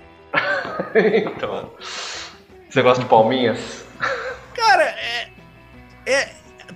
Então. 1.28 1.72
Você 2.70 2.82
gosta 2.82 3.04
de 3.04 3.10
palminhas? 3.10 3.86
Cara, 4.56 4.84
é, 4.84 5.30
é- 6.06 6.30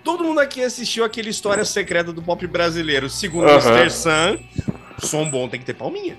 Todo 0.04 0.24
mundo 0.24 0.40
aqui 0.40 0.62
assistiu 0.64 1.04
aquele 1.04 1.30
História 1.30 1.66
Secreta 1.66 2.14
do 2.14 2.22
Pop 2.22 2.46
Brasileiro, 2.48 3.10
segundo 3.10 3.48
o. 3.48 3.50
Mr. 3.50 3.90
Sun. 3.90 4.40
som 5.00 5.30
bom 5.30 5.50
tem 5.50 5.60
que 5.60 5.66
ter 5.66 5.74
palminha. 5.74 6.16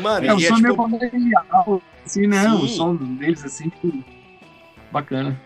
Mano, 0.00 0.26
É, 0.26 0.34
o 0.34 0.40
e 0.40 0.44
é 0.44 0.48
som 0.48 0.56
é 0.56 0.60
meio 0.60 0.72
tipo. 0.74 0.82
comercial, 0.82 1.82
assim, 2.06 2.26
né? 2.26 2.42
Sim. 2.42 2.54
O 2.64 2.68
som 2.68 2.94
deles, 2.96 3.44
assim, 3.44 3.68
tipo, 3.68 4.04
bacana. 4.90 5.38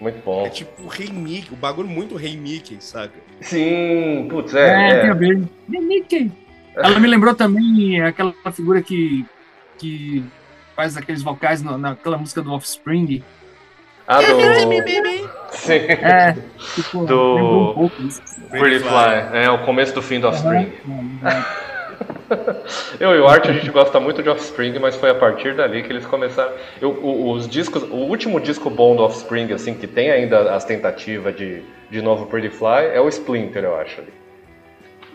Muito 0.00 0.22
bom. 0.24 0.46
É 0.46 0.50
tipo 0.50 0.82
o 0.82 0.86
Rei 0.86 1.08
Mickey, 1.10 1.52
o 1.52 1.56
bagulho 1.56 1.88
muito 1.88 2.16
Rei 2.16 2.36
Mickey, 2.36 2.76
saca? 2.80 3.14
Sim, 3.40 4.26
putz, 4.30 4.54
É, 4.54 4.90
é. 4.90 5.00
tem 5.00 5.08
é. 5.08 5.10
a 5.10 5.14
ver. 5.14 5.42
Mickey. 5.68 6.30
Ela 6.78 6.98
me 7.00 7.06
lembrou 7.08 7.34
também 7.34 8.00
aquela 8.02 8.32
figura 8.52 8.80
que, 8.82 9.24
que 9.78 10.24
faz 10.76 10.96
aqueles 10.96 11.22
vocais 11.22 11.62
no- 11.62 11.76
naquela 11.78 12.16
música 12.16 12.40
do 12.40 12.52
Offspring. 12.52 13.22
Ah, 14.06 14.20
do. 14.32 14.40
Sim. 15.50 15.72
É, 15.74 16.36
tipo, 16.74 17.04
Do- 17.06 17.70
um 17.70 17.74
pouco 17.74 18.02
isso. 18.02 18.22
Pretty 18.48 18.78
Fly. 18.78 19.42
É 19.44 19.50
o 19.50 19.58
começo 19.64 19.94
do 19.94 20.00
fim 20.02 20.18
do 20.20 20.28
Offspring. 20.28 20.72
Uhum. 20.86 21.18
Eu 23.00 23.14
e 23.14 23.18
o 23.20 23.26
Art 23.26 23.46
a 23.46 23.52
gente 23.52 23.70
gosta 23.70 23.98
muito 23.98 24.22
de 24.22 24.28
Offspring, 24.28 24.78
mas 24.78 24.94
foi 24.96 25.10
a 25.10 25.14
partir 25.14 25.54
dali 25.54 25.82
que 25.82 25.90
eles 25.92 26.04
começaram. 26.06 26.52
Eu, 26.80 26.90
o- 26.90 27.32
os 27.32 27.48
discos, 27.48 27.82
o 27.84 27.94
último 27.96 28.38
disco 28.40 28.68
bom 28.70 28.94
do 28.94 29.02
Offspring, 29.02 29.52
assim, 29.52 29.74
que 29.74 29.86
tem 29.86 30.10
ainda 30.10 30.54
as 30.54 30.64
tentativas 30.64 31.34
de, 31.34 31.62
de 31.90 32.00
novo 32.02 32.26
Pretty 32.26 32.50
Fly, 32.50 32.86
é 32.94 33.00
o 33.00 33.08
Splinter, 33.08 33.64
eu 33.64 33.76
acho 33.80 34.00
ali. 34.00 34.12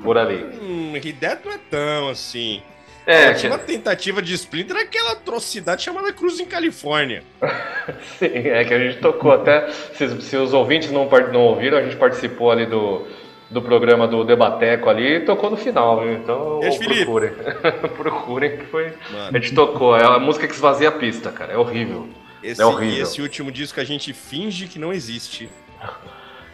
Por 0.04 0.18
ali. 0.18 0.44
Hum, 0.62 0.94
Dead 0.94 1.40
não 1.46 1.54
é 1.54 1.60
tão 1.70 2.10
assim. 2.10 2.62
É, 3.06 3.28
a 3.28 3.34
que- 3.34 3.48
última 3.48 3.58
tentativa 3.58 4.22
de 4.22 4.34
Splinter 4.34 4.78
é 4.78 4.82
aquela 4.82 5.12
atrocidade 5.12 5.84
chamada 5.84 6.14
Cruz 6.14 6.40
em 6.40 6.46
Califórnia. 6.46 7.24
Sim, 8.18 8.28
é 8.34 8.64
que 8.64 8.74
a 8.74 8.80
gente 8.80 9.00
tocou 9.00 9.32
até. 9.32 9.70
Se, 9.94 10.22
se 10.22 10.38
os 10.38 10.54
ouvintes 10.54 10.90
não, 10.92 11.10
não 11.32 11.42
ouviram, 11.42 11.78
a 11.78 11.84
gente 11.84 11.98
participou 11.98 12.50
ali 12.50 12.66
do, 12.66 13.06
do 13.50 13.62
programa 13.62 14.08
do 14.08 14.24
Debateco 14.24 14.90
ali 14.90 15.16
e 15.18 15.20
tocou 15.22 15.50
no 15.50 15.58
final, 15.58 16.00
viu? 16.02 16.14
Então 16.14 16.62
procurem. 16.80 17.32
procurem 17.98 18.58
que 18.58 18.66
foi. 18.66 18.94
Mano, 19.12 19.30
A 19.38 19.40
gente 19.40 19.54
tocou, 19.54 19.98
é 19.98 20.06
a 20.06 20.18
música 20.20 20.48
que 20.48 20.54
esvazia 20.54 20.88
a 20.88 20.92
pista, 20.94 21.30
cara. 21.30 21.52
É 21.54 21.58
horrível. 21.58 22.08
esse, 22.42 22.62
é 22.62 22.66
horrível. 22.66 22.98
e 23.00 23.02
esse 23.02 23.22
último 23.22 23.52
disco 23.52 23.82
a 23.82 23.84
gente 23.84 24.14
finge 24.14 24.68
que 24.68 24.80
não 24.80 24.94
existe. 24.94 25.50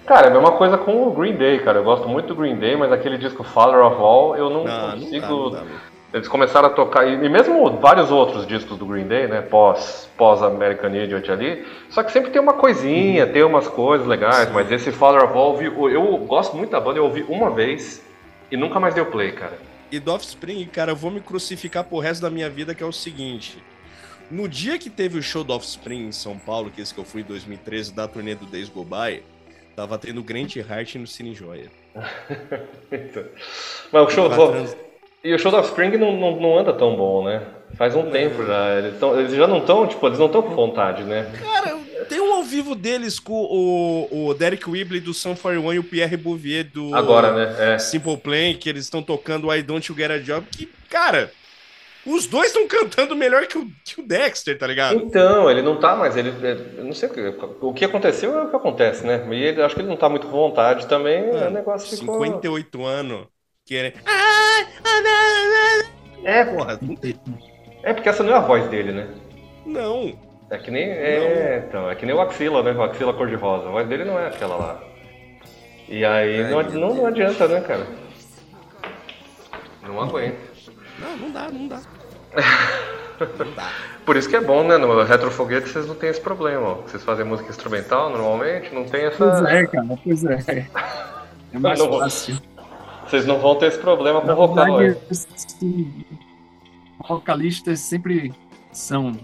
Cara, 0.05 0.27
é 0.27 0.29
a 0.29 0.33
mesma 0.33 0.53
coisa 0.53 0.77
com 0.77 1.07
o 1.07 1.11
Green 1.11 1.35
Day, 1.35 1.59
cara. 1.59 1.79
Eu 1.79 1.83
gosto 1.83 2.07
muito 2.07 2.27
do 2.29 2.35
Green 2.35 2.55
Day, 2.57 2.75
mas 2.75 2.91
aquele 2.91 3.17
disco 3.17 3.43
Father 3.43 3.79
of 3.85 3.95
All 3.97 4.35
eu 4.35 4.49
não, 4.49 4.63
Não, 4.63 4.87
não 4.87 4.99
consigo. 4.99 5.21
dá, 5.21 5.27
não 5.29 5.51
dá, 5.51 5.61
não. 5.61 5.89
Eles 6.11 6.27
começaram 6.27 6.69
a 6.69 6.71
tocar, 6.71 7.07
e 7.07 7.29
mesmo 7.29 7.69
vários 7.77 8.09
outros 8.09 8.47
discos 8.47 8.75
do 8.79 8.85
Green 8.87 9.05
Day, 9.07 9.27
né? 9.27 9.41
Pós, 9.41 10.09
pós 10.17 10.41
American 10.41 10.89
Idiot 10.95 11.31
ali. 11.31 11.63
Só 11.91 12.01
que 12.01 12.11
sempre 12.11 12.31
tem 12.31 12.41
uma 12.41 12.53
coisinha, 12.53 13.27
tem 13.27 13.43
umas 13.43 13.67
coisas 13.67 14.07
legais, 14.07 14.47
Sim. 14.47 14.53
mas 14.55 14.71
esse 14.71 14.91
Father 14.91 15.23
of 15.23 15.33
All, 15.37 15.61
eu, 15.61 15.87
eu 15.91 16.17
gosto 16.25 16.57
muito 16.57 16.71
da 16.71 16.79
banda, 16.79 16.97
eu 16.97 17.03
ouvi 17.03 17.23
uma 17.29 17.51
vez 17.51 18.03
e 18.51 18.57
nunca 18.57 18.79
mais 18.79 18.95
deu 18.95 19.05
play, 19.05 19.33
cara. 19.33 19.59
E 19.91 19.99
do 19.99 20.11
Offspring, 20.11 20.65
cara, 20.65 20.93
eu 20.93 20.95
vou 20.95 21.11
me 21.11 21.19
crucificar 21.19 21.83
pro 21.83 21.99
resto 21.99 22.23
da 22.23 22.29
minha 22.31 22.49
vida, 22.49 22.73
que 22.73 22.81
é 22.81 22.85
o 22.87 22.91
seguinte. 22.91 23.61
No 24.31 24.47
dia 24.47 24.79
que 24.79 24.89
teve 24.89 25.17
o 25.19 25.21
show 25.21 25.43
do 25.43 25.53
Offspring 25.53 26.07
em 26.07 26.11
São 26.11 26.37
Paulo, 26.39 26.71
que 26.71 26.81
é 26.81 26.83
esse 26.83 26.93
que 26.93 26.99
eu 26.99 27.05
fui 27.05 27.21
em 27.21 27.25
2013, 27.25 27.93
da 27.93 28.07
turnê 28.07 28.33
do 28.33 28.45
Days 28.47 28.69
Go 28.69 28.83
By, 28.83 29.23
tava 29.75 29.97
tendo 29.97 30.23
Grant 30.23 30.55
Hart 30.69 30.95
no 30.95 31.07
Cine 31.07 31.33
Joia. 31.33 31.69
Mas 33.91 34.07
o 34.07 34.09
show, 34.09 34.29
Tava 34.29 34.51
trans- 34.51 34.77
e 35.23 35.33
o 35.33 35.39
show 35.39 35.51
do 35.51 35.57
Offspring 35.57 35.97
não, 35.97 36.15
não, 36.17 36.39
não 36.39 36.57
anda 36.59 36.71
tão 36.73 36.95
bom, 36.95 37.23
né? 37.25 37.41
Faz 37.75 37.95
um 37.95 38.09
tempo 38.09 38.45
já. 38.45 38.77
Eles, 38.77 38.99
tão, 38.99 39.19
eles 39.19 39.33
já 39.33 39.47
não 39.47 39.57
estão, 39.59 39.85
tipo, 39.87 40.05
eles 40.07 40.17
não 40.19 40.27
estão 40.27 40.41
com 40.41 40.55
vontade, 40.55 41.03
né? 41.03 41.29
Cara, 41.43 41.77
tem 42.07 42.19
um 42.21 42.33
ao 42.33 42.43
vivo 42.43 42.73
deles 42.73 43.19
com 43.19 43.33
o, 43.33 44.27
o 44.29 44.33
Derek 44.33 44.67
Whibley 44.69 44.99
do 45.01 45.13
Sun 45.13 45.35
41 45.35 45.73
e 45.73 45.79
o 45.79 45.83
Pierre 45.83 46.17
Bouvier 46.17 46.63
do 46.65 46.95
Agora, 46.95 47.33
né? 47.33 47.73
É. 47.75 47.79
Simple 47.79 48.17
Plan, 48.17 48.53
que 48.53 48.69
eles 48.69 48.85
estão 48.85 49.03
tocando 49.03 49.53
I 49.53 49.61
Don't 49.61 49.89
You 49.91 49.97
Get 49.97 50.11
a 50.11 50.17
Job, 50.19 50.47
que, 50.51 50.67
cara, 50.89 51.31
os 52.05 52.27
dois 52.27 52.47
estão 52.47 52.67
cantando 52.67 53.15
melhor 53.15 53.45
que 53.47 53.57
o, 53.57 53.67
que 53.83 53.99
o 53.99 54.07
Dexter, 54.07 54.57
tá 54.57 54.65
ligado? 54.67 54.99
Então, 54.99 55.49
ele 55.49 55.61
não 55.61 55.79
tá 55.79 55.95
mais, 55.95 56.15
ele, 56.15 56.29
eu 56.77 56.83
não 56.83 56.93
sei 56.93 57.09
o 57.09 57.13
que, 57.13 57.21
o 57.61 57.73
que 57.73 57.85
aconteceu 57.85 58.37
é 58.37 58.43
o 58.43 58.49
que 58.49 58.55
acontece, 58.55 59.05
né? 59.05 59.25
E 59.31 59.43
ele, 59.43 59.61
acho 59.61 59.75
que 59.75 59.81
ele 59.81 59.89
não 59.89 59.97
tá 59.97 60.09
muito 60.09 60.27
com 60.27 60.33
vontade 60.33 60.87
também, 60.87 61.29
o 61.29 61.33
Mano, 61.33 61.49
negócio 61.49 61.97
ficou... 61.97 62.23
58 62.23 62.85
anos, 62.85 63.27
querendo... 63.65 63.99
É, 66.23 66.43
Porra, 66.45 66.77
não 66.81 66.95
tem... 66.95 67.15
é 67.83 67.93
porque 67.93 68.09
essa 68.09 68.23
não 68.23 68.33
é 68.33 68.37
a 68.37 68.41
voz 68.41 68.67
dele, 68.69 68.91
né? 68.91 69.07
Não. 69.65 70.17
É 70.49 70.57
que 70.57 70.71
nem, 70.71 70.89
é, 70.89 71.63
então, 71.67 71.89
é 71.89 71.95
que 71.95 72.05
nem 72.05 72.15
o 72.15 72.21
Axila, 72.21 72.63
né? 72.63 72.71
O 72.71 72.81
Axila 72.81 73.13
cor-de-rosa, 73.13 73.67
a 73.67 73.71
voz 73.71 73.87
dele 73.87 74.03
não 74.03 74.19
é 74.19 74.27
aquela 74.27 74.55
lá. 74.55 74.83
E 75.87 76.03
aí 76.05 76.41
É, 76.41 76.49
não, 76.49 76.61
não, 76.63 76.93
não 76.95 77.05
adianta, 77.05 77.47
né, 77.47 77.61
cara? 77.61 77.85
Não 79.81 80.01
aguenta. 80.01 80.48
Não, 80.99 81.17
não 81.17 81.31
dá, 81.31 81.49
não 81.49 81.67
dá. 81.67 81.81
Não 83.19 83.53
dá. 83.55 83.71
Por 84.05 84.15
isso 84.17 84.29
que 84.29 84.35
é 84.35 84.41
bom, 84.41 84.63
né? 84.63 84.77
No 84.77 85.03
Retrofoguete 85.03 85.69
vocês 85.69 85.85
não 85.85 85.95
tem 85.95 86.09
esse 86.09 86.21
problema, 86.21 86.67
ó. 86.67 86.75
Vocês 86.75 87.03
fazem 87.03 87.25
música 87.25 87.49
instrumental 87.49 88.09
normalmente, 88.09 88.73
não 88.73 88.85
tem 88.85 89.05
essa... 89.05 89.17
Pois 89.17 89.43
é, 89.43 89.65
cara, 89.67 89.99
pois 90.03 90.23
é. 90.25 90.67
É 91.51 91.57
mais 91.57 91.79
Não, 91.79 91.97
fácil. 91.99 92.39
Vocês 93.05 93.25
não 93.25 93.39
vão 93.39 93.55
ter 93.55 93.67
esse 93.67 93.79
problema 93.79 94.21
com 94.21 94.31
o 94.31 94.35
vocal, 94.35 94.77
verdade, 94.77 94.99
assim, 95.09 96.05
vocalistas 97.07 97.79
sempre 97.79 98.31
são 98.71 99.19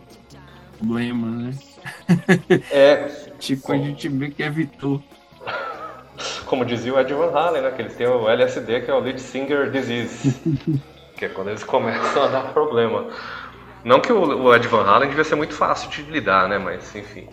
problema, 0.80 1.28
né? 1.28 1.52
É, 2.72 3.08
Tipo, 3.38 3.74
a 3.74 3.78
gente 3.78 4.10
vê 4.10 4.32
que 4.32 4.42
evitou. 4.42 5.04
como 6.46 6.66
dizia 6.66 6.94
o 6.94 7.00
Ed 7.00 7.14
Van 7.14 7.32
Halen, 7.32 7.62
né? 7.62 7.72
Que 7.72 7.82
eles 7.84 7.96
têm 7.96 8.08
o 8.08 8.28
LSD, 8.28 8.82
que 8.82 8.90
é 8.90 8.94
o 8.94 9.00
Lead 9.00 9.22
Singer 9.22 9.70
Disease. 9.70 10.36
É 11.26 11.30
quando 11.30 11.50
eles 11.50 11.64
começam 11.66 12.24
a 12.24 12.28
dar 12.28 12.54
problema. 12.54 13.08
Não 13.84 14.00
que 14.00 14.12
o, 14.12 14.44
o 14.44 14.56
Ed 14.56 14.68
Van 14.68 14.84
Halen 14.84 15.10
devia 15.10 15.24
ser 15.24 15.36
muito 15.36 15.54
fácil 15.54 15.90
de 15.90 16.02
lidar, 16.04 16.50
né? 16.50 16.58
Mas, 16.58 16.96
enfim. 16.96 17.28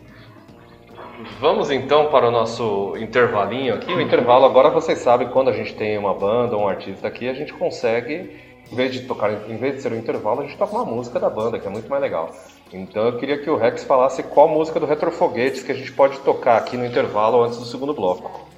Vamos 1.40 1.70
então 1.70 2.08
para 2.10 2.28
o 2.28 2.30
nosso 2.30 2.96
intervalinho 2.96 3.74
aqui. 3.74 3.92
O 3.92 4.00
intervalo 4.00 4.44
agora 4.44 4.70
vocês 4.70 4.98
sabem 4.98 5.28
quando 5.28 5.48
a 5.48 5.52
gente 5.52 5.74
tem 5.74 5.96
uma 5.96 6.14
banda 6.14 6.56
ou 6.56 6.64
um 6.64 6.68
artista 6.68 7.06
aqui, 7.06 7.28
a 7.28 7.34
gente 7.34 7.52
consegue, 7.52 8.38
em 8.70 8.74
vez 8.74 8.92
de 8.92 9.00
tocar, 9.02 9.30
em 9.48 9.56
vez 9.56 9.76
de 9.76 9.82
ser 9.82 9.92
um 9.92 9.96
intervalo, 9.96 10.40
a 10.40 10.44
gente 10.44 10.56
toca 10.56 10.74
uma 10.74 10.84
música 10.84 11.20
da 11.20 11.30
banda, 11.30 11.58
que 11.58 11.66
é 11.66 11.70
muito 11.70 11.88
mais 11.88 12.02
legal. 12.02 12.34
Então 12.72 13.06
eu 13.06 13.18
queria 13.18 13.38
que 13.38 13.48
o 13.48 13.56
Rex 13.56 13.84
falasse 13.84 14.22
qual 14.22 14.48
música 14.48 14.80
do 14.80 14.86
Retrofoguetes 14.86 15.62
que 15.62 15.70
a 15.70 15.74
gente 15.74 15.92
pode 15.92 16.18
tocar 16.20 16.56
aqui 16.56 16.76
no 16.76 16.84
intervalo 16.84 17.42
antes 17.42 17.58
do 17.58 17.64
segundo 17.64 17.94
bloco. 17.94 18.48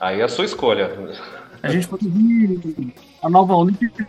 Aí 0.00 0.20
é 0.20 0.24
a 0.24 0.28
sua 0.28 0.46
escolha. 0.46 0.90
A 1.62 1.68
gente 1.68 1.86
pode 1.86 2.06
ouvir 2.06 2.94
a 3.22 3.28
nova 3.28 3.54
Olímpica, 3.54 4.08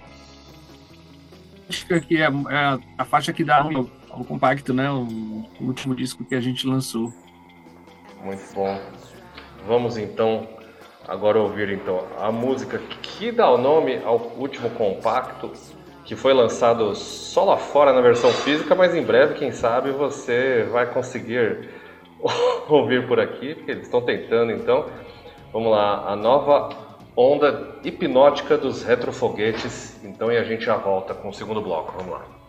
que 1.79 2.17
é, 2.17 2.25
é 2.25 2.79
a, 2.97 3.05
faixa 3.05 3.33
que 3.33 3.43
dá 3.43 3.63
ao 4.09 4.23
compacto, 4.25 4.73
né? 4.73 4.89
O, 4.91 5.45
o 5.59 5.65
último 5.65 5.95
disco 5.95 6.23
que 6.23 6.35
a 6.35 6.41
gente 6.41 6.67
lançou. 6.67 7.13
Muito 8.23 8.53
bom. 8.53 8.79
Vamos 9.67 9.97
então 9.97 10.47
agora 11.07 11.39
ouvir 11.39 11.69
então 11.69 12.05
a 12.19 12.31
música 12.31 12.79
que 13.01 13.31
dá 13.31 13.49
o 13.49 13.57
nome 13.57 14.01
ao 14.03 14.17
último 14.37 14.69
compacto 14.71 15.51
que 16.05 16.15
foi 16.15 16.33
lançado 16.33 16.93
só 16.95 17.43
lá 17.43 17.57
fora 17.57 17.93
na 17.93 18.01
versão 18.01 18.31
física, 18.31 18.75
mas 18.75 18.93
em 18.93 19.03
breve, 19.03 19.35
quem 19.35 19.51
sabe, 19.51 19.91
você 19.91 20.67
vai 20.71 20.85
conseguir 20.91 21.69
ouvir 22.67 23.07
por 23.07 23.19
aqui, 23.19 23.55
porque 23.55 23.71
eles 23.71 23.83
estão 23.83 24.01
tentando 24.01 24.51
então. 24.51 24.87
Vamos 25.53 25.71
lá, 25.71 26.09
a 26.11 26.15
nova 26.15 26.69
onda 27.15 27.79
hipnótica 27.83 28.57
dos 28.57 28.83
retrofoguetes. 28.83 29.99
Então 30.03 30.31
e 30.31 30.37
a 30.37 30.43
gente 30.43 30.65
já 30.65 30.77
volta 30.77 31.13
com 31.13 31.29
o 31.29 31.33
segundo 31.33 31.61
bloco. 31.61 31.93
Vamos 31.97 32.13
lá. 32.13 32.40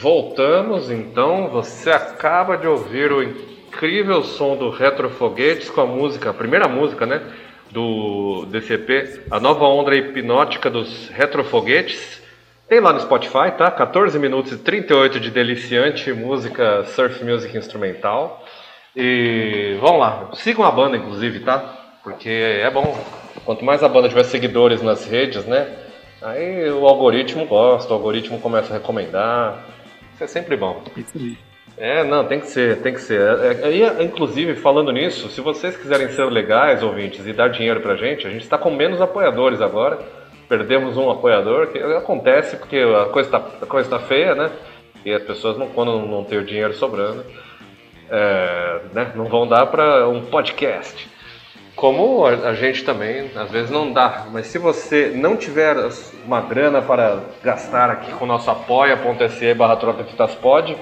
Voltamos 0.00 0.90
então. 0.90 1.48
Você 1.48 1.90
acaba 1.90 2.56
de 2.56 2.66
ouvir 2.66 3.12
o 3.12 3.22
incrível 3.22 4.22
som 4.22 4.56
do 4.56 4.70
Retrofoguetes 4.70 5.70
com 5.70 5.82
a 5.82 5.86
música, 5.86 6.30
a 6.30 6.34
primeira 6.34 6.66
música, 6.66 7.06
né? 7.06 7.20
Do 7.70 8.46
DCP, 8.46 9.26
a 9.30 9.38
nova 9.38 9.64
onda 9.64 9.94
hipnótica 9.94 10.68
dos 10.68 11.08
Retrofoguetes. 11.10 12.20
Tem 12.68 12.80
lá 12.80 12.92
no 12.92 13.00
Spotify, 13.00 13.52
tá? 13.56 13.70
14 13.70 14.18
minutos 14.18 14.52
e 14.52 14.58
38 14.58 15.20
de 15.20 15.30
deliciante 15.30 16.12
música 16.12 16.84
surf 16.84 17.22
music 17.24 17.56
instrumental. 17.56 18.44
E 18.96 19.76
vamos 19.80 20.00
lá, 20.00 20.30
sigam 20.34 20.64
a 20.64 20.70
banda 20.70 20.96
inclusive, 20.96 21.40
tá? 21.40 21.98
Porque 22.02 22.28
é 22.28 22.68
bom. 22.70 22.98
Quanto 23.44 23.64
mais 23.64 23.82
a 23.82 23.88
banda 23.88 24.08
tiver 24.08 24.24
seguidores 24.24 24.82
nas 24.82 25.06
redes, 25.06 25.44
né? 25.46 25.68
Aí 26.22 26.70
o 26.70 26.86
algoritmo 26.86 27.46
gosta, 27.46 27.92
o 27.92 27.96
algoritmo 27.96 28.40
começa 28.40 28.74
a 28.74 28.78
recomendar. 28.78 29.64
Isso 30.20 30.24
é 30.24 30.26
sempre 30.26 30.54
bom. 30.54 30.82
Isso 30.94 31.16
aí. 31.16 31.38
É, 31.78 32.04
não, 32.04 32.26
tem 32.26 32.40
que 32.40 32.46
ser, 32.46 32.82
tem 32.82 32.92
que 32.92 33.00
ser. 33.00 33.22
É, 33.22 33.64
Aí, 33.64 34.04
inclusive, 34.04 34.54
falando 34.54 34.92
nisso, 34.92 35.30
se 35.30 35.40
vocês 35.40 35.74
quiserem 35.78 36.10
ser 36.10 36.26
legais, 36.26 36.82
ouvintes, 36.82 37.26
e 37.26 37.32
dar 37.32 37.48
dinheiro 37.48 37.80
pra 37.80 37.96
gente, 37.96 38.26
a 38.26 38.30
gente 38.30 38.42
está 38.42 38.58
com 38.58 38.70
menos 38.70 39.00
apoiadores 39.00 39.62
agora. 39.62 39.98
Perdemos 40.46 40.98
um 40.98 41.10
apoiador, 41.10 41.68
que 41.68 41.78
acontece 41.78 42.56
porque 42.58 42.76
a 42.76 43.06
coisa 43.06 43.30
tá, 43.30 43.38
a 43.62 43.66
coisa 43.66 43.88
tá 43.88 43.98
feia, 43.98 44.34
né? 44.34 44.50
E 45.06 45.12
as 45.12 45.22
pessoas, 45.22 45.56
não, 45.56 45.68
quando 45.68 45.98
não 46.06 46.22
tem 46.22 46.38
o 46.38 46.44
dinheiro 46.44 46.74
sobrando, 46.74 47.24
é, 48.10 48.80
né, 48.92 49.12
não 49.14 49.24
vão 49.24 49.48
dar 49.48 49.64
para 49.68 50.06
um 50.06 50.26
podcast. 50.26 51.08
Como 51.80 52.26
a, 52.26 52.52
gente 52.52 52.84
também, 52.84 53.30
às 53.34 53.50
vezes 53.50 53.70
não 53.70 53.90
dá. 53.90 54.26
Mas 54.30 54.48
se 54.48 54.58
você 54.58 55.12
não 55.14 55.34
tiver 55.34 55.74
uma 56.26 56.42
grana 56.42 56.82
para 56.82 57.20
gastar 57.42 57.88
aqui 57.88 58.12
com 58.12 58.26
o 58.26 58.28
nosso 58.28 58.50
apoia.se 58.50 59.54
barra 59.54 59.78
Pod, 60.42 60.76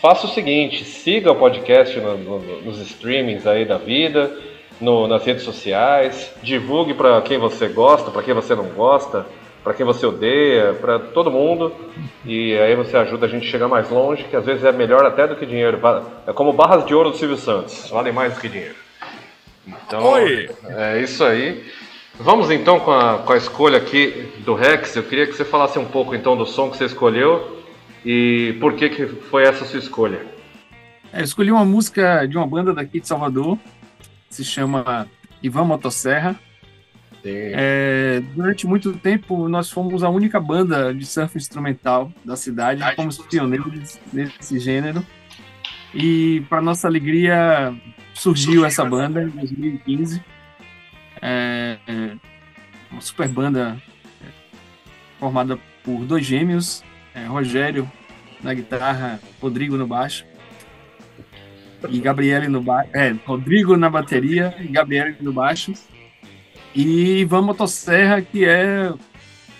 faça 0.00 0.26
o 0.26 0.30
seguinte, 0.30 0.84
siga 0.84 1.30
o 1.30 1.36
podcast 1.36 2.00
no- 2.00 2.16
no- 2.16 2.62
nos 2.62 2.80
streamings 2.80 3.46
aí 3.46 3.66
da 3.66 3.76
vida, 3.76 4.34
no- 4.80 5.06
nas 5.06 5.22
redes 5.22 5.42
sociais, 5.42 6.32
divulgue 6.42 6.94
para 6.94 7.20
quem 7.20 7.36
você 7.36 7.68
gosta, 7.68 8.10
para 8.10 8.22
quem 8.22 8.32
você 8.32 8.54
não 8.54 8.70
gosta, 8.70 9.26
para 9.62 9.74
quem 9.74 9.84
você 9.84 10.06
odeia, 10.06 10.72
para 10.80 10.98
todo 10.98 11.30
mundo. 11.30 11.74
E 12.24 12.56
aí 12.58 12.74
você 12.74 12.96
ajuda 12.96 13.26
a 13.26 13.28
gente 13.28 13.46
a 13.46 13.50
chegar 13.50 13.68
mais 13.68 13.90
longe, 13.90 14.24
que 14.24 14.34
às 14.34 14.46
vezes 14.46 14.64
é 14.64 14.72
melhor 14.72 15.04
até 15.04 15.26
do 15.26 15.36
que 15.36 15.44
dinheiro. 15.44 15.78
É 16.26 16.32
como 16.32 16.54
barras 16.54 16.86
de 16.86 16.94
ouro 16.94 17.10
do 17.10 17.18
Silvio 17.18 17.36
Santos, 17.36 17.90
valem 17.90 18.14
mais 18.14 18.32
do 18.32 18.40
que 18.40 18.48
dinheiro. 18.48 18.87
Então, 19.86 20.02
Oi! 20.02 20.48
é 20.64 21.02
isso 21.02 21.22
aí. 21.24 21.64
Vamos 22.20 22.50
então 22.50 22.80
com 22.80 22.90
a, 22.90 23.18
com 23.18 23.32
a 23.32 23.36
escolha 23.36 23.78
aqui 23.78 24.28
do 24.44 24.54
Rex. 24.54 24.96
Eu 24.96 25.04
queria 25.04 25.26
que 25.26 25.34
você 25.34 25.44
falasse 25.44 25.78
um 25.78 25.84
pouco 25.84 26.14
então 26.14 26.36
do 26.36 26.46
som 26.46 26.70
que 26.70 26.76
você 26.76 26.86
escolheu 26.86 27.62
e 28.04 28.56
por 28.60 28.74
que, 28.74 28.88
que 28.88 29.06
foi 29.06 29.44
essa 29.44 29.64
sua 29.64 29.78
escolha. 29.78 30.20
É, 31.12 31.20
eu 31.20 31.24
escolhi 31.24 31.52
uma 31.52 31.64
música 31.64 32.26
de 32.26 32.36
uma 32.36 32.46
banda 32.46 32.72
daqui 32.72 33.00
de 33.00 33.06
Salvador, 33.06 33.58
se 34.28 34.44
chama 34.44 35.06
Ivan 35.42 35.64
Motosserra. 35.64 36.38
É, 37.24 38.22
durante 38.34 38.66
muito 38.66 38.92
tempo, 38.94 39.48
nós 39.48 39.70
fomos 39.70 40.02
a 40.02 40.08
única 40.08 40.40
banda 40.40 40.94
de 40.94 41.04
surf 41.04 41.36
instrumental 41.36 42.10
da 42.24 42.36
cidade, 42.36 42.82
fomos 42.96 43.18
pioneiros 43.18 43.98
nesse 44.12 44.58
gênero. 44.58 45.04
E, 45.94 46.42
para 46.48 46.60
nossa 46.60 46.86
alegria, 46.86 47.74
surgiu 48.14 48.64
essa 48.64 48.84
banda 48.84 49.22
em 49.22 49.28
2015. 49.28 50.22
É, 51.20 51.78
é, 51.86 52.16
uma 52.90 53.00
super 53.00 53.28
banda 53.28 53.76
é, 54.22 54.26
formada 55.18 55.58
por 55.82 56.04
dois 56.04 56.24
gêmeos, 56.24 56.84
é, 57.14 57.24
Rogério 57.24 57.90
na 58.42 58.54
guitarra, 58.54 59.20
Rodrigo 59.40 59.76
no 59.76 59.86
baixo 59.86 60.24
e 61.88 62.00
Gabriele 62.00 62.48
no 62.48 62.60
baixo. 62.60 62.90
É, 62.92 63.14
Rodrigo 63.24 63.76
na 63.76 63.88
bateria 63.88 64.54
e 64.60 64.68
Gabriele 64.68 65.16
no 65.20 65.32
baixo. 65.32 65.72
E 66.74 67.20
Ivan 67.20 67.42
Motosserra, 67.42 68.20
que 68.20 68.44
é 68.44 68.92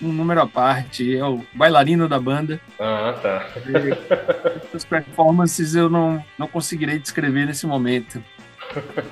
um 0.01 0.11
número 0.11 0.41
à 0.41 0.47
parte, 0.47 1.15
é 1.15 1.25
o 1.25 1.43
bailarino 1.53 2.07
da 2.07 2.19
banda. 2.19 2.59
Ah, 2.79 3.13
tá. 3.21 3.47
As 4.73 4.85
performances 4.85 5.75
eu 5.75 5.89
não, 5.89 6.23
não 6.37 6.47
conseguirei 6.47 6.99
descrever 6.99 7.45
nesse 7.45 7.67
momento. 7.67 8.23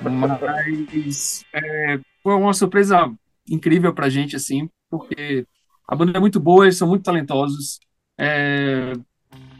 Mas 0.00 1.44
é, 1.52 1.98
foi 2.22 2.34
uma 2.34 2.54
surpresa 2.54 3.10
incrível 3.48 3.92
pra 3.92 4.08
gente, 4.08 4.36
assim, 4.36 4.68
porque 4.90 5.46
a 5.86 5.96
banda 5.96 6.16
é 6.16 6.20
muito 6.20 6.38
boa, 6.38 6.64
eles 6.64 6.76
são 6.76 6.88
muito 6.88 7.02
talentosos. 7.04 7.80
É, 8.18 8.92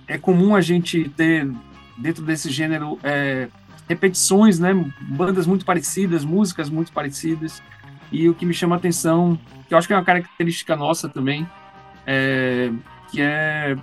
é 0.06 0.18
comum 0.18 0.54
a 0.54 0.60
gente 0.60 1.08
ter, 1.10 1.50
dentro 1.96 2.24
desse 2.24 2.50
gênero, 2.50 2.98
é, 3.02 3.48
repetições, 3.88 4.58
né? 4.58 4.72
Bandas 5.00 5.46
muito 5.46 5.64
parecidas, 5.64 6.24
músicas 6.24 6.68
muito 6.68 6.92
parecidas. 6.92 7.62
E 8.10 8.28
o 8.28 8.34
que 8.34 8.46
me 8.46 8.54
chama 8.54 8.76
a 8.76 8.78
atenção, 8.78 9.38
que 9.68 9.74
eu 9.74 9.78
acho 9.78 9.86
que 9.86 9.92
é 9.92 9.96
uma 9.96 10.04
característica 10.04 10.74
nossa 10.74 11.08
também, 11.08 11.46
é, 12.06 12.72
que 13.10 13.20
é 13.20 13.76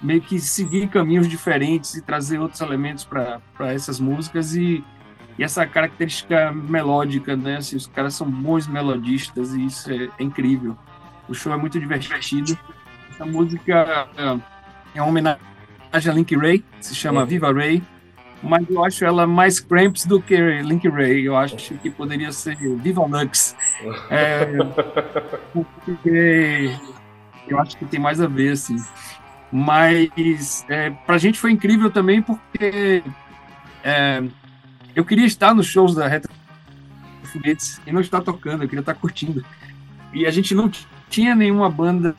meio 0.00 0.20
que 0.20 0.40
seguir 0.40 0.88
caminhos 0.88 1.28
diferentes 1.28 1.94
e 1.94 2.02
trazer 2.02 2.38
outros 2.38 2.60
elementos 2.60 3.04
para 3.04 3.40
essas 3.72 4.00
músicas 4.00 4.54
e, 4.54 4.82
e 5.38 5.44
essa 5.44 5.66
característica 5.66 6.50
melódica, 6.52 7.36
né? 7.36 7.58
Assim, 7.58 7.76
os 7.76 7.86
caras 7.86 8.14
são 8.14 8.30
bons 8.30 8.66
melodistas 8.66 9.54
e 9.54 9.66
isso 9.66 9.92
é, 9.92 10.08
é 10.18 10.22
incrível. 10.22 10.76
O 11.28 11.34
show 11.34 11.52
é 11.52 11.56
muito 11.56 11.78
divertido. 11.78 12.58
Essa 13.10 13.24
música 13.24 14.08
é, 14.16 14.40
é 14.94 15.02
uma 15.02 15.08
homenagem 15.08 15.54
a 15.94 16.12
Link 16.12 16.34
Ray, 16.36 16.64
se 16.80 16.94
chama 16.94 17.24
Viva 17.24 17.52
Ray, 17.52 17.80
mas 18.44 18.68
eu 18.68 18.84
acho 18.84 19.04
ela 19.04 19.26
mais 19.26 19.58
Cramps 19.58 20.04
do 20.04 20.20
que 20.20 20.36
Link 20.62 20.86
Ray. 20.88 21.24
Eu 21.24 21.36
acho 21.36 21.56
que 21.78 21.90
poderia 21.90 22.30
ser 22.30 22.56
Viva 22.56 23.04
Lux. 23.04 23.56
É, 24.10 24.46
porque 25.52 26.76
eu 27.48 27.58
acho 27.58 27.76
que 27.76 27.84
tem 27.86 27.98
mais 27.98 28.20
a 28.20 28.26
ver, 28.26 28.52
assim. 28.52 28.76
Mas 29.50 30.64
é, 30.68 30.90
pra 30.90 31.16
gente 31.16 31.38
foi 31.38 31.52
incrível 31.52 31.90
também 31.90 32.20
porque 32.20 33.02
é, 33.82 34.22
eu 34.94 35.04
queria 35.04 35.26
estar 35.26 35.54
nos 35.54 35.66
shows 35.66 35.94
da 35.94 36.06
Retro 36.06 36.30
Foguetes 37.24 37.80
e 37.86 37.92
não 37.92 38.00
estar 38.00 38.20
tocando, 38.20 38.62
eu 38.64 38.68
queria 38.68 38.80
estar 38.80 38.94
curtindo. 38.94 39.44
E 40.12 40.26
a 40.26 40.30
gente 40.30 40.54
não 40.54 40.70
tinha 41.08 41.34
nenhuma 41.34 41.70
banda 41.70 42.14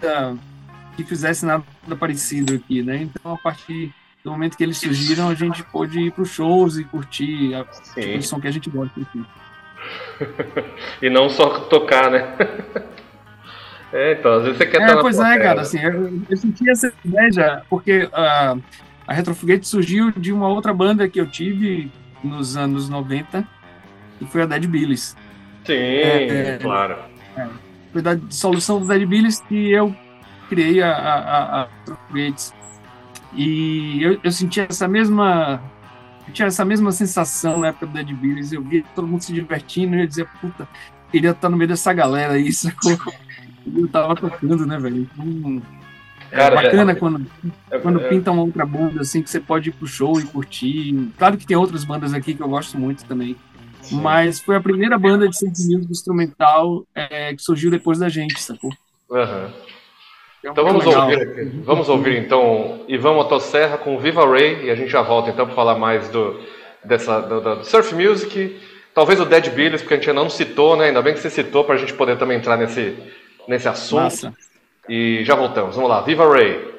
que 0.95 1.03
fizesse 1.03 1.45
nada 1.45 1.63
parecido 1.99 2.55
aqui, 2.55 2.81
né? 2.81 3.03
Então, 3.03 3.33
a 3.33 3.37
partir 3.37 3.93
do 4.25 4.31
momento 4.31 4.57
que 4.57 4.63
eles 4.63 4.79
surgiram, 4.79 5.29
a 5.29 5.35
gente 5.35 5.63
pôde 5.65 5.99
ir 5.99 6.11
para 6.11 6.23
os 6.23 6.29
shows 6.29 6.79
e 6.79 6.83
curtir 6.83 7.53
a 7.53 7.63
tipo 7.93 8.23
som 8.23 8.41
que 8.41 8.47
a 8.47 8.51
gente 8.51 8.69
gosta. 8.71 8.99
Aqui. 8.99 9.23
E 10.99 11.09
não 11.11 11.29
só 11.29 11.59
tocar, 11.59 12.09
né? 12.09 12.35
É, 13.93 14.11
então, 14.11 14.33
às 14.33 14.43
vezes 14.43 14.57
você 14.57 14.65
quer 14.65 14.81
estar 14.81 14.91
É, 14.91 14.95
na 14.95 15.01
pois 15.01 15.17
é, 15.17 15.37
cara, 15.37 15.55
né? 15.55 15.61
assim, 15.61 15.79
eu, 15.79 16.21
eu 16.29 16.35
senti 16.35 16.69
essa 16.69 16.91
inveja, 17.05 17.61
porque 17.69 18.09
ah, 18.11 18.57
a 19.07 19.13
Retrofoguete 19.13 19.65
surgiu 19.65 20.11
de 20.11 20.33
uma 20.33 20.49
outra 20.49 20.73
banda 20.73 21.07
que 21.07 21.21
eu 21.21 21.25
tive 21.25 21.89
nos 22.21 22.57
anos 22.57 22.89
90, 22.89 23.47
que 24.19 24.25
foi 24.25 24.41
a 24.41 24.45
Dead 24.47 24.67
Billies. 24.67 25.15
Sim, 25.63 25.73
é, 25.73 26.57
claro. 26.61 26.97
Foi 27.93 28.01
da 28.01 28.15
dissolução 28.15 28.81
do 28.81 28.87
Dead 28.87 29.05
Billies 29.07 29.39
que 29.41 29.71
eu 29.71 29.95
criei 30.49 30.81
a, 30.81 30.91
a, 30.91 31.61
a. 31.61 31.67
E 33.35 34.01
eu, 34.01 34.19
eu 34.23 34.31
senti 34.31 34.59
essa 34.59 34.87
mesma... 34.87 35.61
Eu 36.27 36.33
tinha 36.33 36.47
essa 36.47 36.65
mesma 36.65 36.91
sensação 36.91 37.59
na 37.59 37.67
época 37.67 37.85
do 37.85 37.93
Dead 37.93 38.11
Billies, 38.15 38.51
eu 38.51 38.63
via 38.63 38.83
todo 38.95 39.07
mundo 39.07 39.21
se 39.21 39.31
divertindo 39.31 39.95
e 39.95 40.01
eu 40.01 40.07
dizia, 40.07 40.25
puta, 40.41 40.67
queria 41.11 41.31
estar 41.31 41.49
no 41.49 41.57
meio 41.57 41.67
dessa 41.67 41.93
galera 41.93 42.33
aí, 42.33 42.51
sacou? 42.53 42.97
Eu 43.65 43.87
tava 43.87 44.15
tocando, 44.15 44.65
né, 44.65 44.79
velho? 44.79 45.01
Então, 45.01 45.61
é 46.31 46.37
Cara, 46.37 46.55
bacana 46.55 46.91
é- 46.91 46.95
quando, 46.95 47.25
É- 47.71 47.79
quando 47.79 47.99
é- 47.99 48.09
pinta 48.09 48.31
uma 48.31 48.41
outra 48.43 48.65
banda, 48.65 49.01
assim, 49.01 49.21
que 49.21 49.29
você 49.29 49.39
pode 49.39 49.69
ir 49.69 49.73
pro 49.73 49.87
show 49.87 50.19
e 50.19 50.25
curtir. 50.25 51.11
Claro 51.17 51.37
que 51.37 51.45
tem 51.45 51.55
outras 51.55 51.83
bandas 51.83 52.13
aqui 52.13 52.33
que 52.33 52.41
eu 52.41 52.49
gosto 52.49 52.77
muito 52.79 53.05
também. 53.05 53.35
Mas 53.91 54.39
foi 54.39 54.55
a 54.55 54.61
primeira 54.61 54.97
banda 54.97 55.29
de 55.29 55.45
music 55.45 55.91
instrumental 55.91 56.87
é, 56.95 57.35
que 57.35 57.41
surgiu 57.41 57.69
depois 57.69 57.99
da 57.99 58.09
gente, 58.09 58.41
sacou? 58.41 58.71
Aham. 59.11 59.53
É 59.53 59.74
Então 60.51 60.63
muito 60.63 60.83
vamos 60.83 60.85
legal. 60.85 61.09
ouvir, 61.09 61.61
vamos 61.63 61.89
ouvir 61.89 62.17
então 62.19 62.85
Ivan 62.87 63.13
Motosserra 63.13 63.77
com 63.77 63.97
Viva 63.97 64.25
Ray 64.27 64.65
e 64.65 64.69
a 64.69 64.75
gente 64.75 64.89
já 64.89 65.01
volta 65.01 65.29
então 65.31 65.47
para 65.47 65.55
falar 65.55 65.75
mais 65.75 66.07
do, 66.09 66.39
dessa, 66.83 67.19
do, 67.21 67.41
do 67.41 67.63
Surf 67.63 67.95
Music, 67.95 68.59
talvez 68.93 69.19
o 69.19 69.25
Dead 69.25 69.49
Billies, 69.49 69.81
porque 69.81 69.95
a 69.95 69.97
gente 69.97 70.09
ainda 70.09 70.21
não 70.21 70.29
citou, 70.29 70.77
né? 70.77 70.85
Ainda 70.85 71.01
bem 71.01 71.13
que 71.13 71.19
você 71.19 71.29
citou 71.29 71.63
para 71.63 71.75
a 71.75 71.77
gente 71.77 71.93
poder 71.93 72.17
também 72.17 72.37
entrar 72.37 72.57
nesse, 72.57 72.95
nesse 73.47 73.67
assunto. 73.67 74.03
Massa. 74.03 74.33
E 74.87 75.23
já 75.25 75.33
voltamos, 75.33 75.75
vamos 75.75 75.89
lá, 75.89 76.01
Viva 76.01 76.27
Ray! 76.27 76.75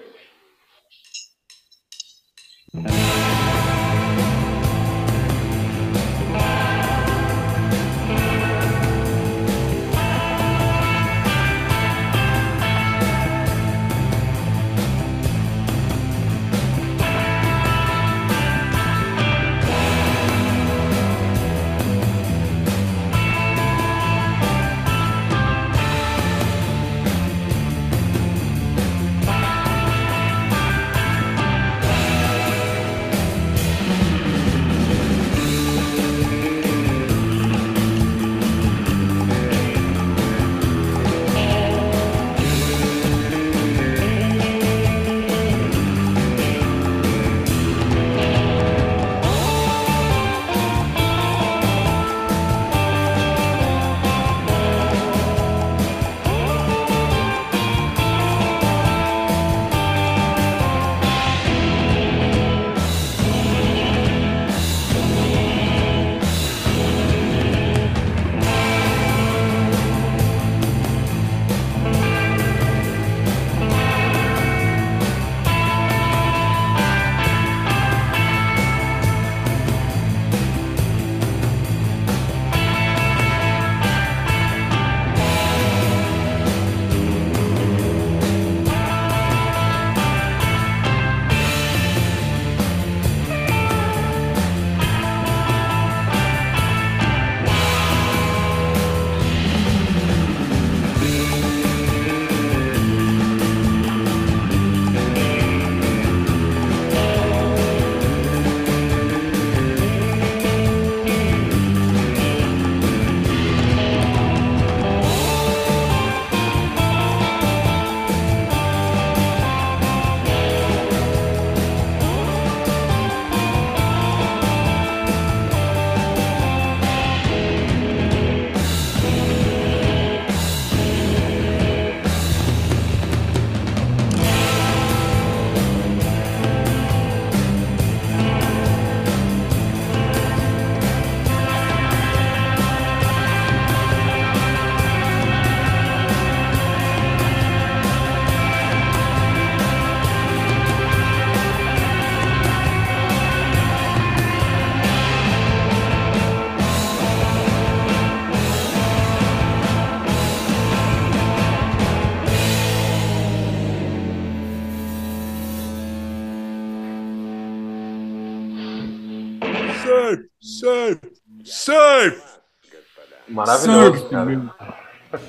Maravilhoso, 173.36 173.98
Surf, 173.98 174.10
cara. 174.10 174.24
meu. 174.24 174.50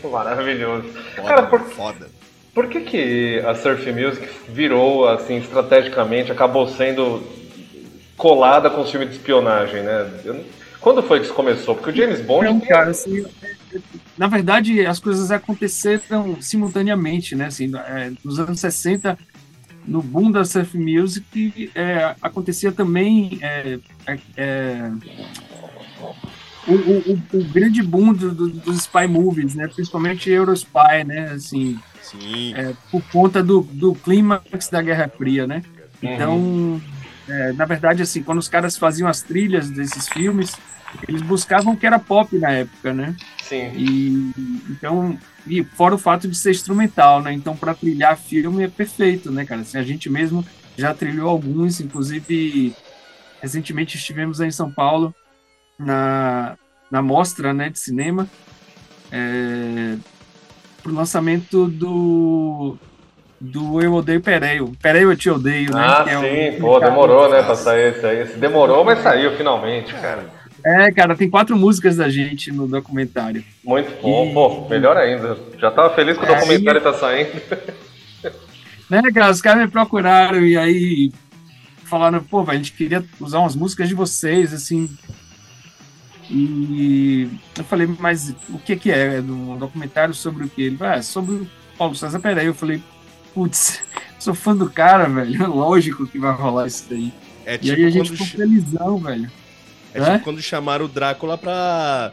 Maravilhoso. 0.11 0.87
Foda, 1.15 1.27
Cara, 1.27 1.43
por, 1.47 1.59
foda. 1.61 2.07
por 2.53 2.67
que, 2.67 2.81
que 2.81 3.39
a 3.45 3.53
Surf 3.55 3.91
Music 3.91 4.27
virou, 4.49 5.07
assim, 5.07 5.37
estrategicamente, 5.37 6.31
acabou 6.31 6.67
sendo 6.67 7.21
colada 8.15 8.69
com 8.69 8.81
os 8.81 8.89
filmes 8.89 9.09
de 9.09 9.15
espionagem, 9.17 9.83
né? 9.83 10.09
Eu 10.25 10.33
não- 10.35 10.43
Quando 10.79 11.03
foi 11.03 11.19
que 11.19 11.25
isso 11.25 11.33
começou? 11.33 11.75
Porque 11.75 11.91
o 11.91 11.95
James 11.95 12.21
Bond. 12.21 12.45
Não, 12.45 12.59
cara, 12.61 12.91
assim, 12.91 13.25
na 14.17 14.27
verdade, 14.27 14.85
as 14.85 14.99
coisas 14.99 15.31
aconteceram 15.31 16.41
simultaneamente, 16.41 17.35
né? 17.35 17.45
Assim, 17.47 17.71
é, 17.75 18.11
nos 18.23 18.39
anos 18.39 18.59
60, 18.59 19.17
no 19.85 20.01
boom 20.01 20.31
da 20.31 20.43
surf 20.45 20.77
music, 20.77 21.71
é, 21.75 22.15
acontecia 22.21 22.71
também 22.71 23.37
é, 23.41 23.79
é, 24.05 24.17
é, 24.37 24.91
o, 26.67 26.73
o- 26.73 27.19
o- 27.33 27.43
grande 27.45 27.81
boom 27.81 28.13
do- 28.13 28.33
do- 28.33 28.49
dos 28.49 28.77
spy 28.77 29.07
movies, 29.07 29.55
né? 29.55 29.67
Principalmente 29.67 30.29
Eurospy, 30.29 31.03
né? 31.05 31.31
Assim, 31.31 31.79
Sim. 32.01 32.53
é, 32.53 32.73
por 32.91 33.01
conta 33.11 33.41
do, 33.41 33.61
do 33.61 33.95
clímax 33.95 34.69
da 34.69 34.81
Guerra 34.81 35.07
Fria, 35.07 35.47
né? 35.47 35.63
Então, 36.03 36.81
é, 37.27 37.53
na 37.53 37.65
verdade, 37.65 38.01
assim, 38.01 38.21
quando 38.21 38.39
os 38.39 38.47
caras 38.49 38.77
faziam 38.77 39.07
as 39.07 39.21
trilhas 39.21 39.69
desses 39.69 40.07
filmes, 40.09 40.55
eles 41.07 41.21
buscavam 41.21 41.73
o 41.73 41.77
que 41.77 41.85
era 41.87 41.99
pop 41.99 42.37
na 42.37 42.51
época, 42.51 42.93
né? 42.93 43.15
Sim. 43.41 43.71
E 43.75 44.31
então, 44.69 45.17
e 45.45 45.63
fora 45.63 45.95
o 45.95 45.97
fato 45.97 46.27
de 46.27 46.35
ser 46.37 46.51
instrumental, 46.51 47.21
né? 47.21 47.31
Então, 47.33 47.55
para 47.55 47.73
trilhar 47.73 48.17
filme 48.17 48.63
é 48.63 48.67
perfeito, 48.67 49.31
né, 49.31 49.45
cara? 49.45 49.61
Assim, 49.61 49.77
a 49.77 49.83
gente 49.83 50.09
mesmo 50.09 50.45
já 50.77 50.93
trilhou 50.93 51.29
alguns, 51.29 51.79
inclusive 51.79 52.75
recentemente 53.41 53.97
estivemos 53.97 54.41
aí 54.41 54.49
em 54.49 54.51
São 54.51 54.71
Paulo 54.71 55.13
na, 55.79 56.55
na 56.91 57.01
mostra, 57.01 57.53
né, 57.53 57.69
de 57.69 57.79
cinema, 57.79 58.27
é, 59.11 59.97
pro 60.83 60.93
lançamento 60.93 61.67
do 61.67 62.77
do 63.39 63.79
Eu 63.81 63.93
Odeio 63.93 64.19
Pereio. 64.19 64.75
Pereio 64.81 65.11
Eu 65.11 65.15
Te 65.17 65.29
Odeio, 65.29 65.71
né? 65.71 65.85
Ah, 65.87 66.03
que 66.03 66.09
é 66.09 66.17
um- 66.17 66.21
sim, 66.23 66.59
pô, 66.59 66.79
demorou, 66.79 67.29
né, 67.29 67.43
pra 67.43 67.53
sair 67.55 67.93
esse 67.93 68.05
aí. 68.05 68.25
Demorou, 68.39 68.83
mas 68.83 68.99
saiu 68.99 69.31
finalmente, 69.37 69.93
cara. 69.93 70.27
É, 70.65 70.91
cara, 70.91 71.15
tem 71.15 71.29
quatro 71.29 71.55
músicas 71.55 71.97
da 71.97 72.09
gente 72.09 72.51
no 72.51 72.67
documentário. 72.67 73.43
Muito 73.63 73.91
bom, 74.01 74.25
E- 74.25 74.33
pô, 74.33 74.67
melhor 74.69 74.97
ainda. 74.97 75.37
Já 75.59 75.69
tava 75.69 75.93
feliz 75.93 76.17
que 76.17 76.23
o 76.25 76.31
É, 76.31 76.35
documentário 76.35 76.81
tá 76.81 76.93
saindo. 76.93 77.29
Né, 78.89 79.01
cara, 79.13 79.31
os 79.31 79.41
caras 79.41 79.61
me 79.65 79.71
procuraram 79.71 80.45
e 80.45 80.57
aí 80.57 81.11
falaram, 81.85 82.23
pô, 82.23 82.43
velho, 82.43 82.57
a 82.59 82.61
gente 82.61 82.73
queria 82.73 83.05
usar 83.19 83.39
umas 83.39 83.55
músicas 83.55 83.87
de 83.87 83.93
vocês, 83.95 84.53
assim. 84.53 84.89
E 86.29 87.29
eu 87.57 87.63
falei, 87.63 87.87
mas 87.99 88.35
o 88.49 88.59
que 88.59 88.75
que 88.75 88.91
é? 88.91 89.17
É 89.17 89.21
um 89.21 89.57
documentário 89.57 90.13
sobre 90.13 90.45
o 90.45 90.49
quê? 90.49 90.63
Ele 90.63 90.77
falou, 90.77 90.93
ah, 90.93 90.97
é 90.97 91.01
sobre 91.01 91.35
o 91.35 91.47
Paulo 91.77 91.95
César 91.95 92.19
Pereira. 92.19 92.43
Eu 92.43 92.53
falei, 92.53 92.81
putz, 93.33 93.81
sou 94.19 94.33
fã 94.33 94.55
do 94.55 94.69
cara, 94.69 95.07
velho. 95.07 95.47
Lógico 95.47 96.05
que 96.07 96.19
vai 96.19 96.33
rolar 96.33 96.67
isso 96.67 96.85
daí. 96.89 97.13
É 97.45 97.55
E 97.55 97.57
tipo, 97.59 97.75
aí 97.75 97.85
a 97.85 97.89
gente 97.89 98.11
ficou 98.11 98.27
felizão, 98.27 98.97
velho. 98.97 99.31
é 99.93 99.99
né? 99.99 100.11
tipo 100.13 100.23
quando 100.25 100.41
chamaram 100.41 100.85
o 100.85 100.89
Drácula 100.89 101.37
pra 101.37 102.11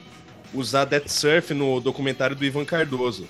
usar 0.53 0.85
Death 0.85 1.09
Surf 1.09 1.53
no 1.53 1.81
documentário 1.81 2.37
do 2.37 2.45
Ivan 2.45 2.65
Cardoso. 2.65 3.27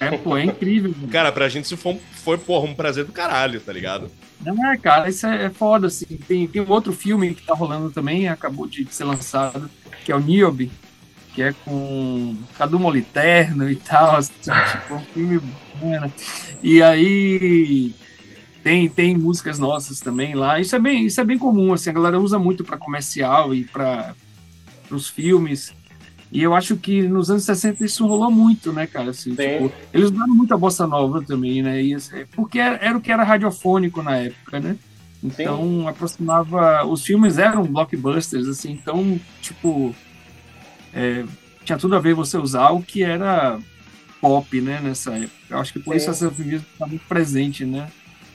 É, 0.00 0.16
pô, 0.16 0.36
é 0.36 0.44
incrível. 0.44 0.92
velho. 0.92 1.08
Cara, 1.08 1.30
pra 1.30 1.48
gente 1.48 1.64
isso 1.64 1.76
foi, 1.76 1.98
foi 2.12 2.38
porra, 2.38 2.66
um 2.66 2.74
prazer 2.74 3.04
do 3.04 3.12
caralho, 3.12 3.60
tá 3.60 3.72
ligado? 3.72 4.10
Não 4.40 4.70
é, 4.70 4.76
cara, 4.76 5.08
isso 5.08 5.26
é, 5.26 5.44
é 5.44 5.50
foda, 5.50 5.86
assim. 5.86 6.06
Tem, 6.06 6.46
tem 6.46 6.62
um 6.62 6.70
outro 6.70 6.92
filme 6.92 7.34
que 7.34 7.42
tá 7.42 7.54
rolando 7.54 7.90
também, 7.90 8.28
acabou 8.28 8.66
de 8.66 8.86
ser 8.92 9.04
lançado, 9.04 9.70
que 10.04 10.12
é 10.12 10.16
o 10.16 10.20
Niobe, 10.20 10.70
que 11.34 11.42
é 11.42 11.52
com 11.64 12.36
Cadu 12.56 12.78
Moliterno 12.78 13.70
e 13.70 13.76
tal, 13.76 14.16
assim, 14.16 14.32
tipo, 14.72 14.94
um 14.94 15.00
filme 15.00 15.40
bacana. 15.74 16.12
E 16.62 16.82
aí 16.82 17.94
tem, 18.62 18.88
tem 18.88 19.16
músicas 19.16 19.58
nossas 19.58 20.00
também 20.00 20.34
lá. 20.34 20.58
Isso 20.58 20.74
é 20.74 20.78
bem, 20.78 21.06
isso 21.06 21.20
é 21.20 21.24
bem 21.24 21.38
comum, 21.38 21.72
assim, 21.72 21.90
a 21.90 21.92
galera 21.92 22.18
usa 22.18 22.38
muito 22.38 22.64
para 22.64 22.76
comercial 22.76 23.54
e 23.54 23.64
para 23.64 24.14
os 24.90 25.08
filmes. 25.08 25.74
E 26.30 26.42
eu 26.42 26.54
acho 26.54 26.76
que 26.76 27.02
nos 27.02 27.30
anos 27.30 27.44
60 27.44 27.84
isso 27.84 28.06
rolou 28.06 28.30
muito, 28.30 28.72
né, 28.72 28.86
cara? 28.86 29.10
Assim, 29.10 29.30
Sim. 29.30 29.36
tipo, 29.36 29.72
eles 29.92 30.10
usaram 30.10 30.34
muito 30.34 30.52
a 30.52 30.56
bossa 30.56 30.86
nova 30.86 31.22
também, 31.22 31.62
né? 31.62 31.82
E, 31.82 31.94
assim, 31.94 32.24
porque 32.34 32.58
era, 32.58 32.76
era 32.76 32.98
o 32.98 33.00
que 33.00 33.12
era 33.12 33.22
radiofônico 33.22 34.02
na 34.02 34.16
época, 34.16 34.60
né? 34.60 34.76
Então 35.22 35.86
aproximava. 35.88 36.84
Os 36.84 37.04
filmes 37.04 37.38
eram 37.38 37.64
blockbusters, 37.64 38.48
assim, 38.48 38.72
então, 38.72 39.18
tipo. 39.40 39.94
é, 40.92 41.24
tinha 41.64 41.78
tudo 41.78 41.96
a 41.96 41.98
ver 41.98 42.14
você 42.14 42.38
usar 42.38 42.70
o 42.70 42.82
que 42.82 43.02
era 43.02 43.58
pop, 44.20 44.60
né, 44.60 44.80
nessa 44.82 45.12
época. 45.14 45.32
Eu 45.50 45.58
acho 45.58 45.72
que 45.72 45.80
por 45.80 45.92
Sim. 45.92 45.96
isso 45.98 46.10
essa 46.10 46.30
filme 46.30 46.56
está 46.56 46.86
muito 46.86 47.04
presente, 47.06 47.64
né? 47.64 47.88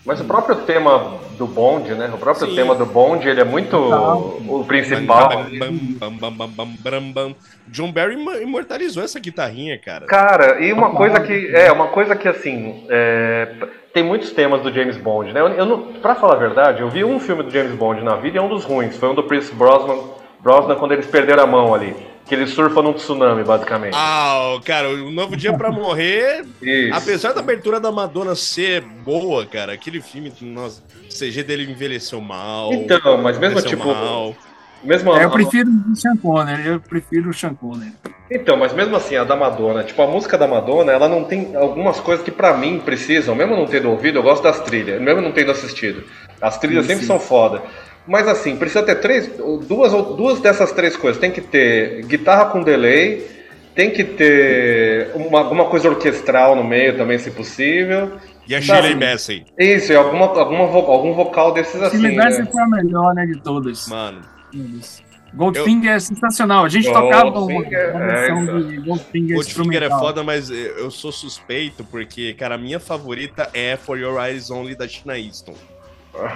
Mas 0.05 0.19
o 0.19 0.25
próprio 0.25 0.55
tema 0.57 1.19
do 1.37 1.45
Bond, 1.45 1.93
né? 1.93 2.09
O 2.13 2.17
próprio 2.17 2.47
Sim. 2.47 2.55
tema 2.55 2.73
do 2.73 2.85
Bond, 2.85 3.27
ele 3.27 3.39
é 3.39 3.43
muito 3.43 3.77
o 3.77 4.65
principal. 4.65 5.29
Bam, 5.29 5.71
bam, 5.99 6.11
bam, 6.13 6.31
bam, 6.31 6.47
bam, 6.47 6.67
bam, 6.79 7.11
bam. 7.11 7.35
John 7.67 7.91
Barry 7.91 8.15
imortalizou 8.41 9.03
essa 9.03 9.19
guitarrinha, 9.19 9.77
cara. 9.77 10.07
Cara, 10.07 10.59
e 10.59 10.73
uma 10.73 10.91
coisa 10.91 11.19
que. 11.19 11.51
É, 11.53 11.71
uma 11.71 11.87
coisa 11.89 12.15
que 12.15 12.27
assim. 12.27 12.85
é, 12.89 13.47
tem 13.93 14.03
muitos 14.03 14.31
temas 14.31 14.61
do 14.61 14.71
James 14.73 14.97
Bond, 14.97 15.33
né? 15.33 15.39
Eu, 15.39 15.47
eu 15.49 15.65
não, 15.65 15.93
pra 15.93 16.15
falar 16.15 16.35
a 16.35 16.39
verdade, 16.39 16.81
eu 16.81 16.89
vi 16.89 17.03
um 17.03 17.19
filme 17.19 17.43
do 17.43 17.51
James 17.51 17.73
Bond 17.73 18.01
na 18.03 18.15
vida 18.15 18.37
e 18.37 18.39
é 18.39 18.41
um 18.41 18.49
dos 18.49 18.63
ruins. 18.63 18.95
Foi 18.97 19.09
um 19.09 19.15
do 19.15 19.23
Pierce 19.23 19.53
Brosnan, 19.53 19.99
Brosnan 20.39 20.75
quando 20.75 20.93
eles 20.93 21.05
perderam 21.05 21.43
a 21.43 21.47
mão 21.47 21.75
ali. 21.75 21.95
Que 22.31 22.35
ele 22.35 22.47
surfa 22.47 22.81
num 22.81 22.93
tsunami, 22.93 23.43
basicamente. 23.43 23.93
Ah, 23.93 24.57
cara, 24.63 24.89
o 24.89 25.11
Novo 25.11 25.35
Dia 25.35 25.51
pra 25.51 25.69
Morrer, 25.69 26.45
Isso. 26.63 26.95
apesar 26.95 27.33
da 27.33 27.41
abertura 27.41 27.77
da 27.77 27.91
Madonna 27.91 28.35
ser 28.35 28.79
boa, 28.79 29.45
cara, 29.45 29.73
aquele 29.73 29.99
filme, 29.99 30.31
nossa, 30.39 30.81
o 31.03 31.13
CG 31.13 31.43
dele 31.43 31.69
envelheceu 31.69 32.21
mal. 32.21 32.71
Então, 32.71 33.21
mas 33.21 33.37
mesmo 33.37 33.61
tipo. 33.61 33.85
mal. 33.85 34.33
Mesmo 34.81 35.13
É, 35.13 35.19
a- 35.19 35.23
eu 35.23 35.29
prefiro 35.29 35.69
o 35.91 35.93
Sean 35.93 36.15
Connery, 36.15 36.67
eu 36.69 36.79
prefiro 36.79 37.29
o 37.31 37.33
Sean 37.33 37.53
Connery. 37.53 37.91
Então, 38.31 38.55
mas 38.55 38.71
mesmo 38.71 38.95
assim, 38.95 39.17
a 39.17 39.25
da 39.25 39.35
Madonna, 39.35 39.83
tipo, 39.83 40.01
a 40.01 40.07
música 40.07 40.37
da 40.37 40.47
Madonna, 40.47 40.93
ela 40.93 41.09
não 41.09 41.25
tem 41.25 41.53
algumas 41.57 41.99
coisas 41.99 42.23
que 42.23 42.31
pra 42.31 42.55
mim 42.55 42.79
precisam, 42.79 43.35
mesmo 43.35 43.57
não 43.57 43.65
tendo 43.65 43.89
ouvido, 43.91 44.19
eu 44.19 44.23
gosto 44.23 44.41
das 44.41 44.61
trilhas, 44.61 45.01
mesmo 45.01 45.19
não 45.21 45.33
tendo 45.33 45.51
assistido. 45.51 46.05
As 46.41 46.57
trilhas 46.57 46.85
Sim, 46.85 46.91
sempre 46.93 47.01
sim. 47.03 47.07
são 47.07 47.19
foda. 47.19 47.61
Mas 48.07 48.27
assim, 48.27 48.55
precisa 48.55 48.83
ter 48.83 48.95
três, 48.95 49.27
duas, 49.67 49.93
ou- 49.93 50.15
duas 50.15 50.39
dessas 50.39 50.71
três 50.71 50.95
coisas. 50.97 51.19
Tem 51.19 51.31
que 51.31 51.41
ter 51.41 52.03
guitarra 52.05 52.45
com 52.45 52.63
delay, 52.63 53.25
tem 53.75 53.91
que 53.91 54.03
ter 54.03 55.11
uma, 55.13 55.39
alguma 55.39 55.65
coisa 55.65 55.87
orquestral 55.89 56.55
no 56.55 56.63
meio 56.63 56.97
também, 56.97 57.17
se 57.19 57.31
possível. 57.31 58.11
E 58.47 58.55
a? 58.55 58.61
Shirley 58.61 58.95
Bassey, 58.95 59.45
Isso, 59.57 59.93
e 59.93 59.95
alguma, 59.95 60.25
alguma, 60.25 60.63
algum 60.63 61.13
vocal 61.13 61.53
desses 61.53 61.73
Se 61.77 61.83
assim, 61.83 61.97
me 61.99 62.15
desse 62.15 62.41
né? 62.41 62.47
foi 62.51 62.61
a 62.61 62.67
melhor, 62.67 63.13
né, 63.13 63.25
de 63.25 63.39
todas. 63.41 63.87
mano. 63.87 64.21
Goldfinger 65.33 65.93
é 65.93 65.99
sensacional. 65.99 66.65
A 66.65 66.69
gente 66.69 66.89
Goldfinger, 66.89 67.11
tocava 67.13 67.39
uma, 67.39 67.45
uma 67.45 67.63
é, 67.63 68.07
versão 68.07 68.43
então. 68.43 68.67
de 68.67 68.77
Goldfinger 68.77 69.35
Goldfinger 69.35 69.83
é 69.83 69.89
foda, 69.89 70.23
mas 70.23 70.49
eu 70.49 70.57
eu 70.77 70.91
sou 70.91 71.11
suspeito 71.11 71.85
porque, 71.85 72.33
cara, 72.33 72.55
a 72.55 72.57
minha 72.57 72.79
favorita 72.79 73.49
é 73.53 73.77
For 73.77 73.97
Your 73.97 74.21
Eyes 74.25 74.51
Only 74.51 74.75
da 74.75 74.87
Tina 74.87 75.17
Easton. 75.17 75.53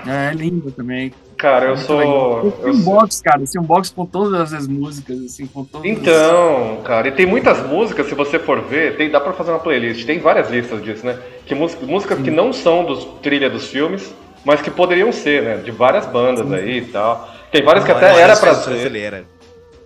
É, 0.08 0.34
lindo 0.34 0.72
também. 0.72 1.12
Cara, 1.38 1.66
eu 1.66 1.76
Muito 1.76 1.94
legal. 1.94 2.42
sou. 2.42 2.52
Tem 2.52 2.64
eu 2.66 2.70
um 2.72 2.74
sou- 2.76 2.94
box, 2.94 3.22
cara. 3.22 3.42
Um 3.60 3.64
box 3.64 3.90
com 3.94 4.06
todas 4.06 4.54
as 4.54 4.68
músicas, 4.68 5.20
assim, 5.20 5.46
com 5.48 5.66
todas 5.66 5.86
Então, 5.90 6.82
cara, 6.84 7.08
e 7.10 7.12
tem 7.12 7.26
muitas 7.26 7.62
músicas, 7.68 8.08
se 8.08 8.16
você 8.16 8.40
for 8.40 8.62
ver, 8.62 8.96
tem, 8.96 9.10
dá 9.10 9.20
pra 9.20 9.34
fazer 9.34 9.52
uma 9.52 9.60
playlist, 9.60 10.06
tem 10.06 10.18
várias 10.20 10.50
listas 10.50 10.82
disso, 10.82 11.06
né? 11.06 11.20
Que 11.46 11.54
música, 11.54 11.86
músicas 11.86 12.20
que 12.20 12.32
não 12.32 12.54
são 12.54 12.86
dos 12.86 13.04
trilha 13.22 13.50
dos 13.50 13.68
filmes, 13.68 14.14
mas 14.46 14.62
que 14.62 14.72
poderiam 14.72 15.12
ser, 15.12 15.44
né? 15.44 15.58
De 15.58 15.72
várias 15.72 16.06
bandas 16.06 16.50
aí 16.54 16.78
e 16.78 16.86
tal. 16.86 17.30
Tem 17.52 17.62
várias 17.64 17.84
que 17.84 17.92
até 17.92 18.14
Olha, 18.14 18.22
era 18.22 18.38
pra 18.38 18.52
é 18.52 18.54
ser. 18.56 18.70
brasileira. 18.70 19.26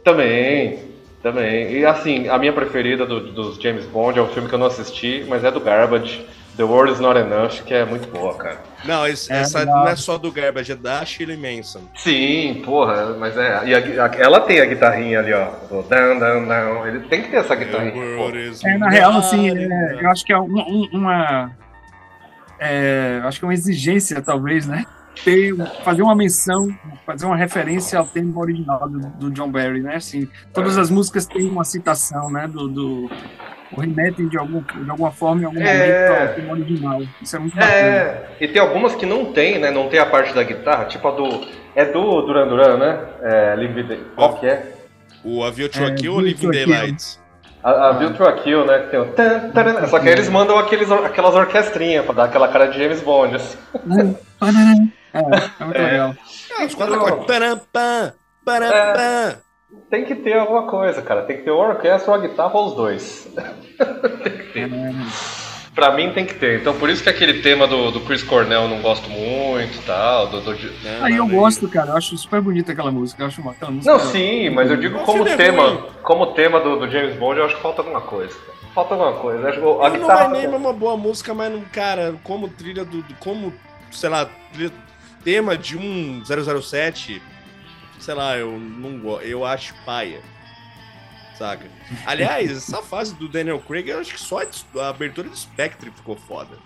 Também, 0.04 0.80
também. 1.22 1.72
E 1.80 1.86
assim, 1.86 2.28
a 2.30 2.38
minha 2.38 2.54
preferida 2.54 3.06
do- 3.06 3.32
dos 3.32 3.58
James 3.58 3.86
Bond 3.86 4.18
é 4.18 4.22
um 4.22 4.28
filme 4.28 4.48
que 4.48 4.56
eu 4.56 4.60
não 4.60 4.68
assisti, 4.68 5.26
mas 5.28 5.44
é 5.44 5.52
do 5.52 5.60
Garbage, 5.60 6.26
The 6.60 6.66
World 6.66 6.92
Is 6.92 7.00
Not 7.00 7.18
Enough, 7.18 7.64
que 7.66 7.74
é 7.74 7.86
muito 7.86 8.12
boa, 8.12 8.36
cara. 8.36 8.58
Não, 8.84 9.08
esse- 9.08 9.32
É, 9.32 9.38
essa 9.38 9.60
legal. 9.60 9.78
não 9.80 9.88
é 9.88 9.96
só 9.96 10.18
do 10.18 10.30
Garbage, 10.30 10.74
é 10.74 10.76
da 10.76 11.06
Shirley 11.06 11.38
Manson. 11.38 11.80
Sim, 11.96 12.62
porra, 12.66 13.16
mas 13.18 13.38
é. 13.38 13.66
E 13.66 13.74
a 13.74 14.06
a- 14.08 14.12
ela 14.18 14.42
tem 14.42 14.60
a 14.60 14.66
guitarrinha 14.66 15.20
ali, 15.20 15.32
ó. 15.34 15.52
Do 15.70 15.84
dan, 15.84 16.18
dan, 16.20 16.44
dan. 16.46 16.86
Ele 16.86 17.00
tem 17.08 17.22
que 17.22 17.30
ter 17.30 17.38
essa 17.38 17.56
guitarrinha. 17.56 17.94
É, 18.66 18.78
na 18.78 18.90
real, 18.90 19.14
assim, 19.18 19.50
é, 19.50 20.04
eu 20.04 20.10
acho 20.10 20.26
que 20.26 20.34
é 20.34 20.38
uma. 20.38 20.62
um- 20.68 20.90
uma 20.92 21.52
é, 22.60 23.22
acho 23.24 23.40
que 23.40 23.46
é 23.46 23.48
uma 23.48 23.54
exigência, 23.54 24.22
talvez, 24.22 24.68
né? 24.68 24.86
Ter, 25.24 25.56
fazer 25.86 26.02
uma 26.02 26.14
menção, 26.16 26.68
fazer 27.06 27.26
uma 27.26 27.38
referência 27.38 27.98
ao 27.98 28.06
tema 28.06 28.38
original 28.40 28.88
do, 28.90 29.00
do 29.00 29.32
John 29.32 29.50
Barry, 29.50 29.82
né? 29.82 29.96
Assim, 29.96 30.28
todas 30.54 30.78
as 30.78 30.90
músicas 30.90 31.26
têm 31.26 31.50
uma 31.50 31.64
citação, 31.64 32.30
né? 32.30 32.48
Do, 32.50 32.68
do, 32.68 33.10
Ou 33.72 33.82
remetem 33.82 34.28
de, 34.28 34.38
algum, 34.38 34.62
de 34.62 34.90
alguma 34.90 35.12
forma, 35.12 35.42
em 35.42 35.46
algum 35.46 35.62
É. 35.62 36.28
momento, 36.36 36.50
ao 36.50 36.56
original. 36.56 37.02
Isso 37.22 37.36
é 37.36 37.40
muito 37.40 37.56
bacana. 37.56 37.76
É, 37.78 38.28
e 38.42 38.48
tem 38.48 38.62
algumas 38.62 38.96
que 38.96 39.06
não 39.06 39.32
tem, 39.32 39.60
né? 39.60 39.70
Não 39.72 39.88
tem 39.90 40.00
a 40.00 40.06
parte 40.06 40.34
da 40.34 40.44
guitarra, 40.44 40.86
tipo 40.86 41.08
a 41.08 41.12
do. 41.12 41.48
É 41.76 41.86
do 41.86 42.22
Duran 42.24 42.48
Duran, 42.48 42.78
né? 42.78 43.00
É, 43.22 43.56
Live 43.56 43.84
the- 43.84 44.00
Qual 44.16 44.38
que 44.40 44.48
é? 44.48 44.74
O 45.24 45.44
A 45.44 45.52
View 45.52 45.68
É, 45.68 45.70
Kill 45.70 46.14
ou 46.14 46.20
View 46.20 46.20
Living 46.22 46.48
a. 46.48 46.52
Daylights? 46.52 47.20
A, 47.64 47.90
a 47.90 47.92
View 47.92 48.14
to 48.14 48.24
a 48.24 48.34
Kill, 48.34 48.66
né? 48.66 48.80
Que 48.80 48.88
tem 48.88 49.00
o. 49.02 49.06
tan, 49.14 49.50
taran, 49.52 49.86
só 49.88 50.00
que 50.00 50.08
aí 50.08 50.14
eles 50.14 50.30
mandam 50.30 50.58
aqueles, 50.58 50.90
aquelas 50.92 51.36
orquestrinhas 51.36 52.06
pra 52.06 52.14
dar 52.14 52.24
aquela 52.24 52.48
cara 52.48 52.68
de 52.68 52.78
James 52.82 53.02
Bond. 53.02 53.36
assim. 53.36 53.58
É, 55.14 55.20
é 55.20 55.66
muito 55.66 55.78
legal. 55.78 56.16
É, 56.60 56.66
os 56.66 56.74
quatro 56.76 56.96
acordes. 56.96 57.26
Tem 59.90 60.06
que 60.06 60.14
ter 60.16 60.38
alguma 60.38 60.68
coisa, 60.68 61.02
cara. 61.02 61.24
Tem 61.24 61.38
que 61.38 61.44
ter 61.44 61.52
uma 61.52 61.70
orquestra, 61.70 62.12
uma 62.12 62.20
guitarra 62.20 62.54
ou 62.56 62.68
os 62.68 62.76
dois. 62.76 63.28
Pra 65.76 65.94
mim 65.94 66.12
tem 66.12 66.26
que 66.26 66.34
ter. 66.34 66.60
Então 66.60 66.78
por 66.78 66.90
isso 66.90 67.02
que 67.02 67.10
aquele 67.10 67.42
tema 67.42 67.66
do, 67.66 67.92
do 67.92 68.02
Chris 68.02 68.22
Cornell 68.22 68.64
eu 68.64 68.68
não 68.68 68.82
gosto 68.82 69.10
muito 69.10 69.78
e 69.78 69.82
tal. 69.84 70.28
Do, 70.28 70.42
do- 70.42 70.52
Não, 70.52 71.06
Aí 71.06 71.14
eu 71.16 71.26
não, 71.26 71.30
gosto, 71.30 71.70
cara. 71.70 71.92
Eu 71.92 71.98
acho 71.98 72.18
super 72.18 72.42
bonita 72.42 72.72
aquela 72.74 72.92
música. 72.92 73.24
Eu 73.24 73.28
acho 73.28 73.42
uma, 73.42 73.52
aquela 73.52 73.72
música. 73.72 73.92
Não, 73.92 74.00
sim, 74.00 74.50
mas 74.50 74.70
eu 74.70 74.76
digo 74.78 75.00
como 75.06 75.26
é 75.28 75.38
tema, 75.38 75.70
ruim. 75.70 75.84
como 76.04 76.26
tema 76.34 76.60
do, 76.60 76.78
do 76.80 76.90
James 76.90 77.16
Bond, 77.16 77.40
eu 77.40 77.46
acho 77.46 77.56
que 77.56 77.62
falta 77.62 77.82
alguma 77.82 78.02
coisa. 78.02 78.36
Falta 78.76 78.94
alguma 78.96 79.14
coisa. 79.14 79.48
Acho 79.48 79.60
que 79.62 79.66
A 79.66 79.90
não 79.90 79.92
guitarra. 79.92 80.30
vai 80.30 80.42
nem 80.42 80.54
é 80.54 80.58
uma 80.58 80.74
boa 80.74 80.98
música, 80.98 81.34
mas 81.34 81.52
não, 81.52 81.62
cara, 81.72 82.16
como 82.24 82.50
trilha 82.50 82.84
do. 82.84 83.02
do- 83.02 83.16
como, 83.20 83.54
sei 83.92 84.10
lá, 84.10 84.28
trilha- 84.52 84.74
tema 85.24 85.58
de 85.58 85.78
um 85.78 86.22
007, 86.26 87.22
sei 88.00 88.14
lá, 88.14 88.38
eu 88.38 88.52
não 88.60 89.00
gosto. 89.00 89.26
Eu 89.26 89.46
acho 89.46 89.74
paia. 89.86 90.22
Saca? 91.38 91.66
Aliás, 92.06 92.52
essa 92.58 92.82
fase 92.82 93.16
do 93.16 93.30
Daniel 93.30 93.60
Craig, 93.60 93.90
eu 93.90 94.00
acho 94.00 94.14
que 94.14 94.20
só 94.20 94.40
a 94.42 94.90
abertura 94.90 95.30
do 95.30 95.38
Spectre 95.38 95.92
ficou 95.92 96.16
foda. 96.16 96.58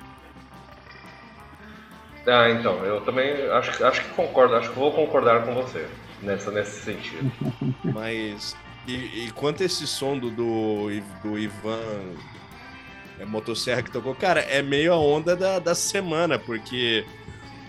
Ah, 2.26 2.50
então, 2.50 2.84
eu 2.86 3.02
também 3.02 3.34
acho, 3.52 3.86
acho 3.86 4.02
que 4.02 4.10
concordo, 4.12 4.56
acho 4.56 4.70
que 4.70 4.80
vou 4.80 4.94
concordar 4.94 5.46
com 5.46 5.54
você 5.54 5.86
nessa, 6.22 6.52
nesse 6.52 6.82
sentido. 6.82 7.32
Mas. 7.84 8.56
E, 8.88 9.26
e 9.26 9.32
quanto 9.32 9.62
esse 9.62 9.88
som 9.88 10.18
do, 10.18 10.30
do, 10.30 10.90
do 11.22 11.40
Ivan 11.40 12.16
é, 13.20 13.26
Motosserra 13.26 13.82
que 13.82 13.92
tocou, 13.92 14.14
cara, 14.14 14.42
é 14.42 14.62
meio 14.62 14.94
a 14.94 14.98
onda 14.98 15.36
da, 15.36 15.60
da 15.60 15.74
semana, 15.74 16.38
porque 16.38 17.06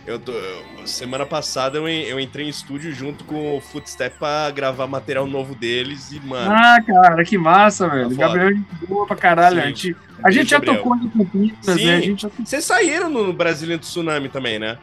eu 0.07 0.18
tô, 0.18 0.32
eu- 0.32 0.86
semana 0.86 1.24
passada 1.24 1.78
eu, 1.78 1.88
eu 1.88 2.20
entrei 2.20 2.46
em 2.46 2.48
estúdio 2.50 2.92
junto 2.92 3.24
com 3.24 3.57
o 3.57 3.61
Footstep 3.61 4.18
pra 4.18 4.50
gravar 4.50 4.86
material 4.86 5.26
novo 5.26 5.55
deles 5.55 6.12
e, 6.12 6.20
mano. 6.20 6.50
Ah, 6.52 6.78
cara, 6.86 7.24
que 7.24 7.38
massa, 7.38 7.88
velho. 7.88 8.11
Tá 8.11 8.26
Gabriel 8.26 8.48
é 8.50 8.86
boa 8.86 9.07
pra 9.07 9.16
caralho. 9.16 9.57
Sim. 9.57 9.62
A 9.62 9.66
gente, 9.68 9.96
a 10.24 10.30
gente 10.30 10.50
já 10.50 10.59
Gabriel. 10.59 10.76
tocou 10.76 10.96
em 10.96 11.09
Campinas, 11.09 11.57
Sim. 11.62 11.86
né? 11.86 11.96
A 11.96 12.00
gente 12.00 12.22
já... 12.22 12.28
Vocês 12.44 12.64
saíram 12.64 13.09
no 13.09 13.32
Brasilian 13.32 13.78
Tsunami 13.78 14.28
também, 14.28 14.59
né? 14.59 14.76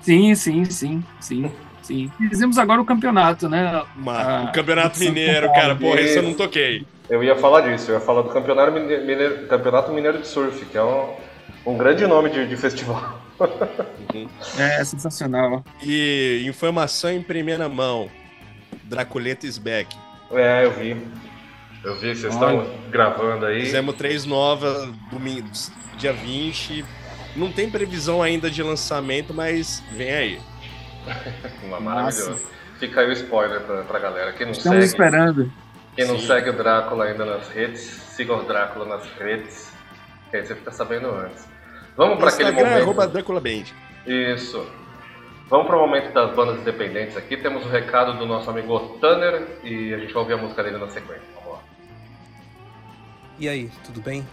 Sim, 0.00 0.34
sim, 0.34 0.64
sim, 0.64 1.04
sim, 1.20 1.50
sim. 1.82 2.10
Fizemos 2.28 2.58
agora 2.58 2.80
o 2.80 2.84
campeonato, 2.84 3.48
né? 3.48 3.82
Uma- 3.96 4.20
Ah, 4.20 4.42
o 4.44 4.52
Campeonato 4.52 4.98
Mineiro, 4.98 5.46
Paulo. 5.46 5.60
cara, 5.60 5.76
porra, 5.76 6.00
isso 6.00 6.18
eu 6.18 6.22
não 6.22 6.34
toquei. 6.34 6.84
Eu 7.10 7.22
ia 7.24 7.36
falar 7.36 7.62
disso, 7.62 7.90
eu 7.90 7.94
ia 7.94 8.00
falar 8.00 8.22
do 8.22 8.28
Campeonato 8.28 8.72
Mineiro, 8.72 9.04
Mineiro, 9.06 9.46
Campeonato 9.46 9.92
Mineiro 9.92 10.18
de 10.18 10.26
Surf, 10.26 10.64
que 10.66 10.76
é 10.76 10.82
um, 10.82 11.10
um 11.66 11.76
grande 11.78 12.06
nome 12.06 12.28
de, 12.30 12.46
de 12.46 12.56
festival. 12.56 13.18
É 14.58 14.84
sensacional. 14.84 15.64
E 15.82 16.44
informação 16.46 17.10
em 17.10 17.22
primeira 17.22 17.68
mão: 17.68 18.10
Draculeta 18.84 19.46
is 19.46 19.58
back. 19.58 19.96
É, 20.32 20.64
eu 20.64 20.72
vi. 20.72 20.96
Eu 21.84 21.94
vi, 21.96 22.14
vocês 22.14 22.32
estão 22.32 22.68
gravando 22.90 23.46
aí. 23.46 23.60
Fizemos 23.60 23.94
três 23.96 24.24
novas, 24.24 24.90
domingo, 25.10 25.48
dia 25.96 26.12
20. 26.12 26.84
Não 27.36 27.52
tem 27.52 27.70
previsão 27.70 28.20
ainda 28.22 28.50
de 28.50 28.62
lançamento, 28.62 29.32
mas 29.32 29.82
vem 29.92 30.10
aí. 30.10 30.40
Uma 31.64 31.78
maravilhosa. 31.80 32.44
Fica 32.78 33.00
aí 33.00 33.08
o 33.08 33.12
spoiler 33.12 33.60
pra, 33.60 33.82
pra 33.82 33.98
galera. 33.98 34.32
Quem 34.32 34.46
não 34.46 34.52
Estamos 34.52 34.76
segue, 34.78 34.86
esperando. 34.86 35.52
quem 35.96 36.06
não 36.06 36.18
Sim. 36.18 36.26
segue 36.26 36.50
o 36.50 36.52
Drácula 36.52 37.04
ainda 37.06 37.24
nas 37.24 37.48
redes, 37.48 37.80
siga 37.80 38.34
o 38.34 38.42
Drácula 38.44 38.84
nas 38.84 39.04
redes, 39.18 39.72
que 40.30 40.36
aí 40.36 40.46
você 40.46 40.54
fica 40.54 40.70
sabendo 40.70 41.10
antes. 41.10 41.46
Vamos 41.98 42.18
para 42.18 42.28
aquele 42.28 42.52
momento. 42.52 42.82
arroba 42.82 43.40
Band. 43.40 43.64
Isso. 44.06 44.64
Vamos 45.50 45.66
para 45.66 45.76
o 45.76 45.80
momento 45.80 46.12
das 46.12 46.32
bandas 46.32 46.60
independentes 46.60 47.16
aqui. 47.16 47.36
Temos 47.36 47.66
o 47.66 47.68
recado 47.68 48.16
do 48.16 48.24
nosso 48.24 48.48
amigo 48.48 48.78
Tanner 49.00 49.58
e 49.64 49.92
a 49.92 49.98
gente 49.98 50.12
vai 50.12 50.22
ouvir 50.22 50.34
a 50.34 50.36
música 50.36 50.62
dele 50.62 50.78
na 50.78 50.88
sequência. 50.88 51.24
Vamos 51.34 51.54
lá. 51.54 51.58
E 53.40 53.48
aí, 53.48 53.68
tudo 53.84 54.00
bem? 54.00 54.24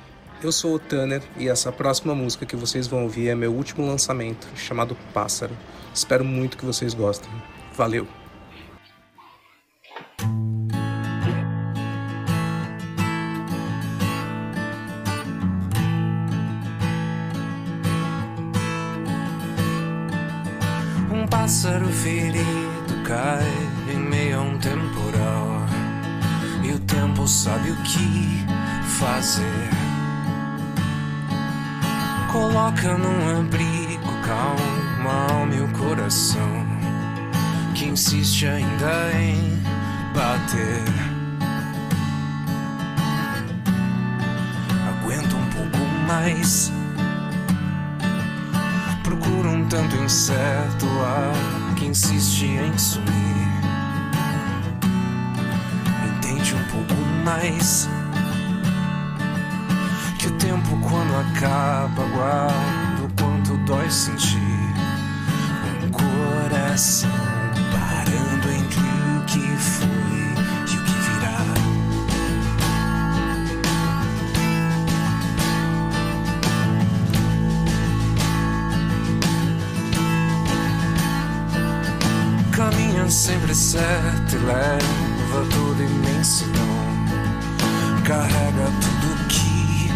Eu 0.43 0.51
sou 0.51 0.75
o 0.75 0.79
Tanner 0.79 1.23
e 1.37 1.49
essa 1.49 1.71
próxima 1.71 2.13
música 2.13 2.45
que 2.45 2.55
vocês 2.55 2.85
vão 2.85 3.01
ouvir 3.01 3.29
é 3.29 3.35
meu 3.35 3.51
último 3.51 3.83
lançamento, 3.83 4.47
chamado 4.55 4.95
Pássaro. 5.11 5.57
Espero 5.91 6.23
muito 6.23 6.57
que 6.57 6.65
vocês 6.65 6.93
gostem. 6.93 7.31
Valeu! 7.73 8.07
Pássaro 21.45 21.87
ferido 21.89 23.03
cai 23.05 23.47
em 23.93 23.99
meio 23.99 24.39
a 24.39 24.41
um 24.41 24.57
temporal. 24.57 25.61
E 26.63 26.71
o 26.71 26.79
tempo 26.79 27.27
sabe 27.27 27.69
o 27.69 27.75
que 27.83 28.43
fazer. 28.97 29.69
Coloca 32.31 32.97
num 32.97 33.41
abrigo 33.41 34.11
calma 34.25 35.27
alma 35.31 35.53
e 35.53 35.61
o 35.61 35.67
coração. 35.73 36.65
Que 37.75 37.89
insiste 37.89 38.47
ainda 38.47 39.11
em 39.13 39.61
bater. 40.15 40.83
Aguenta 44.89 45.35
um 45.35 45.49
pouco 45.51 45.85
mais. 46.07 46.71
Tanto 49.75 49.97
incerto 49.97 50.85
ar 51.01 51.75
que 51.75 51.87
insiste 51.87 52.45
em 52.45 52.77
sumir. 52.77 53.09
Entende 56.07 56.55
um 56.55 56.63
pouco 56.71 57.01
mais 57.25 57.89
que 60.17 60.27
o 60.27 60.31
tempo 60.37 60.79
quando 60.81 61.13
acaba 61.27 62.05
guarda 62.05 63.03
o 63.03 63.21
quanto 63.21 63.57
dói 63.65 63.91
sentir 63.91 64.39
um 65.83 65.91
coração 65.91 67.14
sempre 83.25 83.55
certo 83.55 84.35
e 84.35 84.37
leva 84.37 85.47
toda 85.51 85.83
imensidão. 85.83 86.61
Carrega 88.03 88.69
tudo 88.79 89.27
que 89.27 89.89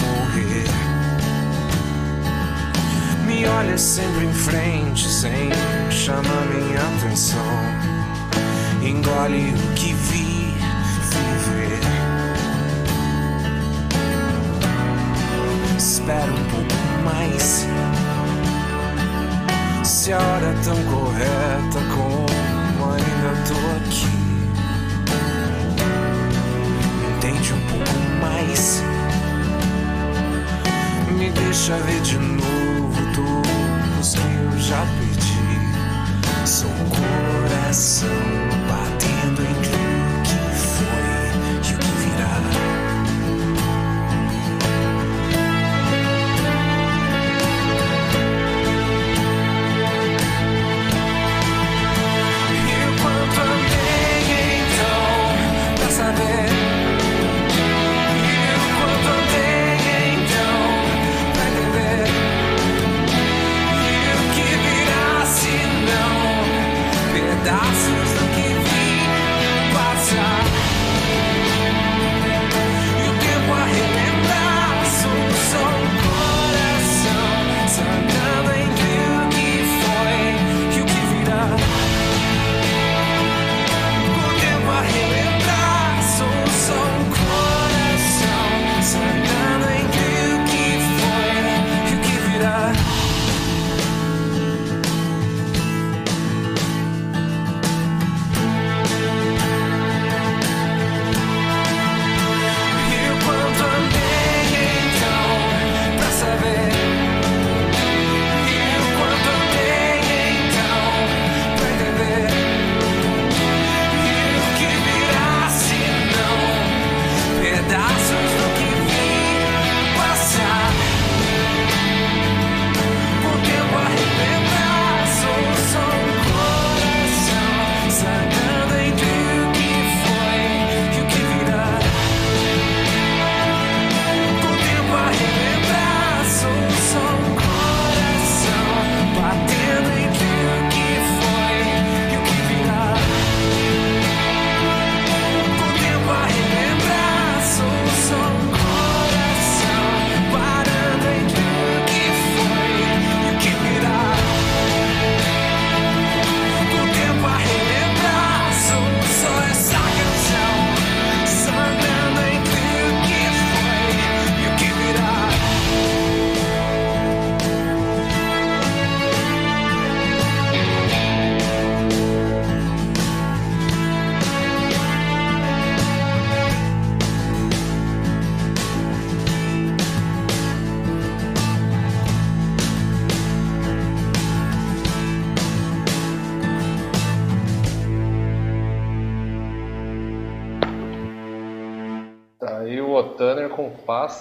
morrer. 0.00 0.66
Me 3.24 3.46
olha 3.46 3.78
sempre 3.78 4.24
em 4.24 4.32
frente 4.32 5.08
sem 5.08 5.50
chamar 5.92 6.44
minha 6.52 6.80
atenção. 6.96 7.38
Engole 8.82 9.54
o 9.54 9.74
que 9.74 9.94
vi 9.94 10.52
viver. 11.12 11.78
Espera 15.78 16.32
um 16.32 16.44
pouco 16.50 16.74
mais. 17.04 17.64
Se 19.84 20.12
a 20.12 20.18
hora 20.18 20.46
é 20.46 20.64
tão 20.64 20.82
correta 20.86 21.78
como 21.94 22.41
ainda 22.90 23.30
tô 23.46 23.54
aqui. 23.76 24.06
Entende 27.16 27.52
um 27.52 27.60
pouco 27.66 27.96
mais? 28.20 28.82
Me 31.18 31.30
deixa 31.30 31.76
ver 31.78 32.00
de 32.02 32.18
novo 32.18 33.02
todos 33.14 34.14
que 34.14 34.20
eu 34.20 34.60
já 34.60 34.84
perdi. 34.98 36.46
Sou 36.46 36.70
coração 36.90 38.51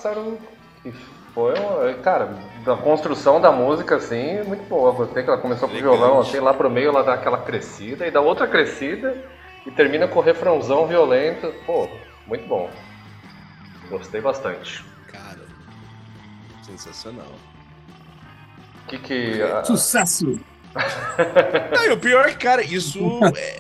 pássaro, 0.02 0.38
que 0.82 0.92
foi, 1.34 1.54
um- 1.60 2.02
cara, 2.02 2.34
da 2.66 2.76
construção 2.76 3.40
da 3.40 3.52
música, 3.52 3.96
assim, 3.98 4.42
muito 4.44 4.68
boa. 4.68 4.92
Gostei 4.92 5.24
que 5.24 5.30
ela 5.30 5.40
começou 5.40 5.70
com 5.70 5.76
violão, 5.76 6.20
assim, 6.20 6.40
lá 6.40 6.54
pro 6.54 6.70
meio 6.70 6.90
ela 6.90 7.04
dá 7.04 7.14
aquela 7.14 7.38
crescida, 7.38 8.06
e 8.08 8.12
dá 8.12 8.20
outra 8.20 8.48
crescida, 8.48 9.16
e 9.66 9.72
termina 9.72 10.08
com 10.08 10.20
o 10.20 10.22
refrãozão 10.22 10.88
violento. 10.88 11.54
Pô, 11.66 11.88
muito 12.28 12.48
bom. 12.48 12.70
Gostei 13.90 14.22
bastante. 14.22 14.84
Cara, 15.08 15.46
sensacional. 16.64 17.32
O 18.84 18.88
que 18.88 18.98
que... 18.98 19.42
a- 19.42 19.64
Sucesso! 19.64 20.40
Não, 21.76 21.86
e 21.86 21.90
o 21.92 21.98
pior 21.98 22.26
é 22.26 22.32
que, 22.32 22.38
cara, 22.38 22.62
isso 22.64 23.00
é, 23.38 23.60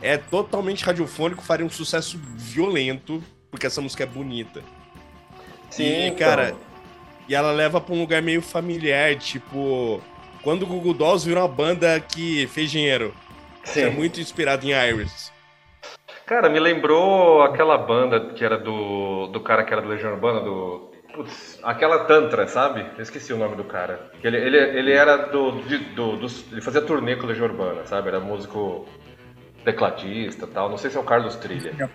é 0.00 0.16
totalmente 0.16 0.84
radiofônico, 0.84 1.42
faria 1.42 1.66
um 1.66 1.70
sucesso 1.70 2.18
violento, 2.36 3.22
porque 3.50 3.66
essa 3.66 3.80
música 3.80 4.04
é 4.04 4.06
bonita. 4.06 4.62
Sim, 5.70 5.84
e, 5.84 6.06
então. 6.06 6.18
cara, 6.28 6.54
e 7.28 7.34
ela 7.34 7.52
leva 7.52 7.80
pra 7.80 7.94
um 7.94 8.00
lugar 8.00 8.22
meio 8.22 8.40
familiar, 8.42 9.16
tipo, 9.16 10.00
quando 10.42 10.62
o 10.62 10.66
Google 10.66 10.94
Dolls 10.94 11.26
virou 11.26 11.42
uma 11.42 11.48
banda 11.52 11.98
que 12.00 12.46
fez 12.48 12.70
dinheiro. 12.70 13.14
Sim. 13.64 13.82
É 13.82 13.90
muito 13.90 14.20
inspirado 14.20 14.64
em 14.64 14.70
Iris. 14.70 15.32
Cara, 16.24 16.48
me 16.48 16.58
lembrou 16.60 17.42
aquela 17.42 17.76
banda 17.78 18.20
que 18.34 18.44
era 18.44 18.56
do, 18.58 19.26
do 19.28 19.40
cara 19.40 19.64
que 19.64 19.72
era 19.72 19.82
do 19.82 19.88
Legião 19.88 20.12
Urbana, 20.12 20.40
do. 20.40 20.90
Putz, 21.14 21.58
aquela 21.62 22.04
Tantra, 22.04 22.46
sabe? 22.46 22.84
Eu 22.96 23.02
esqueci 23.02 23.32
o 23.32 23.38
nome 23.38 23.56
do 23.56 23.64
cara. 23.64 24.10
Que 24.20 24.26
ele, 24.26 24.36
ele, 24.36 24.56
ele 24.58 24.92
era 24.92 25.16
do, 25.16 25.52
de- 25.62 25.78
do, 25.94 26.16
dos- 26.16 26.44
Ele 26.52 26.60
fazia 26.60 26.82
turnê 26.82 27.16
com 27.16 27.24
o 27.24 27.26
Legião 27.26 27.46
Urbana, 27.46 27.84
sabe? 27.86 28.08
Era 28.08 28.20
músico 28.20 28.86
tecladista 29.64 30.44
e 30.44 30.48
tal. 30.48 30.68
Não 30.68 30.76
sei 30.78 30.90
se 30.90 30.96
é 30.96 31.00
o 31.00 31.04
Carlos 31.04 31.36
Trilha. 31.36 31.72
Né? 31.72 31.88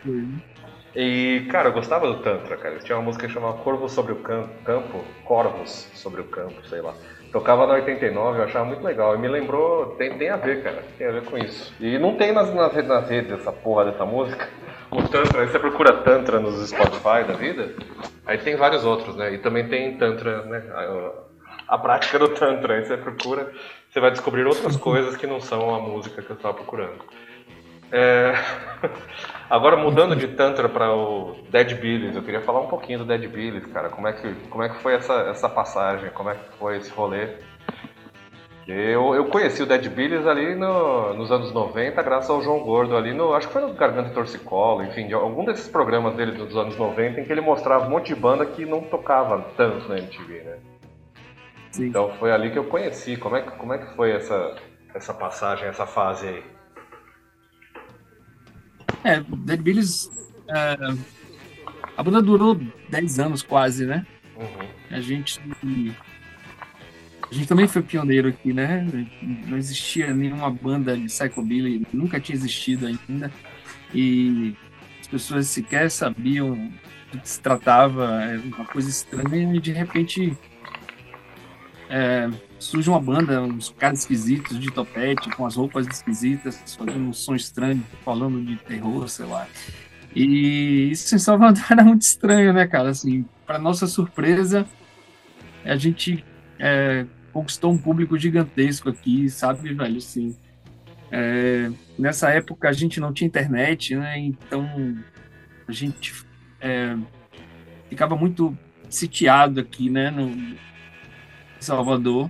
E, 0.96 1.48
cara, 1.50 1.70
eu 1.70 1.74
gostava 1.74 2.06
do 2.08 2.22
Tantra, 2.22 2.58
cara. 2.58 2.74
Eles 2.76 2.84
tinham 2.84 3.00
uma 3.00 3.06
música 3.06 3.26
que 3.28 3.34
chamava 3.34 3.58
Corvo 3.60 3.88
sobre 3.88 4.12
o 4.14 4.18
Cam- 4.18 4.50
Campo, 4.66 5.04
Corvos 5.24 5.90
sobre 5.94 6.22
o 6.22 6.26
Campo, 6.26 6.66
sei 6.68 6.82
lá. 6.82 6.94
Tocava 7.32 7.66
na 7.66 7.76
89, 7.76 8.40
eu 8.40 8.44
achava 8.44 8.66
muito 8.66 8.84
legal. 8.84 9.16
E 9.16 9.18
me 9.18 9.30
lembrou, 9.30 9.96
tem, 9.96 10.18
tem 10.18 10.30
a 10.30 10.36
ver, 10.36 10.62
cara. 10.62 10.84
Tem 10.98 11.08
a 11.08 11.12
ver 11.12 11.24
com 11.24 11.38
isso. 11.38 11.74
E 11.80 11.98
não 11.98 12.18
tem 12.18 12.34
nas, 12.34 12.54
nas, 12.54 12.74
nas 12.86 13.10
redes 13.10 13.32
essa 13.32 13.52
porra 13.54 13.86
dessa 13.86 14.06
música. 14.06 14.48
O 14.92 15.02
Tantra, 15.08 15.40
aí 15.44 15.48
você 15.48 15.58
procura 15.58 15.94
Tantra 16.04 16.38
nos 16.38 16.68
Spotify 16.70 17.24
da 17.26 17.32
vida, 17.38 17.74
aí 18.26 18.38
tem 18.38 18.58
vários 18.58 18.84
outros, 18.84 19.16
né? 19.16 19.34
E 19.34 19.38
também 19.38 19.66
tem 19.70 19.96
Tantra, 19.98 20.42
né? 20.44 20.62
A, 20.76 21.76
a 21.76 21.78
prática 21.78 22.20
do 22.20 22.28
Tantra. 22.28 22.74
Aí 22.74 22.84
você 22.84 22.98
procura, 22.98 23.50
você 23.90 24.02
vai 24.02 24.12
descobrir 24.12 24.46
outras 24.46 24.76
coisas 24.76 25.16
que 25.16 25.26
não 25.26 25.40
são 25.40 25.74
a 25.74 25.80
música 25.80 26.22
que 26.22 26.30
eu 26.30 26.36
estava 26.36 26.56
procurando. 26.56 27.06
É, 27.92 28.34
Agora 29.50 29.76
mudando 29.76 30.16
de 30.16 30.30
Tantra 30.30 30.70
para 30.70 30.96
o 30.96 31.36
Dead 31.50 31.74
Billies, 31.78 32.16
eu 32.16 32.24
queria 32.24 32.40
falar 32.42 32.62
um 32.62 32.68
pouquinho 32.68 33.00
do 33.00 33.06
Dead 33.06 33.28
Billies, 33.28 33.66
cara. 33.66 33.90
Como 33.90 34.08
é 34.08 34.14
que, 34.14 34.34
como 34.50 34.64
é 34.64 34.70
que 34.70 34.82
foi 34.82 34.94
essa, 34.96 35.14
essa 35.30 35.50
passagem? 35.50 36.10
Como 36.12 36.30
é 36.30 36.36
que 36.36 36.58
foi 36.58 36.78
esse 36.78 36.90
rolê? 36.90 37.28
Eu, 38.66 39.14
eu 39.14 39.26
conheci 39.26 39.62
o 39.62 39.66
Dead 39.66 39.86
Billies 39.90 40.26
ali 40.26 40.56
no- 40.56 41.14
nos 41.16 41.32
anos 41.32 41.52
90, 41.52 42.02
graças 42.02 42.30
ao 42.30 42.42
João 42.42 42.60
Gordo 42.62 42.96
ali 42.96 43.12
no. 43.14 43.34
Acho 43.34 43.48
que 43.48 43.54
foi 43.54 43.62
no 43.62 43.74
Garganta 43.74 44.12
Torcicolo, 44.12 44.84
enfim, 44.84 45.08
de 45.08 45.14
algum 45.14 45.44
desses 45.44 45.68
programas 45.68 46.14
dele 46.16 46.32
dos 46.32 46.56
anos 46.56 46.78
90 46.78 47.20
em 47.20 47.26
que 47.26 47.32
ele 47.32 47.42
mostrava 47.42 47.88
um 47.88 47.90
monte 47.90 48.14
de 48.14 48.16
banda 48.16 48.46
que 48.46 48.66
não 48.66 48.82
tocava 48.82 49.44
tanto 49.58 49.90
na 49.90 49.98
MTV, 49.98 50.44
né? 50.44 50.58
Sim. 51.72 51.88
Então 51.88 52.14
foi 52.20 52.32
ali 52.32 52.52
que 52.52 52.58
eu 52.60 52.64
conheci. 52.66 53.18
Como 53.18 53.36
é 53.36 53.42
que, 53.42 53.52
como 53.52 53.74
é 53.74 53.80
que 53.80 53.96
foi 53.96 54.12
essa, 54.12 54.56
essa 54.94 55.14
passagem, 55.14 55.68
essa 55.68 55.86
fase 55.86 56.28
aí? 56.28 56.44
É, 59.04 59.20
Dead 59.20 59.62
Billies. 59.62 60.10
é, 60.48 60.78
a 61.98 62.04
banda 62.04 62.22
durou 62.22 62.60
10 62.90 63.20
anos 63.20 63.44
quase, 63.44 63.86
né? 63.86 64.06
Uhum. 64.36 64.68
A 64.90 65.02
gente. 65.02 65.40
A 67.30 67.34
gente 67.34 67.48
também 67.48 67.68
foi 67.68 67.82
pioneiro 67.82 68.28
aqui, 68.28 68.52
né? 68.52 68.86
Não 69.48 69.58
existia 69.58 70.14
nenhuma 70.14 70.50
banda 70.50 70.98
de 70.98 71.06
psychobilly, 71.06 71.88
nunca 71.94 72.20
tinha 72.20 72.36
existido 72.36 72.88
ainda. 72.88 73.32
E 73.94 74.56
as 75.00 75.08
pessoas 75.08 75.48
sequer 75.48 75.90
sabiam 75.90 76.72
do 77.12 77.20
que 77.20 77.30
se 77.30 77.40
tratava, 77.40 78.22
era 78.22 78.42
uma 78.42 78.66
coisa 78.66 78.90
estranha, 78.90 79.56
e 79.56 79.60
de 79.60 79.72
repente 79.72 80.38
é, 81.90 82.30
surge 82.62 82.90
uma 82.90 83.00
banda, 83.02 83.42
uns 83.42 83.70
caras 83.70 84.02
esquisitos 84.02 84.60
de 84.60 84.72
topete, 84.72 85.30
com 85.32 85.46
as 85.46 85.56
roupas 85.56 85.88
esquisitas, 85.88 86.64
fazendo 86.78 87.10
um 87.10 87.14
som 87.14 87.36
estranho, 87.36 87.84
falando 88.06 88.40
de 88.46 88.56
terror, 88.58 89.08
sei 89.10 89.26
lá. 89.26 89.48
E 90.16 90.92
isso 90.92 91.16
em 91.16 91.20
Salvador 91.20 91.64
era 91.70 91.84
muito 91.84 92.04
estranho, 92.04 92.54
né, 92.54 92.68
cara? 92.68 92.90
Assim, 92.90 93.26
para 93.46 93.58
nossa 93.58 93.88
surpresa, 93.88 94.66
a 95.66 95.76
gente 95.76 96.24
é, 96.60 97.06
conquistou 97.34 97.72
um 97.72 97.78
público 97.78 98.18
gigantesco 98.18 98.90
aqui, 98.90 99.28
sabe, 99.30 99.74
velho? 99.74 99.98
Assim, 99.98 100.38
é, 101.12 101.72
nessa 101.98 102.30
época 102.30 102.70
a 102.70 102.74
gente 102.74 103.00
não 103.00 103.12
tinha 103.12 103.28
internet, 103.28 103.96
né? 103.96 104.20
Então 104.20 104.96
a 105.68 105.72
gente 105.72 106.14
é, 106.60 106.96
ficava 107.90 108.16
muito 108.16 108.56
sitiado 108.88 109.60
aqui, 109.60 109.90
né? 109.90 110.12
No 110.12 110.56
Salvador. 111.60 112.30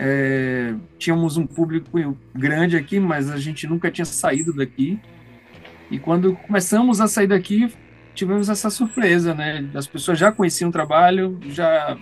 É, 0.00 0.74
tínhamos 0.96 1.36
um 1.36 1.44
público 1.44 2.16
grande 2.32 2.76
aqui, 2.76 3.00
mas 3.00 3.28
a 3.28 3.36
gente 3.36 3.66
nunca 3.66 3.90
tinha 3.90 4.04
saído 4.04 4.52
daqui. 4.52 5.00
E 5.90 5.98
quando 5.98 6.36
começamos 6.36 7.00
a 7.00 7.08
sair 7.08 7.26
daqui, 7.26 7.68
tivemos 8.14 8.48
essa 8.48 8.70
surpresa, 8.70 9.34
né? 9.34 9.68
As 9.74 9.88
pessoas 9.88 10.18
já 10.18 10.30
conheciam 10.30 10.70
o 10.70 10.72
trabalho, 10.72 11.38
já 11.48 11.98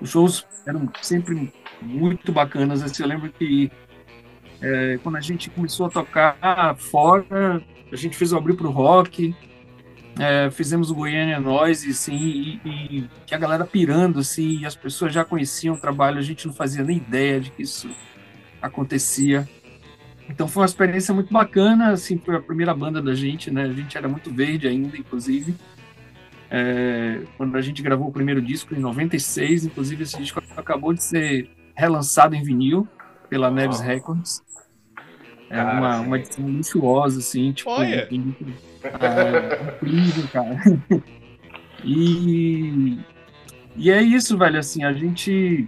os 0.00 0.10
shows 0.10 0.46
eram 0.66 0.90
sempre 1.02 1.52
muito 1.82 2.32
bacanas. 2.32 2.82
Assim, 2.82 3.02
eu 3.02 3.08
lembro 3.08 3.30
que 3.30 3.70
é, 4.62 4.98
quando 5.02 5.16
a 5.16 5.20
gente 5.20 5.50
começou 5.50 5.86
a 5.86 5.90
tocar 5.90 6.74
fora, 6.78 7.62
a 7.92 7.96
gente 7.96 8.16
fez 8.16 8.32
o 8.32 8.36
abrir 8.36 8.54
para 8.54 8.66
o 8.66 8.70
rock, 8.70 9.34
é, 10.18 10.50
fizemos 10.50 10.90
o 10.90 10.94
Goiânia 10.94 11.38
Noise, 11.40 11.90
assim, 11.90 12.16
e, 12.16 12.60
e 12.64 13.10
que 13.26 13.34
a 13.34 13.38
galera 13.38 13.64
pirando, 13.64 14.18
assim, 14.18 14.60
e 14.60 14.66
as 14.66 14.74
pessoas 14.74 15.12
já 15.12 15.24
conheciam 15.24 15.74
o 15.74 15.80
trabalho, 15.80 16.18
a 16.18 16.22
gente 16.22 16.46
não 16.46 16.54
fazia 16.54 16.82
nem 16.82 16.96
ideia 16.96 17.40
de 17.40 17.50
que 17.50 17.62
isso 17.62 17.88
acontecia. 18.60 19.48
Então 20.28 20.46
foi 20.46 20.62
uma 20.62 20.66
experiência 20.66 21.14
muito 21.14 21.32
bacana, 21.32 21.90
assim, 21.90 22.18
foi 22.18 22.36
a 22.36 22.40
primeira 22.40 22.74
banda 22.74 23.00
da 23.02 23.14
gente, 23.14 23.50
né? 23.50 23.64
A 23.64 23.72
gente 23.72 23.96
era 23.96 24.08
muito 24.08 24.32
verde 24.32 24.68
ainda, 24.68 24.96
inclusive. 24.96 25.54
É, 26.50 27.22
quando 27.36 27.56
a 27.56 27.60
gente 27.60 27.80
gravou 27.80 28.08
o 28.08 28.12
primeiro 28.12 28.42
disco, 28.42 28.74
em 28.74 28.78
96, 28.78 29.66
inclusive 29.66 30.02
esse 30.02 30.16
disco 30.16 30.42
acabou 30.56 30.92
de 30.92 31.02
ser 31.02 31.48
relançado 31.74 32.34
em 32.34 32.42
vinil 32.42 32.86
pela 33.28 33.50
Neves 33.50 33.80
Records. 33.80 34.42
É 35.48 35.56
Cara, 35.56 35.78
uma, 35.78 36.00
uma 36.00 36.18
edição 36.18 36.46
luxuosa, 36.46 37.18
assim, 37.20 37.52
tipo, 37.52 37.70
Olha! 37.70 38.08
É, 38.84 39.74
incrível, 39.74 40.28
cara. 40.32 40.56
E, 41.84 42.98
e 43.76 43.90
é 43.90 44.02
isso, 44.02 44.36
velho, 44.36 44.58
assim, 44.58 44.84
a 44.84 44.92
gente 44.92 45.66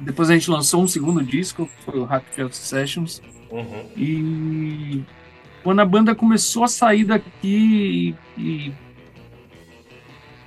depois 0.00 0.30
a 0.30 0.34
gente 0.34 0.50
lançou 0.50 0.82
um 0.82 0.86
segundo 0.88 1.22
disco, 1.22 1.66
que 1.66 1.84
foi 1.84 1.98
o 2.00 2.04
Hackfield 2.04 2.56
Sessions, 2.56 3.20
Uhum. 3.50 3.86
e 3.94 5.04
quando 5.62 5.80
a 5.80 5.84
banda 5.84 6.14
começou 6.14 6.64
a 6.64 6.68
sair 6.68 7.04
daqui 7.04 8.16
e 8.38 8.72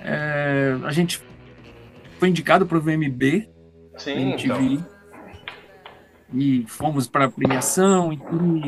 é, 0.00 0.76
a 0.84 0.90
gente 0.90 1.22
foi 2.18 2.28
indicado 2.28 2.66
para 2.66 2.76
o 2.76 2.80
VMB, 2.80 3.48
Sim, 3.96 4.32
MTV, 4.32 4.62
então. 4.64 4.86
e 6.34 6.64
fomos 6.66 7.06
para 7.06 7.26
a 7.26 7.30
premiação 7.30 8.12
e, 8.12 8.18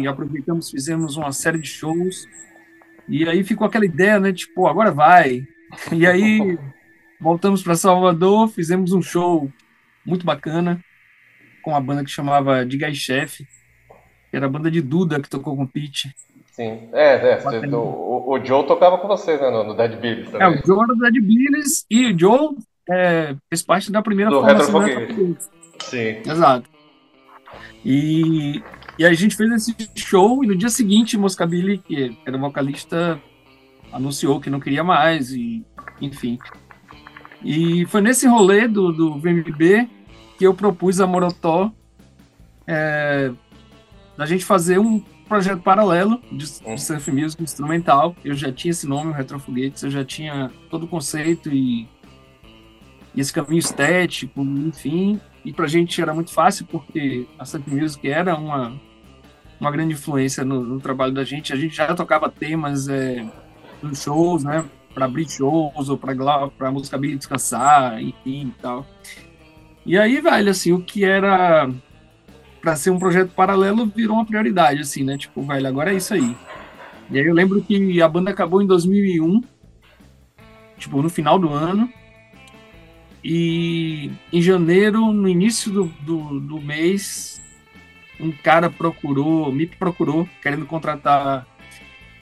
e 0.03 0.07
aproveitamos, 0.07 0.71
fizemos 0.71 1.17
uma 1.17 1.33
série 1.33 1.59
de 1.59 1.69
shows, 1.69 2.27
e 3.09 3.29
aí 3.29 3.43
ficou 3.45 3.67
aquela 3.67 3.85
ideia, 3.85 4.19
né, 4.21 4.33
tipo, 4.33 4.55
"Pô, 4.55 4.67
agora 4.69 4.91
vai. 4.93 5.43
E 5.93 6.07
aí 6.07 6.59
voltamos 7.21 7.63
para 7.63 7.75
Salvador, 7.75 8.49
fizemos 8.49 8.93
um 8.93 9.03
show 9.03 9.51
muito 10.07 10.25
bacana 10.25 10.81
com 11.63 11.71
uma 11.73 11.81
banda 11.81 12.05
que 12.05 12.11
chamava 12.11 12.65
De 12.65 12.77
Gai 12.79 12.95
Chef, 12.95 13.39
que 14.31 14.37
era 14.37 14.47
a 14.47 14.49
banda 14.49 14.71
de 14.71 14.81
Duda 14.81 15.21
que 15.21 15.29
tocou 15.29 15.57
com 15.57 15.65
o 15.65 15.69
Pete. 15.69 16.15
Sim. 16.53 16.89
É, 16.93 17.15
é 17.35 17.41
você- 17.41 17.67
o, 17.67 18.33
o- 18.33 18.45
Joe 18.45 18.67
tocava 18.67 18.99
com 18.99 19.07
vocês, 19.09 19.41
né? 19.41 19.49
No, 19.51 19.63
no 19.65 19.75
Dead 19.75 19.97
Billies 20.01 20.29
É, 20.29 20.39
também. 20.39 20.61
o 20.61 20.67
Joe 20.67 20.79
era 20.85 20.87
do 20.95 20.97
Dead 21.01 21.23
Billies 21.23 21.87
e 21.91 22.07
o 22.13 22.19
Joe 22.19 22.57
é, 22.91 23.37
fez 23.49 23.63
parte 23.63 23.93
da 23.93 24.03
primeira 24.03 24.31
Do 24.31 24.41
formação. 24.41 24.81
Retrofoguete. 24.81 25.39
Sim. 25.81 26.31
Exato. 26.31 26.69
E, 27.85 28.63
e 28.99 29.05
a 29.05 29.13
gente 29.15 29.37
fez 29.37 29.51
esse 29.53 29.75
show 29.95 30.43
e 30.43 30.47
no 30.47 30.57
dia 30.57 30.69
seguinte, 30.69 31.17
Moscabili, 31.17 31.79
que 31.79 32.17
era 32.27 32.37
vocalista, 32.37 33.21
anunciou 33.93 34.41
que 34.41 34.51
não 34.51 34.61
queria 34.61 34.83
mais, 34.83 35.31
e 35.31 35.65
enfim. 36.01 36.39
E 37.43 37.87
foi 37.87 38.01
nesse 38.01 38.27
rolê 38.27 38.67
do, 38.67 38.93
do 38.93 39.19
VMB 39.19 39.89
que 40.37 40.47
eu 40.47 40.55
propus 40.55 41.01
a 41.01 41.07
Morotó 41.07 41.73
é, 42.67 43.31
da 44.17 44.27
gente 44.27 44.45
fazer 44.45 44.79
um, 44.79 45.03
projeto 45.29 45.61
paralelo 45.61 46.21
de, 46.33 46.39
de 46.39 46.81
surf 46.81 47.13
music 47.13 47.43
instrumental. 47.43 48.17
Eu 48.25 48.35
já 48.35 48.51
tinha 48.51 48.71
esse 48.71 48.89
nome, 48.89 49.11
o 49.11 49.15
Retrofoguetes, 49.15 49.83
eu 49.83 49.91
já 49.91 50.05
tinha 50.05 50.51
todo 50.71 50.85
o 50.85 50.89
conceito 50.89 51.51
e, 51.53 51.87
e 53.15 53.21
esse 53.21 53.33
caminho 53.33 53.59
estético, 53.59 54.41
enfim. 54.41 55.21
E 55.45 55.53
pra 55.53 55.67
gente 55.67 56.01
era 56.01 56.15
muito 56.15 56.33
fácil, 56.33 56.67
porque 56.67 57.27
a 57.39 57.45
surf 57.45 57.71
music 57.71 58.09
era 58.09 58.35
uma, 58.35 58.81
uma 59.61 59.71
grande 59.71 59.95
influência 59.95 60.45
no, 60.45 60.63
no 60.63 60.81
trabalho 60.81 61.13
da 61.13 61.25
gente. 61.25 61.53
A 61.53 61.57
gente 61.57 61.77
já 61.77 61.95
tocava 61.95 62.31
temas 62.31 62.89
é, 62.89 63.27
nos 63.83 64.03
shows, 64.03 64.45
né? 64.45 64.65
Pra 64.95 65.07
abrir 65.07 65.29
shows 65.29 65.89
ou 65.89 65.99
pra 65.99 66.71
música 66.71 66.99
Billy 66.99 67.17
descansar, 67.17 68.03
enfim 68.03 68.49
e 68.49 68.63
tal. 68.63 68.87
E 69.85 69.97
aí, 69.97 70.21
velho, 70.21 70.51
assim, 70.51 70.73
o 70.73 70.81
que 70.81 71.05
era 71.05 71.71
para 72.61 72.77
ser 72.77 72.91
um 72.91 72.99
projeto 72.99 73.31
paralelo 73.31 73.87
virou 73.87 74.17
uma 74.17 74.27
prioridade, 74.27 74.81
assim, 74.81 75.03
né? 75.05 75.17
Tipo, 75.17 75.43
velho, 75.43 75.67
agora 75.67 75.93
é 75.93 75.97
isso 75.97 76.15
aí. 76.15 76.37
E 77.11 77.19
aí 77.19 77.25
eu 77.25 77.35
lembro 77.35 77.63
que 77.63 78.03
a 78.03 78.09
banda 78.09 78.31
acabou 78.31 78.61
em 78.61 78.67
2001, 78.67 79.43
tipo, 80.77 81.01
no 81.01 81.09
final 81.09 81.39
do 81.39 81.51
ano. 81.51 81.91
E 83.25 84.13
em 84.33 84.41
janeiro, 84.43 85.13
no 85.13 85.29
início 85.29 85.73
do, 85.73 85.85
do, 86.03 86.41
do 86.41 86.61
mês, 86.61 87.41
um 88.21 88.31
cara 88.33 88.69
procurou, 88.71 89.51
me 89.53 89.67
procurou, 89.67 90.29
querendo 90.43 90.67
contratar 90.67 91.47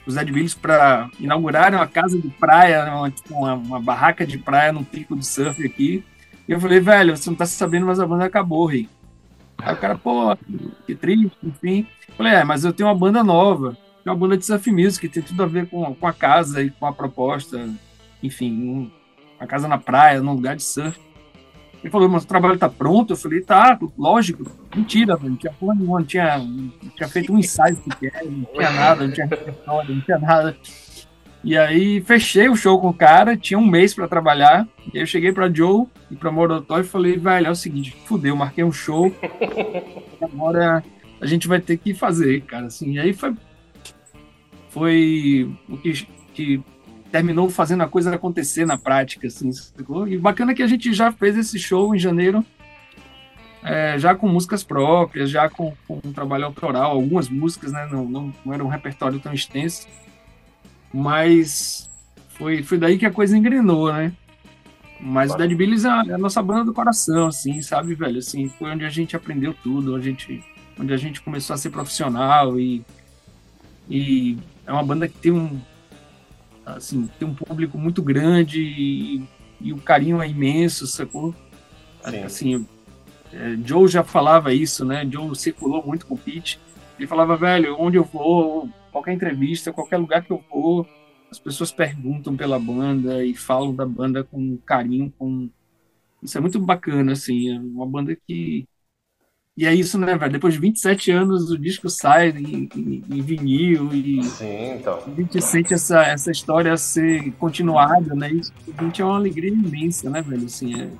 os 0.05 0.15
Ed 0.15 0.31
Bills 0.31 0.55
para 0.57 1.09
inaugurar 1.19 1.73
uma 1.73 1.87
casa 1.87 2.17
de 2.19 2.29
praia, 2.29 2.85
uma, 2.95 3.11
tipo, 3.11 3.33
uma, 3.33 3.53
uma 3.55 3.79
barraca 3.79 4.25
de 4.25 4.37
praia 4.37 4.71
num 4.71 4.83
pico 4.83 5.15
de 5.15 5.25
surf 5.25 5.65
aqui. 5.65 6.03
E 6.47 6.51
eu 6.51 6.59
falei, 6.61 6.79
velho, 6.79 7.15
você 7.17 7.29
não 7.29 7.35
tá 7.37 7.45
sabendo, 7.45 7.85
mas 7.85 7.99
a 7.99 8.07
banda 8.07 8.23
acabou, 8.25 8.65
Rei. 8.65 8.87
Aí 9.57 9.73
o 9.73 9.77
cara, 9.77 9.97
pô, 9.97 10.35
que 10.85 10.95
triste, 10.95 11.31
enfim. 11.43 11.85
Falei, 12.15 12.33
é, 12.33 12.43
mas 12.43 12.63
eu 12.63 12.71
tenho 12.71 12.87
uma 12.87 12.95
banda 12.95 13.23
nova, 13.23 13.75
é 14.05 14.09
uma 14.09 14.15
banda 14.15 14.37
de 14.37 14.45
surf 14.45 14.71
music, 14.71 15.07
que 15.07 15.13
tem 15.13 15.23
tudo 15.23 15.43
a 15.43 15.45
ver 15.45 15.67
com, 15.67 15.93
com 15.93 16.07
a 16.07 16.13
casa 16.13 16.63
e 16.63 16.69
com 16.69 16.85
a 16.85 16.93
proposta, 16.93 17.69
enfim, 18.23 18.51
um- 18.53 18.91
uma 19.39 19.45
casa 19.47 19.67
na 19.67 19.77
praia, 19.77 20.21
num 20.21 20.33
lugar 20.33 20.55
de 20.55 20.63
surf. 20.63 20.97
Ele 21.83 21.91
falou, 21.91 22.09
mas 22.09 22.23
o 22.23 22.27
trabalho 22.27 22.57
tá 22.57 22.67
pronto? 22.67 23.13
Eu 23.13 23.17
falei, 23.17 23.41
tá, 23.41 23.77
lógico. 23.97 24.49
Mentira, 24.75 25.15
velho, 25.15 25.29
não 25.29 25.37
tinha 25.37 25.53
porra 25.53 25.75
nenhuma, 25.75 25.99
não 25.99 26.05
tinha, 26.05 26.37
não 26.37 26.71
tinha 26.95 27.07
feito 27.07 27.31
um 27.31 27.37
ensaio 27.37 27.75
sequer, 27.75 28.23
não 28.25 28.45
tinha 28.45 28.71
nada, 28.71 29.05
não 29.05 29.13
tinha 29.13 29.29
não 29.67 30.01
tinha 30.01 30.17
nada. 30.17 30.57
E 31.43 31.57
aí 31.57 32.01
fechei 32.01 32.49
o 32.49 32.55
show 32.55 32.79
com 32.81 32.89
o 32.89 32.93
cara, 32.93 33.37
tinha 33.37 33.57
um 33.57 33.65
mês 33.65 33.93
pra 33.93 34.07
trabalhar. 34.07 34.67
E 34.93 34.97
aí 34.97 35.03
eu 35.03 35.07
cheguei 35.07 35.31
pra 35.31 35.51
Joe 35.51 35.85
e 36.09 36.15
pra 36.15 36.31
Morotó 36.31 36.79
e 36.79 36.83
falei, 36.83 37.17
velho, 37.17 37.47
é 37.47 37.51
o 37.51 37.55
seguinte, 37.55 37.95
fudeu, 38.05 38.35
marquei 38.35 38.63
um 38.63 38.71
show. 38.71 39.13
Agora 40.21 40.83
a 41.21 41.25
gente 41.25 41.47
vai 41.47 41.61
ter 41.61 41.77
que 41.77 41.93
fazer, 41.93 42.41
cara. 42.41 42.65
Assim, 42.65 42.93
e 42.93 42.99
aí 42.99 43.13
foi, 43.13 43.33
foi 44.69 45.55
o 45.69 45.77
que, 45.77 46.07
que 46.33 46.61
terminou 47.11 47.49
fazendo 47.49 47.83
a 47.83 47.87
coisa 47.87 48.13
acontecer 48.13 48.65
na 48.65 48.77
prática, 48.77 49.27
assim? 49.27 49.49
E 50.07 50.17
bacana 50.17 50.53
que 50.53 50.63
a 50.63 50.67
gente 50.67 50.93
já 50.93 51.11
fez 51.11 51.37
esse 51.37 51.57
show 51.57 51.95
em 51.95 51.99
janeiro, 51.99 52.45
é, 53.63 53.97
já 53.97 54.15
com 54.15 54.27
músicas 54.27 54.63
próprias, 54.63 55.29
já 55.29 55.49
com, 55.49 55.73
com 55.87 55.99
um 56.03 56.13
trabalho 56.13 56.45
autoral, 56.45 56.91
algumas 56.91 57.29
músicas, 57.29 57.71
né? 57.71 57.87
Não, 57.91 58.05
não, 58.05 58.33
não 58.45 58.53
era 58.53 58.63
um 58.63 58.67
repertório 58.67 59.19
tão 59.19 59.33
extenso, 59.33 59.87
mas 60.93 61.89
foi, 62.29 62.63
foi 62.63 62.77
daí 62.77 62.97
que 62.97 63.05
a 63.05 63.11
coisa 63.11 63.37
engrenou, 63.37 63.91
né? 63.91 64.13
Mas 64.99 65.31
o 65.31 65.37
Dead 65.37 65.53
Billies 65.53 65.85
é 65.85 65.89
a, 65.89 66.03
é 66.07 66.13
a 66.13 66.17
nossa 66.17 66.41
banda 66.41 66.65
do 66.65 66.73
coração, 66.73 67.27
assim, 67.27 67.61
sabe, 67.61 67.93
velho? 67.93 68.17
Assim, 68.17 68.49
foi 68.49 68.71
onde 68.71 68.83
a 68.83 68.89
gente 68.89 69.15
aprendeu 69.15 69.53
tudo, 69.53 69.95
onde 69.95 70.07
a 70.07 70.11
gente, 70.11 70.43
onde 70.79 70.93
a 70.93 70.97
gente 70.97 71.21
começou 71.21 71.53
a 71.53 71.57
ser 71.57 71.69
profissional 71.69 72.59
e, 72.59 72.83
e 73.89 74.37
é 74.65 74.71
uma 74.71 74.83
banda 74.83 75.07
que 75.07 75.17
tem 75.17 75.31
um, 75.31 75.61
assim, 76.75 77.09
tem 77.17 77.27
um 77.27 77.33
público 77.33 77.77
muito 77.77 78.01
grande 78.01 78.61
e, 78.61 79.23
e 79.61 79.73
o 79.73 79.77
carinho 79.77 80.21
é 80.21 80.27
imenso, 80.27 80.85
sacou? 80.87 81.33
Sim. 82.03 82.23
Assim, 82.23 82.67
é, 83.33 83.57
Joe 83.63 83.87
já 83.87 84.03
falava 84.03 84.53
isso, 84.53 84.85
né? 84.85 85.07
Joe 85.09 85.35
circulou 85.35 85.85
muito 85.85 86.05
com 86.05 86.15
o 86.15 86.17
Pete. 86.17 86.59
Ele 86.97 87.07
falava, 87.07 87.35
velho, 87.37 87.75
onde 87.79 87.97
eu 87.97 88.03
vou, 88.03 88.69
qualquer 88.91 89.13
entrevista, 89.13 89.71
qualquer 89.71 89.97
lugar 89.97 90.23
que 90.23 90.31
eu 90.31 90.43
vou, 90.49 90.87
as 91.29 91.39
pessoas 91.39 91.71
perguntam 91.71 92.35
pela 92.35 92.59
banda 92.59 93.23
e 93.23 93.35
falam 93.35 93.75
da 93.75 93.85
banda 93.85 94.23
com 94.23 94.57
carinho, 94.65 95.13
com 95.17 95.49
isso 96.21 96.37
é 96.37 96.41
muito 96.41 96.59
bacana, 96.59 97.11
assim, 97.11 97.55
é 97.55 97.59
uma 97.59 97.85
banda 97.85 98.17
que 98.27 98.67
e 99.57 99.65
é 99.65 99.73
isso, 99.73 99.97
né, 99.97 100.15
velho? 100.15 100.31
Depois 100.31 100.53
de 100.53 100.59
27 100.59 101.11
anos 101.11 101.49
o 101.49 101.57
disco 101.57 101.89
sai 101.89 102.29
em, 102.29 102.69
em- 102.75 103.03
em 103.09 103.21
vinil 103.21 103.93
e 103.93 104.23
Sim, 104.23 104.73
então. 104.79 104.99
a 105.05 105.09
gente 105.19 105.41
sente 105.41 105.73
essa, 105.73 106.01
essa 106.03 106.31
história 106.31 106.77
ser 106.77 107.31
continuada, 107.37 108.13
né? 108.15 108.29
Isso 108.31 108.53
pra 108.63 108.73
gente 108.85 109.01
é 109.01 109.05
uma 109.05 109.15
alegria 109.17 109.49
imensa, 109.51 110.09
né, 110.09 110.21
velho? 110.21 110.45
Assim, 110.45 110.79
é 110.79 110.91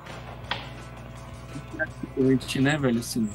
gratificante, 1.74 2.60
né, 2.62 2.78
velho? 2.78 3.00
Assim, 3.00 3.30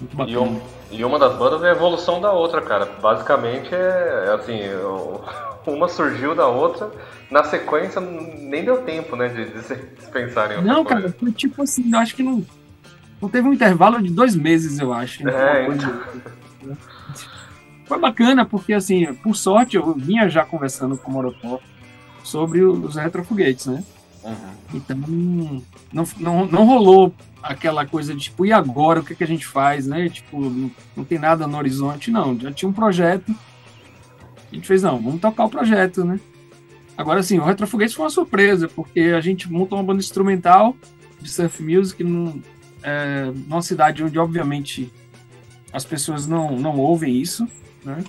muito 0.00 0.12
E, 0.12 0.16
bacana. 0.16 0.40
um- 0.40 0.60
e 0.90 1.04
uma 1.04 1.18
das 1.18 1.36
bandas 1.38 1.62
é 1.62 1.68
a 1.70 1.72
evolução 1.72 2.20
da 2.20 2.32
outra, 2.32 2.60
cara. 2.60 2.84
Basicamente 3.00 3.74
é, 3.74 4.24
é 4.26 4.34
assim, 4.34 4.58
uma 5.66 5.88
surgiu 5.88 6.34
da 6.34 6.46
outra, 6.46 6.90
na 7.30 7.44
sequência 7.44 8.00
nem 8.00 8.64
deu 8.64 8.82
tempo, 8.82 9.16
né, 9.16 9.28
de, 9.28 9.50
de 9.52 9.62
se 9.62 9.74
de 9.74 10.06
pensar 10.12 10.50
em 10.52 10.56
outra 10.56 10.62
Não, 10.70 10.84
coisa. 10.84 11.00
cara, 11.02 11.14
foi 11.18 11.32
tipo 11.32 11.62
assim, 11.62 11.90
eu 11.90 11.98
acho 11.98 12.14
que 12.14 12.22
não. 12.22 12.44
Não 13.22 13.28
teve 13.28 13.46
um 13.48 13.52
intervalo 13.52 14.02
de 14.02 14.12
dois 14.12 14.34
meses, 14.34 14.80
eu 14.80 14.92
acho. 14.92 15.26
É, 15.28 15.60
uma 15.60 15.66
coisa 15.66 15.86
e 15.86 16.66
outra. 16.66 16.78
Foi 17.86 17.98
bacana, 18.00 18.44
porque 18.44 18.72
assim, 18.72 19.14
por 19.14 19.36
sorte, 19.36 19.76
eu 19.76 19.94
vinha 19.94 20.28
já 20.28 20.44
conversando 20.44 20.96
com 20.96 21.08
o 21.08 21.14
Morotó 21.14 21.60
sobre 22.24 22.64
os 22.64 22.96
retrofoguetes, 22.96 23.66
né? 23.66 23.84
Uhum. 24.24 24.34
Então, 24.74 24.96
não, 25.92 26.04
não, 26.18 26.46
não 26.46 26.64
rolou 26.64 27.14
aquela 27.40 27.86
coisa 27.86 28.12
de 28.12 28.22
tipo, 28.22 28.44
e 28.44 28.52
agora? 28.52 29.00
O 29.00 29.04
que, 29.04 29.14
que 29.14 29.22
a 29.22 29.26
gente 29.26 29.46
faz, 29.46 29.86
né? 29.86 30.08
Tipo, 30.08 30.40
não, 30.40 30.70
não 30.96 31.04
tem 31.04 31.18
nada 31.18 31.46
no 31.46 31.56
horizonte, 31.56 32.10
não. 32.10 32.38
Já 32.38 32.50
tinha 32.50 32.68
um 32.68 32.72
projeto. 32.72 33.32
A 34.50 34.54
gente 34.54 34.66
fez, 34.66 34.82
não, 34.82 35.00
vamos 35.00 35.20
tocar 35.20 35.44
o 35.44 35.50
projeto, 35.50 36.04
né? 36.04 36.18
Agora, 36.96 37.20
assim, 37.20 37.38
o 37.38 37.44
Retrofoguetes 37.44 37.94
foi 37.94 38.04
uma 38.04 38.10
surpresa, 38.10 38.66
porque 38.68 39.00
a 39.16 39.20
gente 39.20 39.50
montou 39.50 39.78
uma 39.78 39.84
banda 39.84 40.00
instrumental 40.00 40.76
de 41.20 41.30
surf 41.30 41.62
music 41.62 42.02
num, 42.02 42.42
é, 42.82 43.30
numa 43.46 43.62
cidade 43.62 44.02
onde, 44.02 44.18
obviamente, 44.18 44.92
as 45.72 45.84
pessoas 45.84 46.26
não, 46.26 46.56
não 46.58 46.78
ouvem 46.78 47.20
isso, 47.20 47.48
né? 47.84 48.02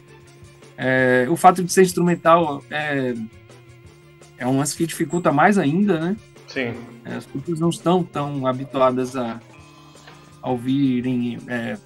É, 0.78 1.28
o 1.30 1.36
fato 1.36 1.64
de 1.64 1.72
ser 1.72 1.84
instrumental 1.84 2.64
é, 2.70 3.14
é 4.38 4.48
um 4.48 4.58
lance 4.58 4.76
que 4.76 4.86
dificulta 4.86 5.32
mais 5.32 5.58
ainda, 5.58 6.00
né? 6.00 6.18
Sim. 6.48 6.74
É, 7.06 7.16
As 7.16 7.26
pessoas 7.26 7.60
não 7.60 7.70
estão 7.70 8.04
tão 8.04 8.46
habituadas 8.48 9.16
a, 9.16 9.40
a 10.42 10.50
ouvirem 10.50 11.38
é, 11.48 11.78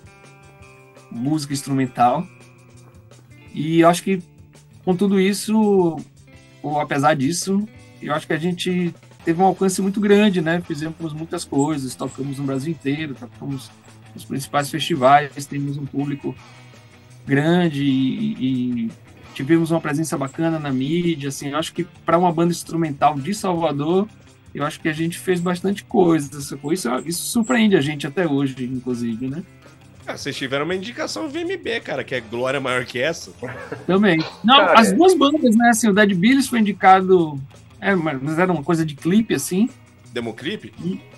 música 1.11 1.53
instrumental. 1.53 2.25
E 3.53 3.81
eu 3.81 3.89
acho 3.89 4.03
que 4.03 4.21
com 4.83 4.95
tudo 4.95 5.19
isso, 5.19 5.97
ou 6.63 6.79
apesar 6.79 7.13
disso, 7.13 7.67
eu 8.01 8.13
acho 8.13 8.25
que 8.25 8.33
a 8.33 8.37
gente 8.37 8.93
teve 9.27 9.41
um 9.41 9.45
alcance 9.45 9.81
muito 9.81 9.99
grande, 9.99 10.39
né? 10.39 10.61
Fizemos 10.65 11.11
muitas 11.11 11.43
coisas, 11.43 11.93
tocamos 11.95 12.37
no 12.39 12.45
Brasil 12.45 12.71
inteiro, 12.71 13.13
tocamos 13.13 13.69
nos 14.15 14.23
principais 14.23 14.69
festivais, 14.69 15.45
temos 15.45 15.75
um 15.75 15.85
público 15.85 16.33
grande 17.25 17.83
e, 17.83 18.85
e 18.85 18.91
tivemos 19.33 19.69
uma 19.69 19.81
presença 19.81 20.17
bacana 20.17 20.57
na 20.57 20.71
mídia, 20.71 21.27
assim, 21.27 21.49
eu 21.49 21.57
acho 21.57 21.73
que 21.73 21.83
para 22.05 22.17
uma 22.17 22.31
banda 22.31 22.53
instrumental 22.53 23.19
de 23.19 23.33
Salvador, 23.33 24.07
eu 24.55 24.63
acho 24.63 24.79
que 24.79 24.87
a 24.87 24.93
gente 24.93 25.19
fez 25.19 25.41
bastante 25.41 25.83
coisa, 25.83 26.39
sacou? 26.39 26.71
Isso, 26.71 26.89
isso 27.05 27.25
surpreende 27.25 27.75
a 27.75 27.81
gente 27.81 28.07
até 28.07 28.25
hoje, 28.25 28.63
inclusive, 28.63 29.27
né? 29.27 29.43
Ah, 30.07 30.15
vocês 30.15 30.37
tiveram 30.37 30.63
uma 30.63 30.73
indicação 30.73 31.27
VMB, 31.27 31.81
cara, 31.83 32.01
que 32.01 32.15
é 32.15 32.21
Glória 32.21 32.61
Maior 32.61 32.85
que 32.85 32.97
essa. 32.97 33.29
Também. 33.85 34.23
Não, 34.41 34.55
Cara, 34.55 34.79
as 34.79 34.93
é. 34.93 34.95
duas 34.95 35.13
bandas, 35.13 35.53
né? 35.53 35.67
Assim, 35.69 35.89
o 35.89 35.93
Dead 35.93 36.13
Billies 36.13 36.47
foi 36.47 36.61
indicado. 36.61 37.37
É, 37.79 37.95
mas 37.95 38.39
era 38.39 38.51
uma 38.51 38.63
coisa 38.63 38.85
de 38.85 38.95
clipe, 38.95 39.33
assim. 39.35 39.69
Democlip? 40.11 40.73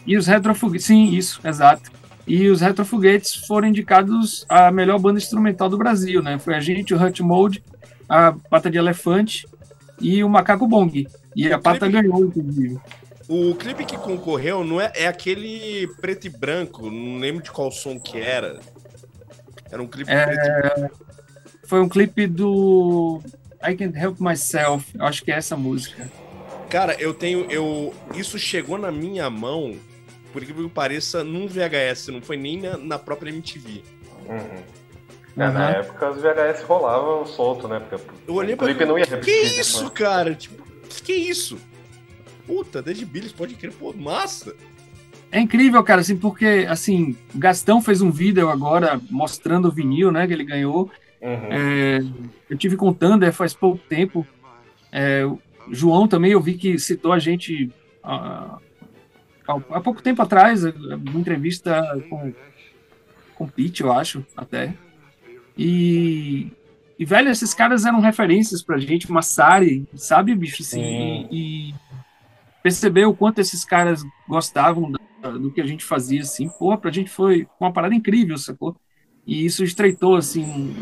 E 0.06 0.18
os 0.18 0.28
Retrofoguetes. 0.28 0.86
Sim, 0.88 1.14
isso, 1.14 1.40
exato. 1.44 1.92
E 2.28 2.48
os 2.48 2.62
Retrofoguetes 2.62 3.36
foram 3.48 3.68
indicados 3.68 4.46
a 4.50 4.72
melhor 4.72 5.00
banda 5.00 5.18
instrumental 5.20 5.70
do 5.70 5.78
Brasil, 5.78 6.22
né? 6.22 6.38
Foi 6.38 6.56
a 6.56 6.60
gente, 6.60 6.94
o 6.94 7.02
Hut 7.04 7.24
Mode, 7.24 7.64
a 8.08 8.34
Pata 8.50 8.70
de 8.70 8.78
Elefante 8.78 9.48
e 10.00 10.24
o 10.24 10.30
Macaco 10.30 10.68
Bong. 10.68 11.08
E 11.36 11.52
a 11.52 11.58
Pata 11.58 11.88
clipe? 11.88 12.02
ganhou, 12.04 12.26
inclusive. 12.26 12.80
O 13.28 13.56
clipe 13.56 13.86
que 13.86 13.96
concorreu 13.98 14.64
não 14.64 14.82
é, 14.82 14.92
é 14.96 15.08
aquele 15.08 15.88
preto 16.02 16.26
e 16.28 16.30
branco, 16.30 16.90
não 16.90 17.20
lembro 17.20 17.44
de 17.44 17.52
qual 17.52 17.72
som 17.72 18.00
que 18.00 18.18
era. 18.20 18.60
Era 19.72 19.82
um 19.82 19.88
clipe 19.88 20.12
É. 20.12 20.26
preto 20.26 20.46
e 20.46 20.62
branco. 20.62 21.06
Foi 21.66 21.80
um 21.80 21.88
clipe 21.88 22.26
do 22.28 23.22
I 23.64 23.76
Can't 23.76 23.98
Help 23.98 24.20
Myself. 24.20 24.92
Acho 25.00 25.24
que 25.24 25.32
é 25.32 25.36
essa 25.36 25.56
música. 25.56 26.10
Cara, 26.70 26.96
eu 27.00 27.14
tenho. 27.14 27.46
Eu, 27.50 27.94
isso 28.16 28.38
chegou 28.38 28.78
na 28.78 28.92
minha 28.92 29.30
mão, 29.30 29.76
por 30.32 30.42
incrível 30.44 30.68
que 30.68 30.74
pareça, 30.76 31.24
num 31.24 31.48
VHS, 31.48 32.10
não 32.10 32.22
foi 32.22 32.38
nem 32.38 32.62
na, 32.62 32.78
na 32.78 33.00
própria 33.00 33.30
MTV. 33.32 33.82
Uhum. 34.28 34.36
É, 34.38 34.64
Na 35.36 35.48
Aham. 35.48 35.70
época 35.72 36.12
os 36.12 36.22
VHS 36.22 36.64
rolavam 36.64 37.26
solto, 37.26 37.68
né? 37.68 37.80
Porque 37.80 38.04
Eu 38.28 38.36
olhei 38.36 38.54
o 38.54 38.58
pra 38.58 38.68
clipe 38.68 38.86
não 38.86 38.98
ia 39.00 39.06
Que 39.06 39.12
repetir. 39.16 39.60
isso, 39.60 39.84
né? 39.86 39.90
cara? 39.94 40.36
Tipo, 40.36 40.64
que, 40.88 41.02
que 41.04 41.14
isso? 41.14 41.58
Puta, 42.46 42.82
desde 42.82 43.06
Billis 43.06 43.32
pode 43.32 43.56
crer, 43.56 43.72
pô, 43.74 43.94
massa. 43.94 44.56
É 45.32 45.40
incrível, 45.40 45.84
cara, 45.84 46.02
assim, 46.02 46.18
porque, 46.18 46.66
assim, 46.68 47.16
o 47.34 47.38
Gastão 47.38 47.82
fez 47.82 48.02
um 48.02 48.10
vídeo 48.12 48.50
agora 48.50 49.00
mostrando 49.12 49.68
o 49.68 49.72
vinil, 49.72 50.12
né, 50.12 50.26
que 50.26 50.34
ele 50.34 50.44
ganhou. 50.44 50.90
Uhum. 51.22 51.48
É, 51.52 52.00
eu 52.50 52.58
tive 52.58 52.76
com 52.76 52.90
o 52.90 52.94
Thunder 52.94 53.32
faz 53.32 53.54
pouco 53.54 53.78
tempo. 53.88 54.26
É, 54.92 55.24
João 55.72 56.08
também, 56.08 56.32
eu 56.32 56.42
vi 56.42 56.56
que 56.56 56.78
citou 56.80 57.12
a 57.14 57.20
gente 57.20 57.72
ah, 58.04 58.58
há, 59.48 59.54
há 59.78 59.82
pouco 59.82 60.02
tempo 60.02 60.22
atrás, 60.22 60.64
uma 60.64 61.20
entrevista 61.20 61.82
com, 62.10 62.34
com 63.36 63.44
o 63.44 63.52
Pete, 63.52 63.82
eu 63.82 63.92
acho, 63.92 64.26
até. 64.36 64.74
E, 65.58 66.52
e, 66.98 67.06
velho, 67.06 67.30
esses 67.30 67.54
caras 67.54 67.86
eram 67.86 68.00
referências 68.00 68.64
pra 68.64 68.78
gente, 68.78 69.12
Massari, 69.12 69.86
sabe, 69.96 70.36
bicho, 70.36 70.62
assim, 70.62 70.82
Sim. 70.82 71.28
e, 71.32 71.70
e 71.70 71.76
perceber 72.64 73.06
o 73.06 73.14
quanto 73.14 73.40
esses 73.40 73.66
caras 73.66 74.04
gostavam 74.28 74.92
da- 74.92 75.32
do 75.32 75.52
que 75.52 75.60
a 75.60 75.66
gente 75.66 75.84
fazia, 75.84 76.22
assim, 76.22 76.48
porra, 76.48 76.78
pra 76.78 76.92
gente 76.92 77.10
foi 77.10 77.46
uma 77.60 77.74
parada 77.74 77.94
incrível, 77.94 78.38
sacou? 78.38 78.76
E 79.28 79.46
isso 79.46 79.64
estreitou, 79.64 80.16
assim, 80.16 80.74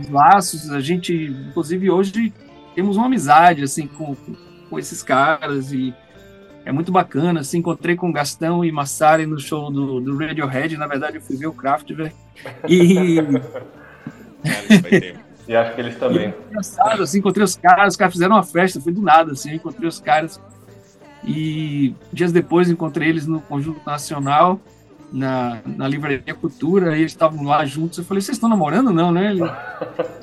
os 0.00 0.08
laços, 0.08 0.70
a 0.70 0.80
gente, 0.80 1.12
inclusive 1.12 1.90
hoje, 1.90 2.32
temos 2.74 2.96
uma 2.96 3.06
amizade, 3.06 3.62
assim, 3.62 3.86
com, 3.86 4.16
com 4.68 4.78
esses 4.78 5.02
caras 5.02 5.72
e 5.72 5.94
é 6.64 6.72
muito 6.72 6.92
bacana, 6.92 7.40
assim, 7.40 7.58
encontrei 7.58 7.96
com 7.96 8.12
Gastão 8.12 8.64
e 8.64 8.70
Massari 8.70 9.26
no 9.26 9.38
show 9.38 9.70
do, 9.70 10.00
do 10.00 10.16
Radiohead, 10.16 10.76
na 10.76 10.86
verdade 10.86 11.16
eu 11.16 11.22
fui 11.22 11.36
ver 11.36 11.46
o 11.46 11.52
Kraftwerk 11.52 12.14
e 12.68 13.18
ter. 14.82 15.16
E 15.48 15.56
acho 15.56 15.74
que 15.74 15.80
eles 15.80 15.96
também. 15.96 16.32
engraçado, 16.48 17.02
assim, 17.02 17.18
encontrei 17.18 17.44
os 17.44 17.56
caras, 17.56 17.94
os 17.94 17.96
caras 17.96 18.14
fizeram 18.14 18.36
uma 18.36 18.44
festa, 18.44 18.80
foi 18.80 18.92
do 18.92 19.02
nada, 19.02 19.32
assim, 19.32 19.52
encontrei 19.52 19.88
os 19.88 20.00
caras. 20.00 20.40
E 21.24 21.94
dias 22.12 22.32
depois 22.32 22.70
encontrei 22.70 23.08
eles 23.08 23.26
no 23.26 23.40
Conjunto 23.40 23.80
Nacional, 23.84 24.60
na, 25.12 25.60
na 25.66 25.88
Livraria 25.88 26.34
Cultura, 26.34 26.96
e 26.96 27.00
eles 27.00 27.12
estavam 27.12 27.44
lá 27.44 27.64
juntos. 27.64 27.98
Eu 27.98 28.04
falei, 28.04 28.20
vocês 28.20 28.36
estão 28.36 28.48
namorando, 28.48 28.92
não, 28.92 29.10
né? 29.10 29.32
Ele, 29.32 29.42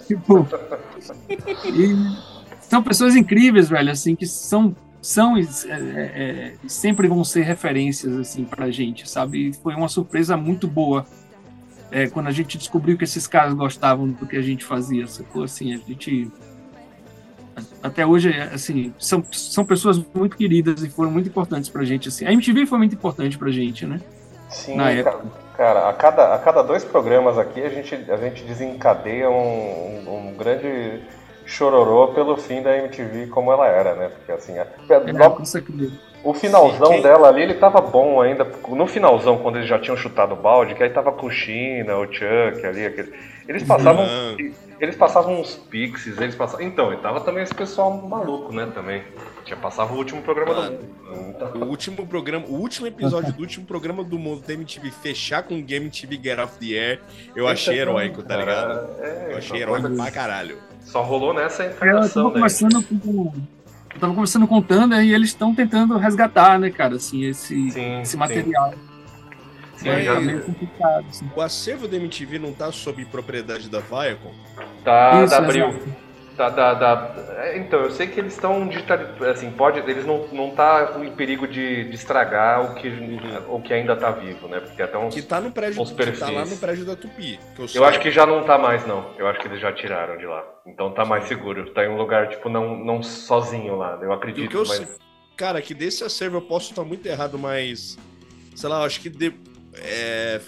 tipo. 0.08 0.48
E 1.66 2.39
são 2.70 2.82
pessoas 2.84 3.16
incríveis, 3.16 3.68
velho, 3.70 3.91
assim, 3.91 4.16
que 4.16 4.26
são. 4.26 4.76
São 5.02 5.38
é, 5.38 5.41
é, 5.41 5.74
é, 5.74 6.54
sempre 6.68 7.08
vão 7.08 7.24
ser 7.24 7.44
referências 7.44 8.18
assim 8.18 8.44
pra 8.44 8.70
gente, 8.70 9.10
sabe? 9.10 9.48
E 9.48 9.54
foi 9.54 9.74
uma 9.74 9.88
surpresa 9.88 10.36
muito 10.36 10.68
boa 10.68 11.06
é, 11.90 12.08
quando 12.10 12.28
a 12.28 12.32
gente 12.32 12.58
descobriu 12.58 12.98
que 12.98 13.06
esses 13.06 13.26
caras 13.26 13.54
gostavam 13.54 14.10
do 14.10 14.28
que 14.28 14.36
a 14.36 14.41
gente 14.41 14.66
fazia, 14.66 15.08
sacou? 15.08 15.44
Assim, 15.44 15.74
a 15.74 15.78
gente. 15.78 16.30
Até 17.82 18.06
hoje, 18.06 18.30
assim, 18.54 18.94
são, 19.00 19.24
são 19.32 19.66
pessoas 19.66 20.02
muito 20.14 20.36
queridas 20.38 20.84
e 20.84 20.90
foram 20.90 21.12
muito 21.12 21.30
importantes 21.30 21.70
pra 21.70 21.84
gente, 21.84 22.08
assim. 22.10 22.26
A 22.26 22.34
MTV 22.34 22.66
foi 22.66 22.78
muito 22.78 22.94
importante 22.96 23.38
pra 23.38 23.50
gente, 23.52 23.86
né? 23.86 24.00
Sim, 24.50 24.76
Na 24.76 24.84
ca- 24.86 24.91
época. 24.91 25.26
cara, 25.56 25.90
a 25.90 25.94
cada, 25.94 26.34
a 26.36 26.40
cada 26.40 26.62
dois 26.62 26.84
programas 26.84 27.38
aqui 27.38 27.62
a 27.62 27.70
gente, 27.70 27.94
a 27.96 28.18
gente 28.18 28.44
desencadeia 28.44 29.30
um, 29.30 30.30
um 30.30 30.34
grande 30.38 31.02
chororô 31.50 32.10
pelo 32.10 32.38
fim 32.38 32.62
da 32.62 32.78
MTV 32.78 33.28
como 33.28 33.52
ela 33.52 33.68
era, 33.68 33.96
né? 33.96 34.10
Porque 34.10 34.32
assim, 34.32 34.58
a- 34.58 34.68
É, 34.90 35.12
logo- 35.12 35.38
com 35.38 35.46
certeza. 35.46 35.92
O 36.24 36.34
finalzão 36.34 36.88
Sim, 36.88 36.94
quem- 36.94 37.02
dela 37.04 37.28
ali, 37.30 37.41
ele 37.44 37.54
tava 37.56 37.80
bom 37.82 38.22
ainda. 38.22 38.46
No 38.68 38.88
finalzão, 38.88 39.38
quando 39.38 39.58
eles 39.58 39.68
já 39.70 39.80
tinham 39.80 39.98
chutado 39.98 40.34
o 40.34 40.38
balde, 40.38 40.76
que 40.76 40.84
aí 40.84 40.90
tava 40.90 41.12
com 41.12 41.28
o 41.28 41.32
China, 41.32 41.98
o 41.98 42.06
Chuck 42.06 42.66
ali, 42.66 42.86
aquele, 42.86 43.14
eles 43.48 43.64
passavam. 43.64 44.06
Não. 44.06 44.70
Eles 44.80 44.96
passavam 44.96 45.41
uns 45.41 45.56
pixies, 45.56 46.18
eles 46.18 46.36
passavam. 46.36 46.66
Então, 46.66 46.94
e 46.94 46.98
tava 46.98 47.20
também 47.20 47.44
esse 47.44 47.54
pessoal 47.54 47.91
maluco, 47.91 48.54
né, 48.54 48.66
também. 48.74 49.04
Já 49.46 49.58
passava 49.58 49.94
o 49.94 49.98
último 49.98 50.22
programa 50.22 50.54
Mano. 50.54 50.78
do 50.78 51.30
Então, 51.30 51.52
O 51.62 51.66
último 51.66 52.08
programa, 52.08 52.46
o 52.48 52.54
último 52.54 52.88
episódio 52.88 53.34
do 53.34 53.41
último 53.41 53.66
programa 53.66 54.06
do 54.06 54.18
mundo 54.18 54.41
da 54.48 54.54
MTV 54.54 54.90
fechar 54.91 55.44
com 55.44 55.62
Game 55.62 55.90
TV 55.90 56.18
Get 56.24 56.40
Off 56.40 56.58
the 56.60 56.78
Air, 56.80 57.02
eu 57.36 57.46
achei 57.46 57.78
heróico, 57.78 58.24
tá 58.24 58.38
ligado? 58.38 58.90
É, 59.02 59.28
Eu 59.34 59.38
achei 59.38 59.62
heróico 59.62 59.90
pra 59.96 60.12
caralho. 60.12 60.58
Só 60.80 61.02
rolou 61.02 61.34
nessa 61.34 61.64
Eu 61.66 61.72
encarnação 61.72 62.24
tava 62.32 62.34
daí. 62.34 62.34
conversando 62.36 62.84
com. 62.84 63.34
Eu 64.00 64.02
tava 64.02 64.14
conversando 64.14 64.48
com 64.48 64.58
o 64.60 64.62
Thunder 64.62 65.04
e 65.04 65.14
eles 65.14 65.28
estão 65.28 65.54
tentando 65.54 65.98
resgatar, 65.98 66.58
né, 66.58 66.70
cara, 66.70 66.96
assim, 66.96 67.26
esse, 67.26 67.70
Sim, 67.70 68.00
esse 68.00 68.12
sim. 68.12 68.18
material. 68.18 68.74
Sim, 69.76 69.90
é 69.90 70.04
já- 70.06 70.20
meio 70.22 70.40
complicado, 70.42 71.06
assim. 71.10 71.30
O 71.36 71.42
acervo 71.42 71.86
da 71.86 71.98
MTV 71.98 72.40
não 72.40 72.54
tá 72.54 72.72
sob 72.72 73.04
propriedade 73.04 73.68
da 73.70 73.80
Viacom? 73.82 74.32
Tá 74.86 75.22
Isso, 75.22 75.32
da 75.32 75.38
Abril. 75.40 75.68
exato. 75.68 75.96
Tá, 76.40 76.48
da, 76.48 76.74
da- 76.74 77.14
é, 77.40 77.57
então, 77.57 77.82
eu 77.82 77.91
sei 77.91 78.07
que 78.07 78.18
eles 78.18 78.32
estão 78.32 78.66
digital, 78.66 78.98
assim, 79.30 79.52
pode, 79.52 79.78
eles 79.80 80.06
não, 80.06 80.26
não 80.30 80.52
tá 80.52 80.94
em 81.03 81.11
perigo 81.11 81.45
de, 81.45 81.84
de 81.90 81.94
estragar 81.95 82.61
o 82.72 82.76
que, 82.76 82.88
o 83.49 83.61
que 83.61 83.74
ainda 83.74 83.94
tá 83.94 84.10
vivo, 84.10 84.48
né? 84.48 84.61
Porque 84.61 84.82
até 84.82 84.98
uns, 84.98 85.14
Que 85.14 85.22
tá 85.22 85.41
no 85.41 85.52
prédio, 85.52 85.84
tá 86.18 86.30
lá 86.30 86.45
no 86.45 86.56
prédio 86.56 86.86
da 86.86 86.95
Tupi. 86.95 87.38
Eu, 87.57 87.68
eu 87.76 87.84
acho 87.84 87.99
que 87.99 88.10
já 88.10 88.26
não 88.26 88.45
tá 88.45 88.57
mais 88.57 88.88
não. 88.88 89.14
Eu 89.18 89.28
acho 89.28 89.38
que 89.41 89.49
eles 89.49 89.60
já 89.60 89.74
tiraram 89.74 90.16
de 90.18 90.26
lá. 90.26 90.41
Então 90.66 90.94
tá 90.94 91.03
mais 91.03 91.26
seguro. 91.28 91.74
Tá 91.74 91.84
em 91.84 91.90
um 91.90 91.98
lugar 91.98 92.30
tipo 92.30 92.48
não, 92.48 92.74
não 92.86 93.03
sozinho 93.03 93.76
lá. 93.76 93.99
Eu 94.02 94.14
acredito, 94.14 94.48
que 94.48 94.56
eu 94.56 94.66
mas 94.66 94.78
sei, 94.78 94.88
cara, 95.36 95.61
que 95.61 95.74
desse 95.74 96.06
acervo 96.06 96.38
eu 96.38 96.41
posso 96.41 96.70
estar 96.70 96.86
muito 96.86 97.06
errado, 97.06 97.38
mas 97.38 97.98
sei 98.56 98.70
lá, 98.70 98.80
eu 98.80 98.86
acho 98.86 99.02
que 99.02 99.10
de- 99.10 99.36
é, 99.76 100.40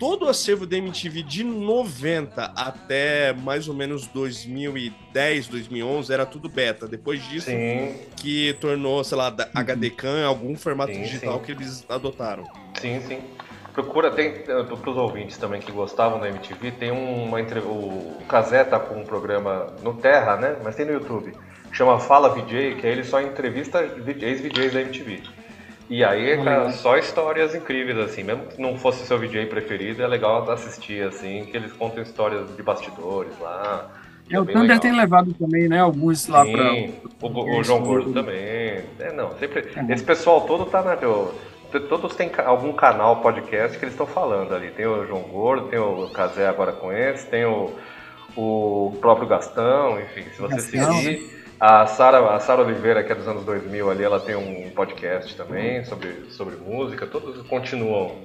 todo 0.00 0.24
o 0.24 0.28
acervo 0.30 0.66
da 0.66 0.78
MTV 0.78 1.22
de 1.22 1.44
90 1.44 2.52
até 2.56 3.34
mais 3.34 3.68
ou 3.68 3.74
menos 3.74 4.06
2010, 4.06 5.46
2011 5.46 6.12
era 6.12 6.24
tudo 6.24 6.48
beta. 6.48 6.88
Depois 6.88 7.22
disso 7.28 7.46
sim, 7.50 7.94
que 8.16 8.54
tornou, 8.54 9.04
sei 9.04 9.18
lá, 9.18 9.28
da- 9.28 9.50
HDCAM 9.54 10.24
algum 10.24 10.56
formato 10.56 10.94
Sim, 10.94 11.02
digital 11.02 11.38
sim. 11.38 11.44
que 11.44 11.52
eles 11.52 11.84
adotaram. 11.88 12.44
sim, 12.80 13.00
sim. 13.06 13.20
Procura, 13.74 14.10
tem, 14.10 14.32
para 14.42 14.62
os 14.90 14.96
ouvintes 14.96 15.36
também 15.36 15.60
que 15.60 15.70
gostavam 15.70 16.18
da 16.18 16.28
MTV, 16.28 16.72
tem 16.72 16.90
uma 16.90 17.40
entre... 17.40 17.60
o 17.60 18.20
tá 18.68 18.80
com 18.80 19.00
um 19.00 19.04
programa 19.04 19.72
no 19.80 19.94
Terra, 19.94 20.36
né? 20.36 20.56
Mas 20.64 20.74
tem 20.74 20.84
no 20.84 20.92
YouTube. 20.92 21.32
Chama 21.70 22.00
Fala 22.00 22.30
VJ, 22.30 22.74
que 22.74 22.86
aí 22.86 22.92
ele 22.92 23.04
só 23.04 23.22
entrevista 23.22 23.80
ex-VJs 23.80 24.72
da 24.72 24.80
MTV. 24.80 25.22
E 25.90 26.04
aí, 26.04 26.36
cara, 26.44 26.58
Legal. 26.66 26.70
só 26.72 26.96
histórias 26.96 27.54
incríveis, 27.54 27.98
assim. 27.98 28.22
Mesmo 28.22 28.44
que 28.46 28.62
não 28.62 28.78
fosse 28.78 29.04
seu 29.04 29.18
VJ 29.18 29.46
preferido, 29.46 30.02
é 30.02 30.06
legal 30.06 30.48
assistir, 30.50 31.02
assim, 31.02 31.44
que 31.46 31.56
eles 31.56 31.72
contam 31.72 32.02
histórias 32.02 32.54
de 32.56 32.62
bastidores 32.62 33.36
lá. 33.40 33.90
É, 34.30 34.38
o 34.40 34.44
bem 34.44 34.54
Thunder 34.54 34.76
legal. 34.76 34.80
tem 34.80 34.92
levado 34.92 35.34
também, 35.34 35.68
né, 35.68 35.80
alguns 35.80 36.28
lá 36.28 36.44
Sim, 36.44 36.52
pra. 36.52 36.72
o, 37.28 37.58
o 37.58 37.64
João 37.64 37.82
Gordo 37.82 38.12
também. 38.12 38.36
É, 39.00 39.12
não, 39.12 39.36
sempre. 39.38 39.68
Esse 39.92 40.04
pessoal 40.04 40.42
todo 40.42 40.66
tá 40.66 40.80
na. 40.82 40.94
eu- 40.94 41.34
todos 41.88 42.14
têm 42.16 42.30
algum 42.44 42.72
canal 42.72 43.16
podcast 43.20 43.76
que 43.78 43.84
eles 43.84 43.94
estão 43.94 44.06
falando 44.06 44.54
ali. 44.54 44.70
Tem 44.70 44.86
o 44.86 45.04
João 45.06 45.22
Gordo, 45.22 45.68
tem 45.68 45.78
o 45.78 46.08
Casé 46.10 46.46
agora 46.46 46.72
com 46.72 46.92
esse, 46.92 47.26
tem 47.26 47.44
o, 47.44 47.72
o 48.36 48.96
próprio 49.00 49.26
Gastão, 49.28 50.00
enfim, 50.00 50.22
se 50.30 50.40
você 50.40 50.54
Gastão, 50.56 50.92
seguir. 50.94 51.39
A 51.60 51.86
Sara, 51.86 52.34
a 52.34 52.40
Sara 52.40 52.62
Oliveira, 52.62 53.04
que 53.04 53.12
é 53.12 53.14
dos 53.14 53.28
anos 53.28 53.44
2000 53.44 53.90
ali, 53.90 54.02
ela 54.02 54.18
tem 54.18 54.34
um 54.34 54.70
podcast 54.70 55.34
também 55.34 55.84
sobre, 55.84 56.26
sobre 56.30 56.56
música. 56.56 57.06
Todos 57.06 57.46
continuam 57.46 58.16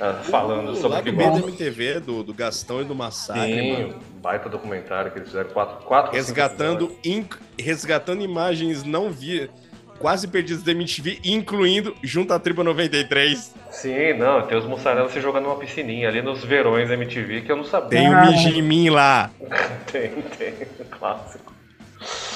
ah, 0.00 0.14
falando 0.24 0.70
o 0.70 0.76
sobre 0.76 1.12
B 1.12 1.12
da 1.12 1.28
gostam. 1.28 1.48
MTV, 1.50 2.00
do, 2.00 2.22
do 2.22 2.32
Gastão 2.32 2.80
e 2.80 2.84
do 2.84 2.94
Massacre, 2.94 3.52
Sim, 3.52 3.72
mano. 3.72 3.94
baita 4.22 4.48
documentário 4.48 5.10
que 5.10 5.18
eles 5.18 5.28
fizeram 5.28 5.50
quatro, 5.50 5.84
quatro 5.86 6.12
Resgatando, 6.12 6.96
inc- 7.04 7.36
resgatando 7.58 8.22
imagens 8.22 8.82
não 8.82 9.10
vi 9.10 9.50
quase 9.98 10.26
perdidas 10.26 10.62
da 10.62 10.72
MTV, 10.72 11.20
incluindo 11.22 11.94
junto 12.02 12.32
à 12.32 12.38
Tribo 12.38 12.64
93. 12.64 13.54
Sim, 13.70 14.14
não, 14.14 14.40
tem 14.46 14.56
os 14.56 14.64
mussarela 14.64 15.10
se 15.10 15.20
jogando 15.20 15.44
numa 15.44 15.56
piscininha 15.56 16.08
ali 16.08 16.22
nos 16.22 16.42
verões 16.42 16.90
MTV 16.90 17.42
que 17.42 17.52
eu 17.52 17.56
não 17.56 17.64
sabia. 17.64 17.90
Tem 17.90 18.08
o. 18.08 18.20
Mijimin 18.22 18.88
lá. 18.88 19.30
Tem, 19.92 20.10
tem, 20.38 20.54
clássico. 20.90 21.49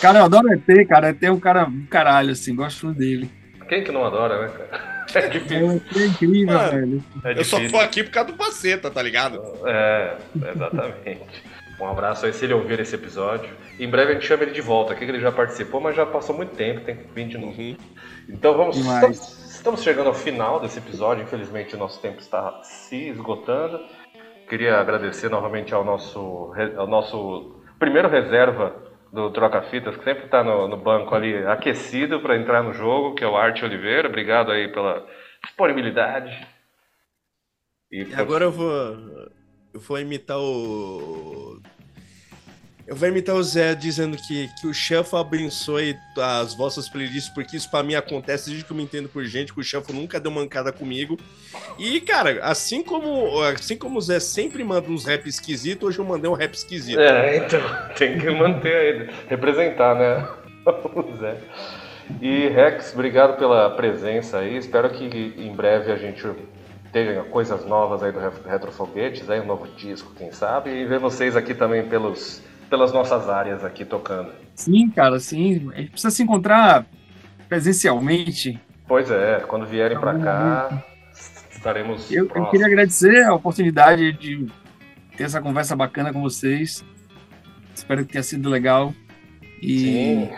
Cara, 0.01 0.19
eu 0.21 0.25
adoro 0.25 0.49
o 0.49 0.53
ET, 0.53 0.89
cara. 0.89 1.09
ET 1.11 1.23
é 1.23 1.31
um 1.33 1.41
cara 1.41 1.65
do 1.65 1.87
caralho, 1.89 2.33
assim, 2.33 2.55
gosto 2.55 2.93
dele. 2.93 3.31
Quem 3.69 3.83
que 3.83 3.91
não 3.93 4.05
adora, 4.05 4.43
né, 4.43 4.49
cara? 4.49 4.85
É 4.91 4.95
É, 5.15 5.29
difícil. 5.29 5.77
ET 5.77 5.97
é 5.97 6.07
incrível, 6.07 6.55
Mano. 6.55 6.71
velho. 6.73 7.05
É 7.25 7.39
Eu 7.39 7.45
só 7.45 7.59
difícil. 7.59 7.79
tô 7.79 7.85
aqui 7.85 8.03
por 8.05 8.11
causa 8.11 8.33
do 8.33 8.37
Paceta, 8.37 8.91
tá 8.91 9.01
ligado? 9.01 9.41
É, 9.65 10.17
exatamente. 10.53 11.21
Um 11.81 11.87
abraço 11.87 12.27
aí 12.27 12.33
se 12.33 12.45
ele 12.45 12.55
ouvir 12.55 12.81
esse 12.81 12.95
episódio. 12.95 13.49
Em 13.79 13.89
breve 13.89 14.13
a 14.13 14.15
gente 14.15 14.27
chama 14.27 14.43
ele 14.45 14.53
de 14.53 14.61
volta, 14.61 14.93
aqui 14.93 15.05
que 15.05 15.11
ele 15.11 15.21
já 15.21 15.31
participou, 15.33 15.81
mas 15.81 15.95
já 15.97 16.07
passou 16.07 16.35
muito 16.37 16.55
tempo, 16.57 16.81
tem 16.83 16.97
que 16.97 17.05
vir 17.15 17.29
de 17.29 17.39
novo. 17.39 17.61
Uhum. 17.61 17.77
Então 18.29 18.57
vamos. 18.57 18.77
Demais. 18.77 19.03
Estamos, 19.03 19.55
estamos 19.55 19.83
chegando 19.83 20.07
ao 20.09 20.15
final 20.15 20.61
desse 20.61 20.79
episódio, 20.79 21.23
infelizmente 21.25 21.75
o 21.75 21.79
nosso 21.79 22.01
tempo 22.01 22.21
está 22.21 22.61
se 22.63 23.09
esgotando. 23.09 23.81
Queria 24.49 24.79
agradecer 24.79 25.29
novamente 25.29 25.75
ao 25.75 25.85
nosso, 25.85 26.53
ao 26.77 26.87
nosso 26.87 27.57
primeiro 27.79 28.09
reserva 28.09 28.75
do 29.15 29.31
Troca 29.31 29.63
Fitas, 29.71 29.97
que 29.97 30.03
sempre 30.03 30.25
está 30.25 30.43
no, 30.43 30.67
no 30.67 30.77
banco 30.77 31.15
ali 31.15 31.37
aquecido 31.47 32.21
para 32.21 32.37
entrar 32.37 32.65
no 32.65 32.73
jogo, 32.73 33.15
que 33.15 33.23
é 33.23 33.29
o 33.29 33.37
Arte 33.37 33.65
Oliveira. 33.65 34.09
Obrigado 34.09 34.51
aí 34.51 34.67
pela 34.73 35.07
disponibilidade. 35.45 36.47
E 37.93 38.13
agora 38.15 38.47
eu 38.47 38.51
vou. 38.51 39.31
eu 39.73 39.81
vou 39.81 40.01
imitar 40.01 40.37
o. 40.37 41.54
Eu 42.87 42.95
vou 42.95 43.09
imitar 43.09 43.35
o 43.35 43.43
Zé 43.43 43.75
dizendo 43.75 44.15
que, 44.17 44.49
que 44.61 44.67
o 44.67 44.75
Shuffle 44.75 45.19
abençoe 45.19 45.97
as 46.19 46.53
vossas 46.53 46.87
playlists, 46.87 47.33
porque 47.33 47.57
isso 47.57 47.71
pra 47.71 47.83
mim 47.83 47.95
acontece 47.95 48.51
desde 48.51 48.63
que 48.65 48.71
eu 48.71 48.77
me 48.77 48.83
entendo 48.83 49.09
por 49.09 49.25
gente, 49.25 49.55
que 49.55 49.61
o 49.61 49.63
Shuffle 49.65 49.95
nunca 49.99 50.21
deu 50.21 50.31
mancada 50.31 50.71
comigo. 50.71 51.19
E, 51.79 51.99
cara, 52.03 52.41
assim 52.45 52.83
como, 52.83 53.41
assim 53.43 53.79
como 53.79 53.99
o 53.99 54.03
Zé 54.03 54.21
sempre 54.21 54.63
manda 54.63 54.91
uns 54.91 55.07
rap 55.07 55.27
esquisitos, 55.27 55.89
hoje 55.89 55.99
eu 55.99 56.05
mandei 56.05 56.31
um 56.31 56.35
rap 56.35 56.53
esquisito. 56.53 57.01
É, 57.01 57.39
então, 57.39 57.61
tem 57.97 58.19
que 58.19 58.29
manter 58.31 59.11
representar, 59.29 59.95
né? 59.95 60.29
O 60.95 61.17
Zé. 61.17 61.39
E 62.21 62.49
Rex, 62.49 62.93
obrigado 62.93 63.39
pela 63.39 63.71
presença 63.71 64.39
aí. 64.39 64.59
Espero 64.59 64.91
que 64.91 65.05
em 65.39 65.55
breve 65.55 65.91
a 65.91 65.97
gente 65.97 66.23
tenha 66.93 67.23
coisas 67.25 67.65
novas 67.67 68.03
aí 68.03 68.13
do 68.13 68.19
Re- 68.21 68.31
Retrofoguetes, 68.47 69.29
aí 69.29 69.41
um 69.41 69.47
novo 69.47 69.67
disco, 69.77 70.13
quem 70.17 70.31
sabe, 70.33 70.71
e 70.71 70.85
ver 70.87 70.99
vocês 70.99 71.35
aqui 71.35 71.55
também 71.55 71.87
pelos, 71.89 72.43
pelas 72.75 72.93
nossas 72.93 73.29
áreas 73.29 73.65
aqui 73.65 73.85
tocando. 73.85 74.33
Sim, 74.53 74.91
cara, 74.91 75.21
sim. 75.21 75.71
A 75.73 75.77
gente 75.77 75.93
precisa 75.93 76.11
se 76.11 76.25
encontrar 76.25 76.85
presencialmente. 77.49 78.59
Pois 78.89 79.09
é, 79.13 79.45
quando 79.47 79.65
vierem 79.65 79.97
pra 79.97 80.19
cá, 80.19 80.85
estaremos 81.53 82.11
Eu, 82.11 82.29
eu 82.35 82.47
queria 82.47 82.67
agradecer 82.67 83.23
a 83.23 83.33
oportunidade 83.33 84.13
de 84.15 84.49
ter 85.17 85.23
essa 85.23 85.41
conversa 85.41 85.77
bacana 85.77 86.13
com 86.13 86.21
vocês. 86.21 86.85
Espero 87.73 88.05
que 88.05 88.11
tenha 88.11 88.25
sido 88.25 88.51
legal. 88.51 88.93
E, 89.63 89.79
Sim, 89.79 90.31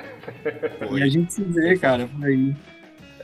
e 0.94 1.02
a 1.02 1.08
gente 1.08 1.32
se 1.32 1.42
vê, 1.42 1.78
cara, 1.78 2.06
por 2.06 2.26
aí. 2.26 2.54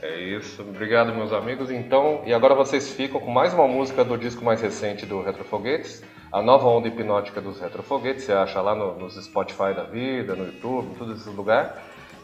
é 0.01 0.21
isso. 0.23 0.63
Obrigado, 0.63 1.13
meus 1.13 1.31
amigos. 1.31 1.69
Então, 1.69 2.23
e 2.25 2.33
agora 2.33 2.55
vocês 2.55 2.91
ficam 2.91 3.21
com 3.21 3.29
mais 3.29 3.53
uma 3.53 3.67
música 3.67 4.03
do 4.03 4.17
disco 4.17 4.43
mais 4.43 4.59
recente 4.59 5.05
do 5.05 5.21
Retrofoguetes, 5.21 6.03
a 6.33 6.41
nova 6.41 6.67
onda 6.67 6.87
hipnótica 6.87 7.39
dos 7.39 7.59
Retrofoguetes. 7.61 8.23
Você 8.25 8.33
acha 8.33 8.59
lá 8.61 8.73
no- 8.75 8.95
nos 8.97 9.15
Spotify 9.23 9.73
da 9.75 9.83
vida, 9.83 10.35
no 10.35 10.45
YouTube, 10.47 10.87
em 10.91 10.95
todos 10.95 11.21
esses 11.21 11.33
lugares. 11.33 11.71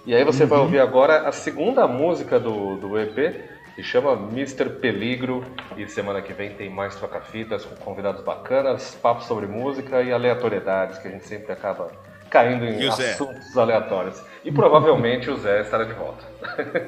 E 0.06 0.16
aí 0.16 0.24
você 0.24 0.46
vai 0.46 0.60
ouvir 0.60 0.80
agora 0.80 1.28
a 1.28 1.32
segunda 1.32 1.88
música 1.88 2.40
do, 2.40 2.76
do 2.78 3.00
EP, 3.00 3.40
que 3.76 3.84
chama 3.84 4.14
Mr. 4.14 4.70
Peligro. 4.82 5.46
E 5.78 5.88
semana 5.88 6.22
que 6.22 6.34
vem 6.34 6.54
tem 6.56 6.70
mais 6.70 6.96
troca-fitas 6.96 7.64
com 7.64 7.76
convidados 7.76 8.24
bacanas, 8.24 8.96
papos 9.02 9.26
sobre 9.26 9.46
música 9.46 10.02
e 10.02 10.12
aleatoriedades, 10.12 10.98
que 10.98 11.08
a 11.08 11.12
gente 11.12 11.28
sempre 11.28 11.52
acaba 11.54 11.92
caindo 12.30 12.66
em 12.66 12.88
assuntos 12.88 13.58
aleatórios. 13.58 14.22
E 14.44 14.52
provavelmente 14.52 15.30
o 15.30 15.38
Zé 15.38 15.62
estará 15.62 15.84
de 15.84 15.94
volta. 15.94 16.24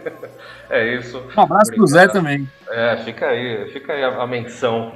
é 0.69 0.95
isso. 0.95 1.21
Um 1.35 1.41
abraço 1.41 1.71
pro 1.73 1.85
Zé 1.85 2.07
também. 2.07 2.47
É, 2.69 2.97
fica 2.97 3.27
aí, 3.27 3.69
fica 3.73 3.93
aí 3.93 4.03
a, 4.03 4.21
a 4.21 4.27
menção. 4.27 4.93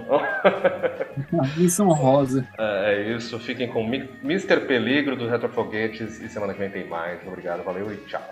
Missão 1.57 1.89
rosa. 1.89 2.47
é, 2.57 2.93
é 2.93 3.11
isso, 3.15 3.37
fiquem 3.39 3.67
com 3.67 3.83
Mr. 3.83 4.61
Peligro 4.61 5.17
do 5.17 5.27
Retrofoguetes 5.27 6.21
e 6.21 6.29
semana 6.29 6.53
que 6.53 6.59
vem 6.59 6.69
tem 6.69 6.87
mais. 6.87 7.19
Obrigado, 7.27 7.63
valeu 7.63 7.91
e 7.91 7.97
tchau. 7.97 8.23